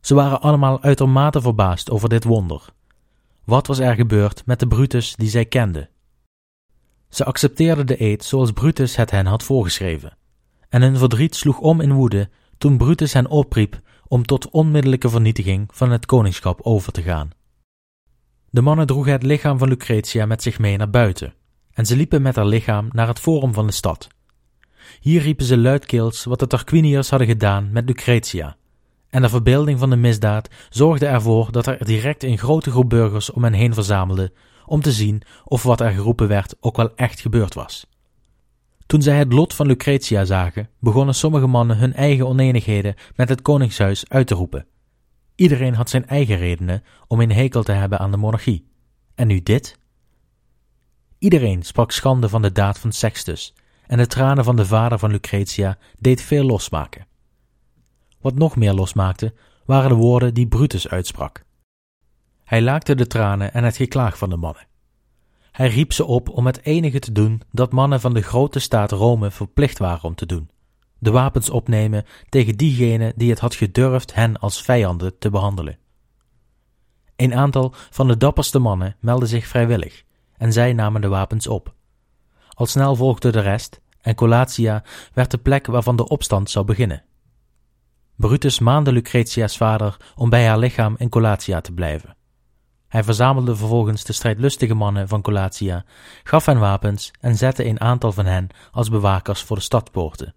Ze 0.08 0.14
waren 0.14 0.42
allemaal 0.42 0.82
uitermate 0.82 1.42
verbaasd 1.42 1.90
over 1.90 2.10
dit 2.10 2.24
wonder. 2.24 2.66
Wat 3.44 3.68
was 3.68 3.80
er 3.80 3.96
gebeurd 3.96 4.46
met 4.46 4.60
de 4.60 4.68
Brutus 4.68 5.16
die 5.16 5.30
zij 5.30 5.46
kenden? 5.46 5.90
Ze 7.10 7.26
accepteerden 7.26 7.88
de 7.88 8.02
eed 8.02 8.24
zoals 8.24 8.52
Brutus 8.52 8.96
het 8.96 9.12
hen 9.12 9.26
had 9.26 9.44
voorgeschreven, 9.44 10.18
en 10.70 10.82
hun 10.82 10.98
verdriet 10.98 11.36
sloeg 11.36 11.60
om 11.60 11.82
in 11.82 11.92
woede 11.92 12.30
toen 12.58 12.78
Brutus 12.78 13.14
hen 13.14 13.28
opriep 13.28 13.80
om 14.08 14.26
tot 14.26 14.50
onmiddellijke 14.50 15.10
vernietiging 15.10 15.70
van 15.74 15.92
het 15.92 16.06
koningschap 16.06 16.62
over 16.62 16.92
te 16.92 17.02
gaan. 17.02 17.32
De 18.50 18.62
mannen 18.62 18.88
droegen 18.88 19.12
het 19.12 19.24
lichaam 19.24 19.58
van 19.58 19.68
Lucretia 19.68 20.26
met 20.26 20.44
zich 20.44 20.60
mee 20.60 20.78
naar 20.78 20.90
buiten, 20.90 21.34
en 21.74 21.86
ze 21.86 21.96
liepen 21.96 22.22
met 22.22 22.36
haar 22.36 22.46
lichaam 22.46 22.88
naar 22.92 23.08
het 23.08 23.20
forum 23.20 23.54
van 23.54 23.68
de 23.68 23.74
stad. 23.74 24.08
Hier 25.00 25.22
riepen 25.22 25.46
ze 25.46 25.58
luidkeels 25.58 26.24
wat 26.24 26.40
de 26.40 26.48
Tarquiniërs 26.48 27.10
hadden 27.10 27.28
gedaan 27.28 27.72
met 27.72 27.86
Lucretia, 27.86 28.58
en 29.18 29.24
de 29.24 29.30
verbeelding 29.30 29.80
van 29.80 29.90
de 29.90 29.96
misdaad 29.96 30.50
zorgde 30.70 31.06
ervoor 31.06 31.52
dat 31.52 31.68
er 31.68 31.86
direct 31.86 32.24
een 32.24 32.38
grote 32.38 32.72
groep 32.72 32.90
burgers 32.90 33.32
om 33.32 33.44
hen 33.44 33.54
heen 33.54 33.74
verzamelde 33.74 34.34
om 34.66 34.82
te 34.82 34.92
zien 34.92 35.22
of 35.44 35.64
wat 35.64 35.82
er 35.82 35.92
geroepen 35.92 36.28
werd 36.28 36.56
ook 36.60 36.76
wel 36.76 36.96
echt 36.96 37.20
gebeurd 37.20 37.54
was. 37.54 37.88
Toen 38.86 39.02
zij 39.02 39.18
het 39.18 39.34
lot 39.34 39.54
van 39.54 39.68
Lucretia 39.68 40.26
zagen, 40.26 40.70
begonnen 40.80 41.16
sommige 41.16 41.48
mannen 41.48 41.78
hun 41.78 41.94
eigen 41.94 42.28
oneenigheden 42.28 42.96
met 43.16 43.30
het 43.30 43.42
koningshuis 43.42 44.10
uit 44.10 44.28
te 44.28 44.36
roepen. 44.36 44.66
Iedereen 45.36 45.76
had 45.76 45.90
zijn 45.90 46.08
eigen 46.08 46.38
redenen 46.38 46.84
om 47.08 47.22
een 47.22 47.32
hekel 47.32 47.64
te 47.64 47.72
hebben 47.72 48.00
aan 48.00 48.12
de 48.12 48.18
monarchie. 48.18 48.68
En 49.16 49.28
nu 49.28 49.44
dit? 49.44 49.80
Iedereen 51.20 51.64
sprak 51.64 51.92
schande 51.92 52.30
van 52.30 52.42
de 52.42 52.52
daad 52.52 52.80
van 52.80 52.92
Sextus, 52.92 53.54
en 53.88 53.98
de 53.98 54.08
tranen 54.08 54.44
van 54.44 54.56
de 54.56 54.66
vader 54.66 55.00
van 55.00 55.12
Lucretia 55.12 55.78
deed 56.00 56.22
veel 56.22 56.44
losmaken. 56.44 57.07
Wat 58.22 58.36
nog 58.36 58.56
meer 58.56 58.74
losmaakte, 58.74 59.34
waren 59.66 59.90
de 59.90 59.96
woorden 59.96 60.34
die 60.34 60.48
Brutus 60.48 60.88
uitsprak. 60.90 61.46
Hij 62.44 62.62
laakte 62.62 62.96
de 62.96 63.08
tranen 63.08 63.54
en 63.54 63.64
het 63.64 63.76
geklaag 63.76 64.18
van 64.18 64.30
de 64.30 64.38
mannen. 64.38 64.68
Hij 65.52 65.70
riep 65.70 65.94
ze 65.94 66.06
op 66.06 66.30
om 66.30 66.46
het 66.46 66.64
enige 66.64 67.00
te 67.00 67.12
doen 67.12 67.42
dat 67.52 67.72
mannen 67.72 68.02
van 68.02 68.14
de 68.14 68.22
grote 68.22 68.60
staat 68.60 68.92
Rome 68.92 69.32
verplicht 69.32 69.78
waren 69.78 70.04
om 70.04 70.16
te 70.16 70.26
doen: 70.26 70.50
de 71.00 71.12
wapens 71.12 71.50
opnemen 71.50 72.06
tegen 72.30 72.58
diegene 72.58 73.14
die 73.16 73.30
het 73.30 73.40
had 73.40 73.56
gedurfd 73.56 74.14
hen 74.14 74.40
als 74.40 74.62
vijanden 74.62 75.18
te 75.18 75.30
behandelen. 75.30 75.78
Een 77.16 77.36
aantal 77.36 77.74
van 77.90 78.08
de 78.08 78.18
dapperste 78.18 78.60
mannen 78.60 78.96
meldde 79.00 79.28
zich 79.28 79.48
vrijwillig 79.48 80.04
en 80.38 80.54
zij 80.54 80.74
namen 80.74 81.02
de 81.02 81.08
wapens 81.08 81.48
op. 81.48 81.74
Al 82.50 82.66
snel 82.66 82.96
volgde 82.96 83.32
de 83.32 83.40
rest 83.40 83.82
en 84.02 84.16
Colatia 84.16 84.84
werd 85.14 85.32
de 85.32 85.38
plek 85.38 85.66
waarvan 85.66 85.96
de 85.96 86.08
opstand 86.08 86.50
zou 86.50 86.66
beginnen. 86.66 87.04
Brutus 88.18 88.60
maande 88.60 88.92
Lucretia's 88.92 89.58
vader 89.58 89.98
om 90.16 90.30
bij 90.30 90.48
haar 90.48 90.58
lichaam 90.58 90.96
in 90.98 91.10
Colatia 91.10 91.62
te 91.62 91.72
blijven. 91.72 92.16
Hij 92.88 93.04
verzamelde 93.04 93.56
vervolgens 93.56 94.04
de 94.04 94.14
strijdlustige 94.14 94.74
mannen 94.74 95.08
van 95.08 95.22
Colatia, 95.22 95.86
gaf 96.24 96.46
hen 96.46 96.60
wapens 96.60 97.12
en 97.20 97.36
zette 97.36 97.66
een 97.66 97.82
aantal 97.82 98.12
van 98.12 98.26
hen 98.26 98.48
als 98.72 98.90
bewakers 98.90 99.42
voor 99.42 99.56
de 99.56 99.62
stadpoorten. 99.62 100.36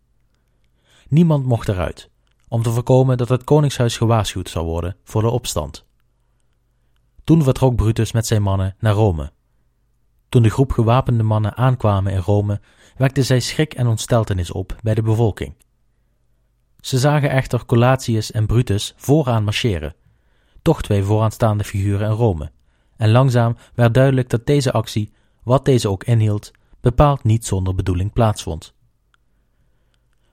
Niemand 1.09 1.45
mocht 1.45 1.69
eruit, 1.69 2.11
om 2.49 2.63
te 2.63 2.71
voorkomen 2.71 3.17
dat 3.17 3.29
het 3.29 3.45
koningshuis 3.45 3.97
gewaarschuwd 3.97 4.49
zou 4.49 4.67
worden 4.67 4.97
voor 5.05 5.23
de 5.23 5.31
opstand. 5.31 5.87
Toen 7.25 7.43
vertrok 7.43 7.77
Brutus 7.77 8.13
met 8.13 8.27
zijn 8.27 8.43
mannen 8.43 8.77
naar 8.79 8.95
Rome. 8.95 9.33
Toen 10.29 10.43
de 10.43 10.51
groep 10.51 10.73
gewapende 10.73 11.23
mannen 11.23 11.57
aankwamen 11.57 12.13
in 12.13 12.21
Rome, 12.21 12.61
wekte 12.97 13.23
zij 13.23 13.41
schrik 13.41 13.75
en 13.75 13.87
ontsteltenis 13.87 14.51
op 14.51 14.77
bij 14.83 14.95
de 14.95 15.03
bevolking. 15.03 15.55
Ze 16.81 16.99
zagen 16.99 17.31
echter 17.31 17.67
Colatius 17.67 18.31
en 18.31 18.47
Brutus 18.47 18.95
vooraan 18.97 19.45
marcheren, 19.45 19.95
toch 20.63 20.83
twee 20.83 21.03
vooraanstaande 21.03 21.65
figuren 21.65 22.09
in 22.09 22.17
Rome, 22.17 22.51
en 22.97 23.11
langzaam 23.11 23.57
werd 23.75 23.95
duidelijk 23.95 24.31
dat 24.31 24.47
deze 24.47 24.73
actie, 24.73 25.13
wat 25.43 25.65
deze 25.65 25.89
ook 25.89 26.05
inhield, 26.05 26.51
bepaald 26.81 27.25
niet 27.25 27.47
zonder 27.47 27.75
bedoeling 27.75 28.13
plaatsvond. 28.13 28.75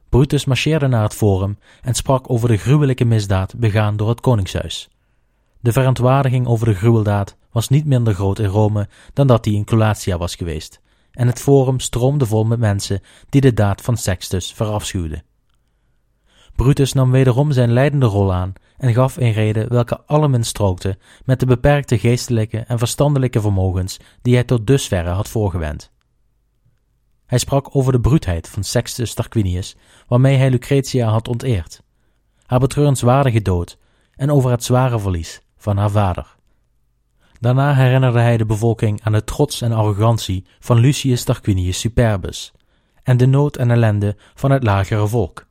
Brutus 0.09 0.45
marcheerde 0.45 0.87
naar 0.87 1.03
het 1.03 1.13
forum 1.13 1.57
en 1.81 1.93
sprak 1.93 2.29
over 2.29 2.47
de 2.47 2.57
gruwelijke 2.57 3.05
misdaad 3.05 3.55
begaan 3.57 3.97
door 3.97 4.09
het 4.09 4.19
koningshuis. 4.19 4.89
De 5.59 5.71
verontwaardiging 5.71 6.47
over 6.47 6.65
de 6.65 6.73
gruweldaad 6.73 7.35
was 7.51 7.67
niet 7.69 7.85
minder 7.85 8.13
groot 8.13 8.39
in 8.39 8.45
Rome 8.45 8.87
dan 9.13 9.27
dat 9.27 9.43
die 9.43 9.55
in 9.55 9.65
Colatia 9.65 10.17
was 10.17 10.35
geweest, 10.35 10.81
en 11.11 11.27
het 11.27 11.39
forum 11.39 11.79
stroomde 11.79 12.25
vol 12.25 12.43
met 12.43 12.59
mensen 12.59 13.01
die 13.29 13.41
de 13.41 13.53
daad 13.53 13.81
van 13.81 13.97
Sextus 13.97 14.53
verafschuwden. 14.53 15.23
Brutus 16.57 16.93
nam 16.93 17.11
wederom 17.11 17.51
zijn 17.51 17.71
leidende 17.71 18.05
rol 18.05 18.33
aan 18.33 18.53
en 18.77 18.93
gaf 18.93 19.17
een 19.17 19.31
reden 19.31 19.69
welke 19.69 20.01
allemin 20.05 20.43
strookte 20.43 20.97
met 21.25 21.39
de 21.39 21.45
beperkte 21.45 21.97
geestelijke 21.97 22.57
en 22.57 22.77
verstandelijke 22.77 23.41
vermogens 23.41 23.99
die 24.21 24.33
hij 24.33 24.43
tot 24.43 24.67
dusverre 24.67 25.09
had 25.09 25.27
voorgewend. 25.27 25.91
Hij 27.25 27.37
sprak 27.37 27.75
over 27.75 27.91
de 27.91 27.99
bruutheid 27.99 28.49
van 28.49 28.63
Sextus 28.63 29.13
Tarquinius, 29.13 29.75
waarmee 30.07 30.37
hij 30.37 30.49
Lucretia 30.49 31.09
had 31.09 31.27
onteerd, 31.27 31.83
haar 32.45 32.59
betreurenswaardige 32.59 33.41
dood 33.41 33.77
en 34.15 34.31
over 34.31 34.51
het 34.51 34.63
zware 34.63 34.99
verlies 34.99 35.41
van 35.57 35.77
haar 35.77 35.91
vader. 35.91 36.35
Daarna 37.39 37.73
herinnerde 37.73 38.19
hij 38.19 38.37
de 38.37 38.45
bevolking 38.45 39.03
aan 39.03 39.11
de 39.11 39.23
trots 39.23 39.61
en 39.61 39.71
arrogantie 39.71 40.45
van 40.59 40.77
Lucius 40.77 41.23
Tarquinius 41.23 41.79
Superbus 41.79 42.53
en 43.03 43.17
de 43.17 43.25
nood 43.25 43.57
en 43.57 43.71
ellende 43.71 44.15
van 44.35 44.51
het 44.51 44.63
lagere 44.63 45.07
volk, 45.07 45.46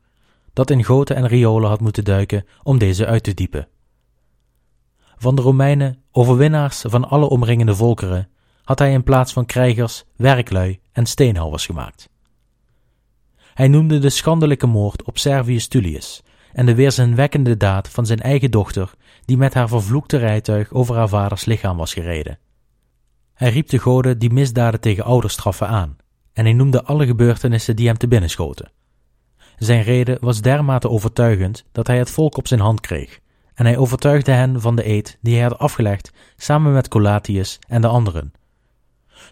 dat 0.57 0.69
in 0.69 0.83
goten 0.83 1.15
en 1.15 1.27
riolen 1.27 1.69
had 1.69 1.79
moeten 1.79 2.03
duiken 2.03 2.45
om 2.63 2.77
deze 2.77 3.05
uit 3.05 3.23
te 3.23 3.33
diepen. 3.33 3.67
Van 5.17 5.35
de 5.35 5.41
Romeinen, 5.41 6.03
overwinnaars 6.11 6.81
van 6.87 7.09
alle 7.09 7.29
omringende 7.29 7.75
volkeren, 7.75 8.29
had 8.63 8.79
hij 8.79 8.91
in 8.91 9.03
plaats 9.03 9.33
van 9.33 9.45
krijgers 9.45 10.03
werklui 10.15 10.79
en 10.91 11.05
steenhouwers 11.05 11.65
gemaakt. 11.65 12.09
Hij 13.53 13.67
noemde 13.67 13.99
de 13.99 14.09
schandelijke 14.09 14.67
moord 14.67 15.03
op 15.03 15.17
Servius 15.17 15.67
Tullius 15.67 16.23
en 16.53 16.65
de 16.65 16.75
weerzinwekkende 16.75 17.57
daad 17.57 17.89
van 17.89 18.05
zijn 18.05 18.19
eigen 18.19 18.51
dochter, 18.51 18.93
die 19.25 19.37
met 19.37 19.53
haar 19.53 19.67
vervloekte 19.67 20.17
rijtuig 20.17 20.71
over 20.71 20.95
haar 20.95 21.09
vaders 21.09 21.45
lichaam 21.45 21.77
was 21.77 21.93
gereden. 21.93 22.39
Hij 23.33 23.49
riep 23.49 23.69
de 23.69 23.79
goden 23.79 24.19
die 24.19 24.33
misdaden 24.33 24.79
tegen 24.79 25.03
ouders 25.03 25.33
straffen 25.33 25.67
aan, 25.67 25.97
en 26.33 26.43
hij 26.43 26.53
noemde 26.53 26.83
alle 26.83 27.05
gebeurtenissen 27.05 27.75
die 27.75 27.87
hem 27.87 27.97
te 27.97 28.07
binnen 28.07 28.29
schoten. 28.29 28.71
Zijn 29.57 29.83
reden 29.83 30.17
was 30.21 30.41
dermate 30.41 30.89
overtuigend 30.89 31.65
dat 31.71 31.87
hij 31.87 31.97
het 31.97 32.09
volk 32.09 32.37
op 32.37 32.47
zijn 32.47 32.59
hand 32.59 32.79
kreeg, 32.79 33.19
en 33.53 33.65
hij 33.65 33.77
overtuigde 33.77 34.31
hen 34.31 34.61
van 34.61 34.75
de 34.75 34.87
eed 34.87 35.17
die 35.21 35.33
hij 35.33 35.43
had 35.43 35.57
afgelegd 35.57 36.11
samen 36.35 36.73
met 36.73 36.87
Colatius 36.87 37.59
en 37.67 37.81
de 37.81 37.87
anderen. 37.87 38.33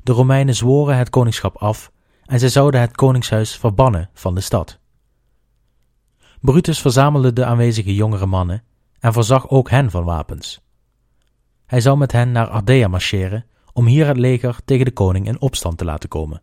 De 0.03 0.11
Romeinen 0.11 0.55
zworen 0.55 0.97
het 0.97 1.09
koningschap 1.09 1.57
af 1.57 1.91
en 2.26 2.39
zij 2.39 2.49
zouden 2.49 2.82
het 2.82 2.95
koningshuis 2.95 3.57
verbannen 3.57 4.09
van 4.13 4.36
de 4.36 4.41
stad. 4.41 4.80
Brutus 6.41 6.82
verzamelde 6.82 7.34
de 7.34 7.45
aanwezige 7.45 7.95
jongere 7.95 8.26
mannen 8.26 8.63
en 8.99 9.13
voorzag 9.13 9.49
ook 9.49 9.69
hen 9.69 9.91
van 9.91 10.03
wapens. 10.03 10.61
Hij 11.65 11.82
zou 11.82 11.97
met 11.97 12.11
hen 12.11 12.32
naar 12.32 12.47
Ardea 12.47 12.88
marcheren 12.88 13.45
om 13.73 13.86
hier 13.86 14.07
het 14.07 14.17
leger 14.17 14.59
tegen 14.65 14.86
de 14.86 14.91
koning 14.91 15.28
in 15.28 15.41
opstand 15.41 15.78
te 15.78 15.86
laten 15.86 16.09
komen. 16.09 16.41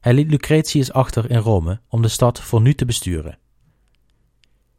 Hij 0.00 0.14
liet 0.14 0.30
Lucretius 0.30 0.92
achter 0.92 1.30
in 1.30 1.38
Rome 1.38 1.80
om 1.88 2.02
de 2.02 2.08
stad 2.08 2.40
voor 2.40 2.60
nu 2.60 2.74
te 2.74 2.84
besturen. 2.84 3.38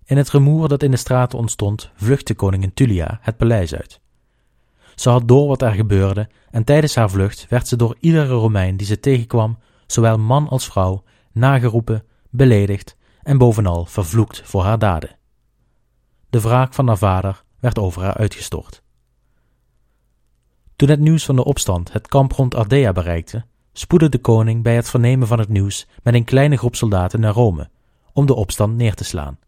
In 0.03 0.17
het 0.17 0.29
rumoer 0.29 0.67
dat 0.67 0.83
in 0.83 0.91
de 0.91 0.97
straten 0.97 1.37
ontstond, 1.37 1.91
vluchtte 1.95 2.33
koningin 2.33 2.73
Tullia 2.73 3.19
het 3.21 3.37
paleis 3.37 3.75
uit. 3.75 4.01
Ze 4.95 5.09
had 5.09 5.27
door 5.27 5.47
wat 5.47 5.61
er 5.61 5.71
gebeurde 5.71 6.29
en 6.51 6.63
tijdens 6.63 6.95
haar 6.95 7.09
vlucht 7.09 7.45
werd 7.49 7.67
ze 7.67 7.75
door 7.75 7.97
iedere 7.99 8.33
Romein 8.33 8.77
die 8.77 8.87
ze 8.87 8.99
tegenkwam, 8.99 9.57
zowel 9.87 10.17
man 10.17 10.47
als 10.47 10.65
vrouw, 10.65 11.03
nageroepen, 11.31 12.03
beledigd 12.29 12.97
en 13.23 13.37
bovenal 13.37 13.85
vervloekt 13.85 14.41
voor 14.45 14.63
haar 14.63 14.79
daden. 14.79 15.17
De 16.29 16.41
wraak 16.41 16.73
van 16.73 16.87
haar 16.87 16.97
vader 16.97 17.43
werd 17.59 17.79
over 17.79 18.01
haar 18.01 18.17
uitgestort. 18.17 18.83
Toen 20.75 20.89
het 20.89 20.99
nieuws 20.99 21.25
van 21.25 21.35
de 21.35 21.43
opstand 21.43 21.93
het 21.93 22.07
kamp 22.07 22.31
rond 22.31 22.55
Ardea 22.55 22.91
bereikte, 22.91 23.45
spoedde 23.73 24.09
de 24.09 24.17
koning 24.17 24.63
bij 24.63 24.75
het 24.75 24.89
vernemen 24.89 25.27
van 25.27 25.39
het 25.39 25.49
nieuws 25.49 25.87
met 26.03 26.13
een 26.13 26.23
kleine 26.23 26.57
groep 26.57 26.75
soldaten 26.75 27.19
naar 27.19 27.33
Rome, 27.33 27.69
om 28.13 28.25
de 28.25 28.33
opstand 28.33 28.75
neer 28.75 28.93
te 28.93 29.03
slaan. 29.03 29.39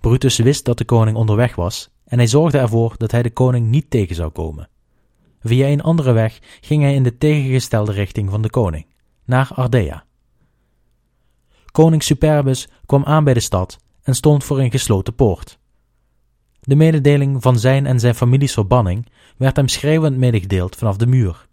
Brutus 0.00 0.38
wist 0.38 0.64
dat 0.64 0.78
de 0.78 0.84
koning 0.84 1.16
onderweg 1.16 1.54
was 1.54 1.90
en 2.04 2.18
hij 2.18 2.26
zorgde 2.26 2.58
ervoor 2.58 2.94
dat 2.96 3.10
hij 3.10 3.22
de 3.22 3.30
koning 3.30 3.68
niet 3.68 3.90
tegen 3.90 4.14
zou 4.14 4.30
komen. 4.30 4.68
Via 5.42 5.66
een 5.66 5.82
andere 5.82 6.12
weg 6.12 6.38
ging 6.60 6.82
hij 6.82 6.94
in 6.94 7.02
de 7.02 7.18
tegengestelde 7.18 7.92
richting 7.92 8.30
van 8.30 8.42
de 8.42 8.50
koning, 8.50 8.86
naar 9.24 9.50
Ardea. 9.54 10.04
Koning 11.70 12.02
Superbus 12.02 12.68
kwam 12.86 13.04
aan 13.04 13.24
bij 13.24 13.34
de 13.34 13.40
stad 13.40 13.78
en 14.02 14.14
stond 14.14 14.44
voor 14.44 14.58
een 14.58 14.70
gesloten 14.70 15.14
poort. 15.14 15.58
De 16.60 16.76
mededeling 16.76 17.42
van 17.42 17.58
zijn 17.58 17.86
en 17.86 18.00
zijn 18.00 18.14
families 18.14 18.52
verbanning 18.52 19.06
werd 19.36 19.56
hem 19.56 19.68
schreeuwend 19.68 20.16
medegedeeld 20.16 20.76
vanaf 20.76 20.96
de 20.96 21.06
muur. 21.06 21.48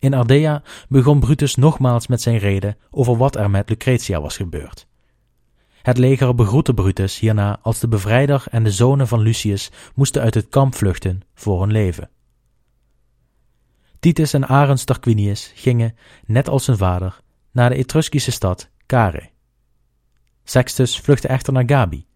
In 0.00 0.14
Ardea 0.14 0.62
begon 0.88 1.20
Brutus 1.20 1.54
nogmaals 1.54 2.06
met 2.06 2.20
zijn 2.20 2.38
reden 2.38 2.76
over 2.90 3.16
wat 3.16 3.36
er 3.36 3.50
met 3.50 3.68
Lucretia 3.68 4.20
was 4.20 4.36
gebeurd. 4.36 4.86
Het 5.82 5.98
leger 5.98 6.34
begroette 6.34 6.74
Brutus 6.74 7.18
hierna 7.18 7.58
als 7.62 7.78
de 7.78 7.88
bevrijder 7.88 8.44
en 8.50 8.64
de 8.64 8.70
zonen 8.70 9.08
van 9.08 9.20
Lucius 9.20 9.70
moesten 9.94 10.22
uit 10.22 10.34
het 10.34 10.48
kamp 10.48 10.74
vluchten 10.74 11.20
voor 11.34 11.60
hun 11.60 11.72
leven. 11.72 12.10
Titus 13.98 14.32
en 14.32 14.48
Arens 14.48 14.84
Tarquinius 14.84 15.52
gingen, 15.54 15.96
net 16.26 16.48
als 16.48 16.64
zijn 16.64 16.76
vader, 16.76 17.20
naar 17.50 17.70
de 17.70 17.76
Etruskische 17.76 18.30
stad 18.30 18.70
Care. 18.86 19.30
Sextus 20.44 20.98
vluchtte 20.98 21.28
echter 21.28 21.52
naar 21.52 21.64
Gabi, 21.66 22.06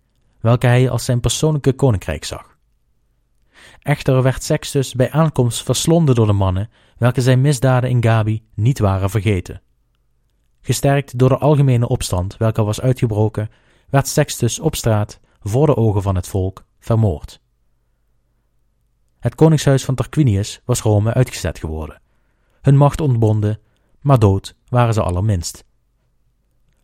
welke 0.40 0.66
hij 0.66 0.90
als 0.90 1.04
zijn 1.04 1.20
persoonlijke 1.20 1.72
koninkrijk 1.72 2.24
zag. 2.24 2.53
Echter 3.84 4.22
werd 4.22 4.42
Sextus 4.42 4.94
bij 4.94 5.10
aankomst 5.10 5.62
verslonden 5.62 6.14
door 6.14 6.26
de 6.26 6.32
mannen, 6.32 6.70
welke 6.96 7.20
zijn 7.20 7.40
misdaden 7.40 7.90
in 7.90 8.02
Gabi 8.02 8.46
niet 8.54 8.78
waren 8.78 9.10
vergeten. 9.10 9.62
Gesterkt 10.60 11.18
door 11.18 11.28
de 11.28 11.38
algemene 11.38 11.88
opstand 11.88 12.36
welke 12.36 12.62
was 12.62 12.80
uitgebroken, 12.80 13.50
werd 13.88 14.08
Sextus 14.08 14.60
op 14.60 14.74
straat, 14.74 15.20
voor 15.40 15.66
de 15.66 15.76
ogen 15.76 16.02
van 16.02 16.14
het 16.14 16.28
volk, 16.28 16.64
vermoord. 16.78 17.40
Het 19.18 19.34
koningshuis 19.34 19.84
van 19.84 19.94
Tarquinius 19.94 20.60
was 20.64 20.80
Rome 20.80 21.14
uitgezet 21.14 21.58
geworden. 21.58 22.00
Hun 22.60 22.76
macht 22.76 23.00
ontbonden, 23.00 23.60
maar 24.00 24.18
dood 24.18 24.56
waren 24.68 24.94
ze 24.94 25.02
allerminst. 25.02 25.64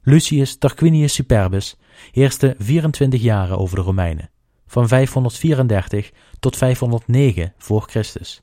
Lucius 0.02 0.58
Tarquinius 0.58 1.14
Superbus 1.14 1.76
heerste 2.10 2.54
24 2.58 3.22
jaren 3.22 3.58
over 3.58 3.76
de 3.76 3.82
Romeinen, 3.82 4.30
van 4.70 4.88
534 4.88 6.10
tot 6.40 6.56
509 6.56 7.52
voor 7.58 7.82
Christus. 7.82 8.42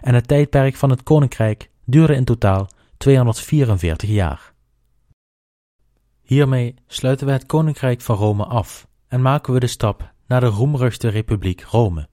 En 0.00 0.14
het 0.14 0.28
tijdperk 0.28 0.76
van 0.76 0.90
het 0.90 1.02
koninkrijk 1.02 1.70
duurde 1.84 2.14
in 2.14 2.24
totaal 2.24 2.68
244 2.96 4.08
jaar. 4.08 4.52
Hiermee 6.22 6.74
sluiten 6.86 7.26
we 7.26 7.32
het 7.32 7.46
Koninkrijk 7.46 8.00
van 8.00 8.16
Rome 8.16 8.44
af 8.44 8.86
en 9.08 9.22
maken 9.22 9.52
we 9.52 9.60
de 9.60 9.66
stap 9.66 10.12
naar 10.26 10.40
de 10.40 10.46
roemruchte 10.46 11.08
Republiek 11.08 11.62
Rome. 11.62 12.08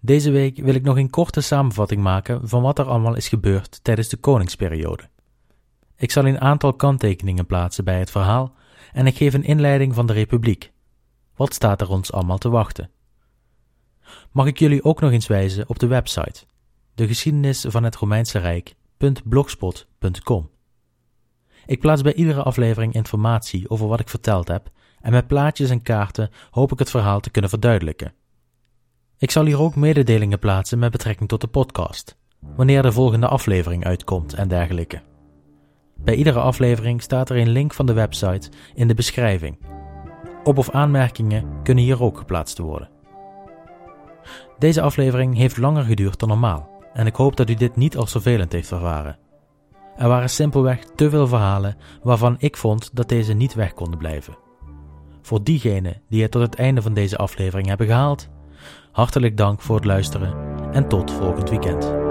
Deze 0.00 0.30
week 0.30 0.56
wil 0.56 0.74
ik 0.74 0.82
nog 0.82 0.96
een 0.96 1.10
korte 1.10 1.40
samenvatting 1.40 2.02
maken 2.02 2.48
van 2.48 2.62
wat 2.62 2.78
er 2.78 2.86
allemaal 2.86 3.16
is 3.16 3.28
gebeurd 3.28 3.84
tijdens 3.84 4.08
de 4.08 4.16
koningsperiode. 4.16 5.08
Ik 5.96 6.10
zal 6.10 6.26
een 6.26 6.40
aantal 6.40 6.74
kanttekeningen 6.74 7.46
plaatsen 7.46 7.84
bij 7.84 7.98
het 7.98 8.10
verhaal 8.10 8.54
en 8.92 9.06
ik 9.06 9.16
geef 9.16 9.34
een 9.34 9.44
inleiding 9.44 9.94
van 9.94 10.06
de 10.06 10.12
Republiek. 10.12 10.72
Wat 11.38 11.54
staat 11.54 11.80
er 11.80 11.90
ons 11.90 12.12
allemaal 12.12 12.38
te 12.38 12.48
wachten? 12.48 12.90
Mag 14.32 14.46
ik 14.46 14.58
jullie 14.58 14.84
ook 14.84 15.00
nog 15.00 15.10
eens 15.10 15.26
wijzen 15.26 15.68
op 15.68 15.78
de 15.78 15.86
website 15.86 16.46
de 16.94 17.06
geschiedenis 17.06 17.64
van 17.68 17.84
het 17.84 17.96
Romeinse 17.96 18.38
Rijk.blogspot.com. 18.38 20.50
Ik 21.66 21.80
plaats 21.80 22.02
bij 22.02 22.14
iedere 22.14 22.42
aflevering 22.42 22.94
informatie 22.94 23.70
over 23.70 23.86
wat 23.86 24.00
ik 24.00 24.08
verteld 24.08 24.48
heb 24.48 24.70
en 25.00 25.12
met 25.12 25.26
plaatjes 25.26 25.70
en 25.70 25.82
kaarten 25.82 26.30
hoop 26.50 26.72
ik 26.72 26.78
het 26.78 26.90
verhaal 26.90 27.20
te 27.20 27.30
kunnen 27.30 27.50
verduidelijken. 27.50 28.12
Ik 29.18 29.30
zal 29.30 29.44
hier 29.44 29.60
ook 29.60 29.76
mededelingen 29.76 30.38
plaatsen 30.38 30.78
met 30.78 30.90
betrekking 30.90 31.28
tot 31.28 31.40
de 31.40 31.46
podcast, 31.46 32.16
wanneer 32.56 32.82
de 32.82 32.92
volgende 32.92 33.28
aflevering 33.28 33.84
uitkomt 33.84 34.34
en 34.34 34.48
dergelijke. 34.48 35.02
Bij 35.96 36.14
iedere 36.14 36.40
aflevering 36.40 37.02
staat 37.02 37.30
er 37.30 37.36
een 37.36 37.48
link 37.48 37.74
van 37.74 37.86
de 37.86 37.92
website 37.92 38.50
in 38.74 38.88
de 38.88 38.94
beschrijving. 38.94 39.77
Op- 40.44 40.58
of 40.58 40.70
aanmerkingen 40.70 41.62
kunnen 41.62 41.84
hier 41.84 42.02
ook 42.02 42.18
geplaatst 42.18 42.58
worden. 42.58 42.88
Deze 44.58 44.80
aflevering 44.80 45.36
heeft 45.36 45.56
langer 45.56 45.84
geduurd 45.84 46.18
dan 46.18 46.28
normaal 46.28 46.68
en 46.92 47.06
ik 47.06 47.14
hoop 47.14 47.36
dat 47.36 47.50
u 47.50 47.54
dit 47.54 47.76
niet 47.76 47.96
als 47.96 48.10
vervelend 48.10 48.52
heeft 48.52 48.70
ervaren. 48.70 49.18
Er 49.96 50.08
waren 50.08 50.30
simpelweg 50.30 50.84
te 50.94 51.10
veel 51.10 51.26
verhalen 51.26 51.76
waarvan 52.02 52.36
ik 52.38 52.56
vond 52.56 52.90
dat 52.92 53.08
deze 53.08 53.32
niet 53.32 53.54
weg 53.54 53.74
konden 53.74 53.98
blijven. 53.98 54.38
Voor 55.22 55.42
diegenen 55.42 56.02
die 56.08 56.22
het 56.22 56.30
tot 56.30 56.42
het 56.42 56.54
einde 56.54 56.82
van 56.82 56.94
deze 56.94 57.16
aflevering 57.16 57.68
hebben 57.68 57.86
gehaald, 57.86 58.28
hartelijk 58.92 59.36
dank 59.36 59.60
voor 59.60 59.76
het 59.76 59.84
luisteren 59.84 60.34
en 60.72 60.88
tot 60.88 61.10
volgend 61.10 61.50
weekend. 61.50 62.07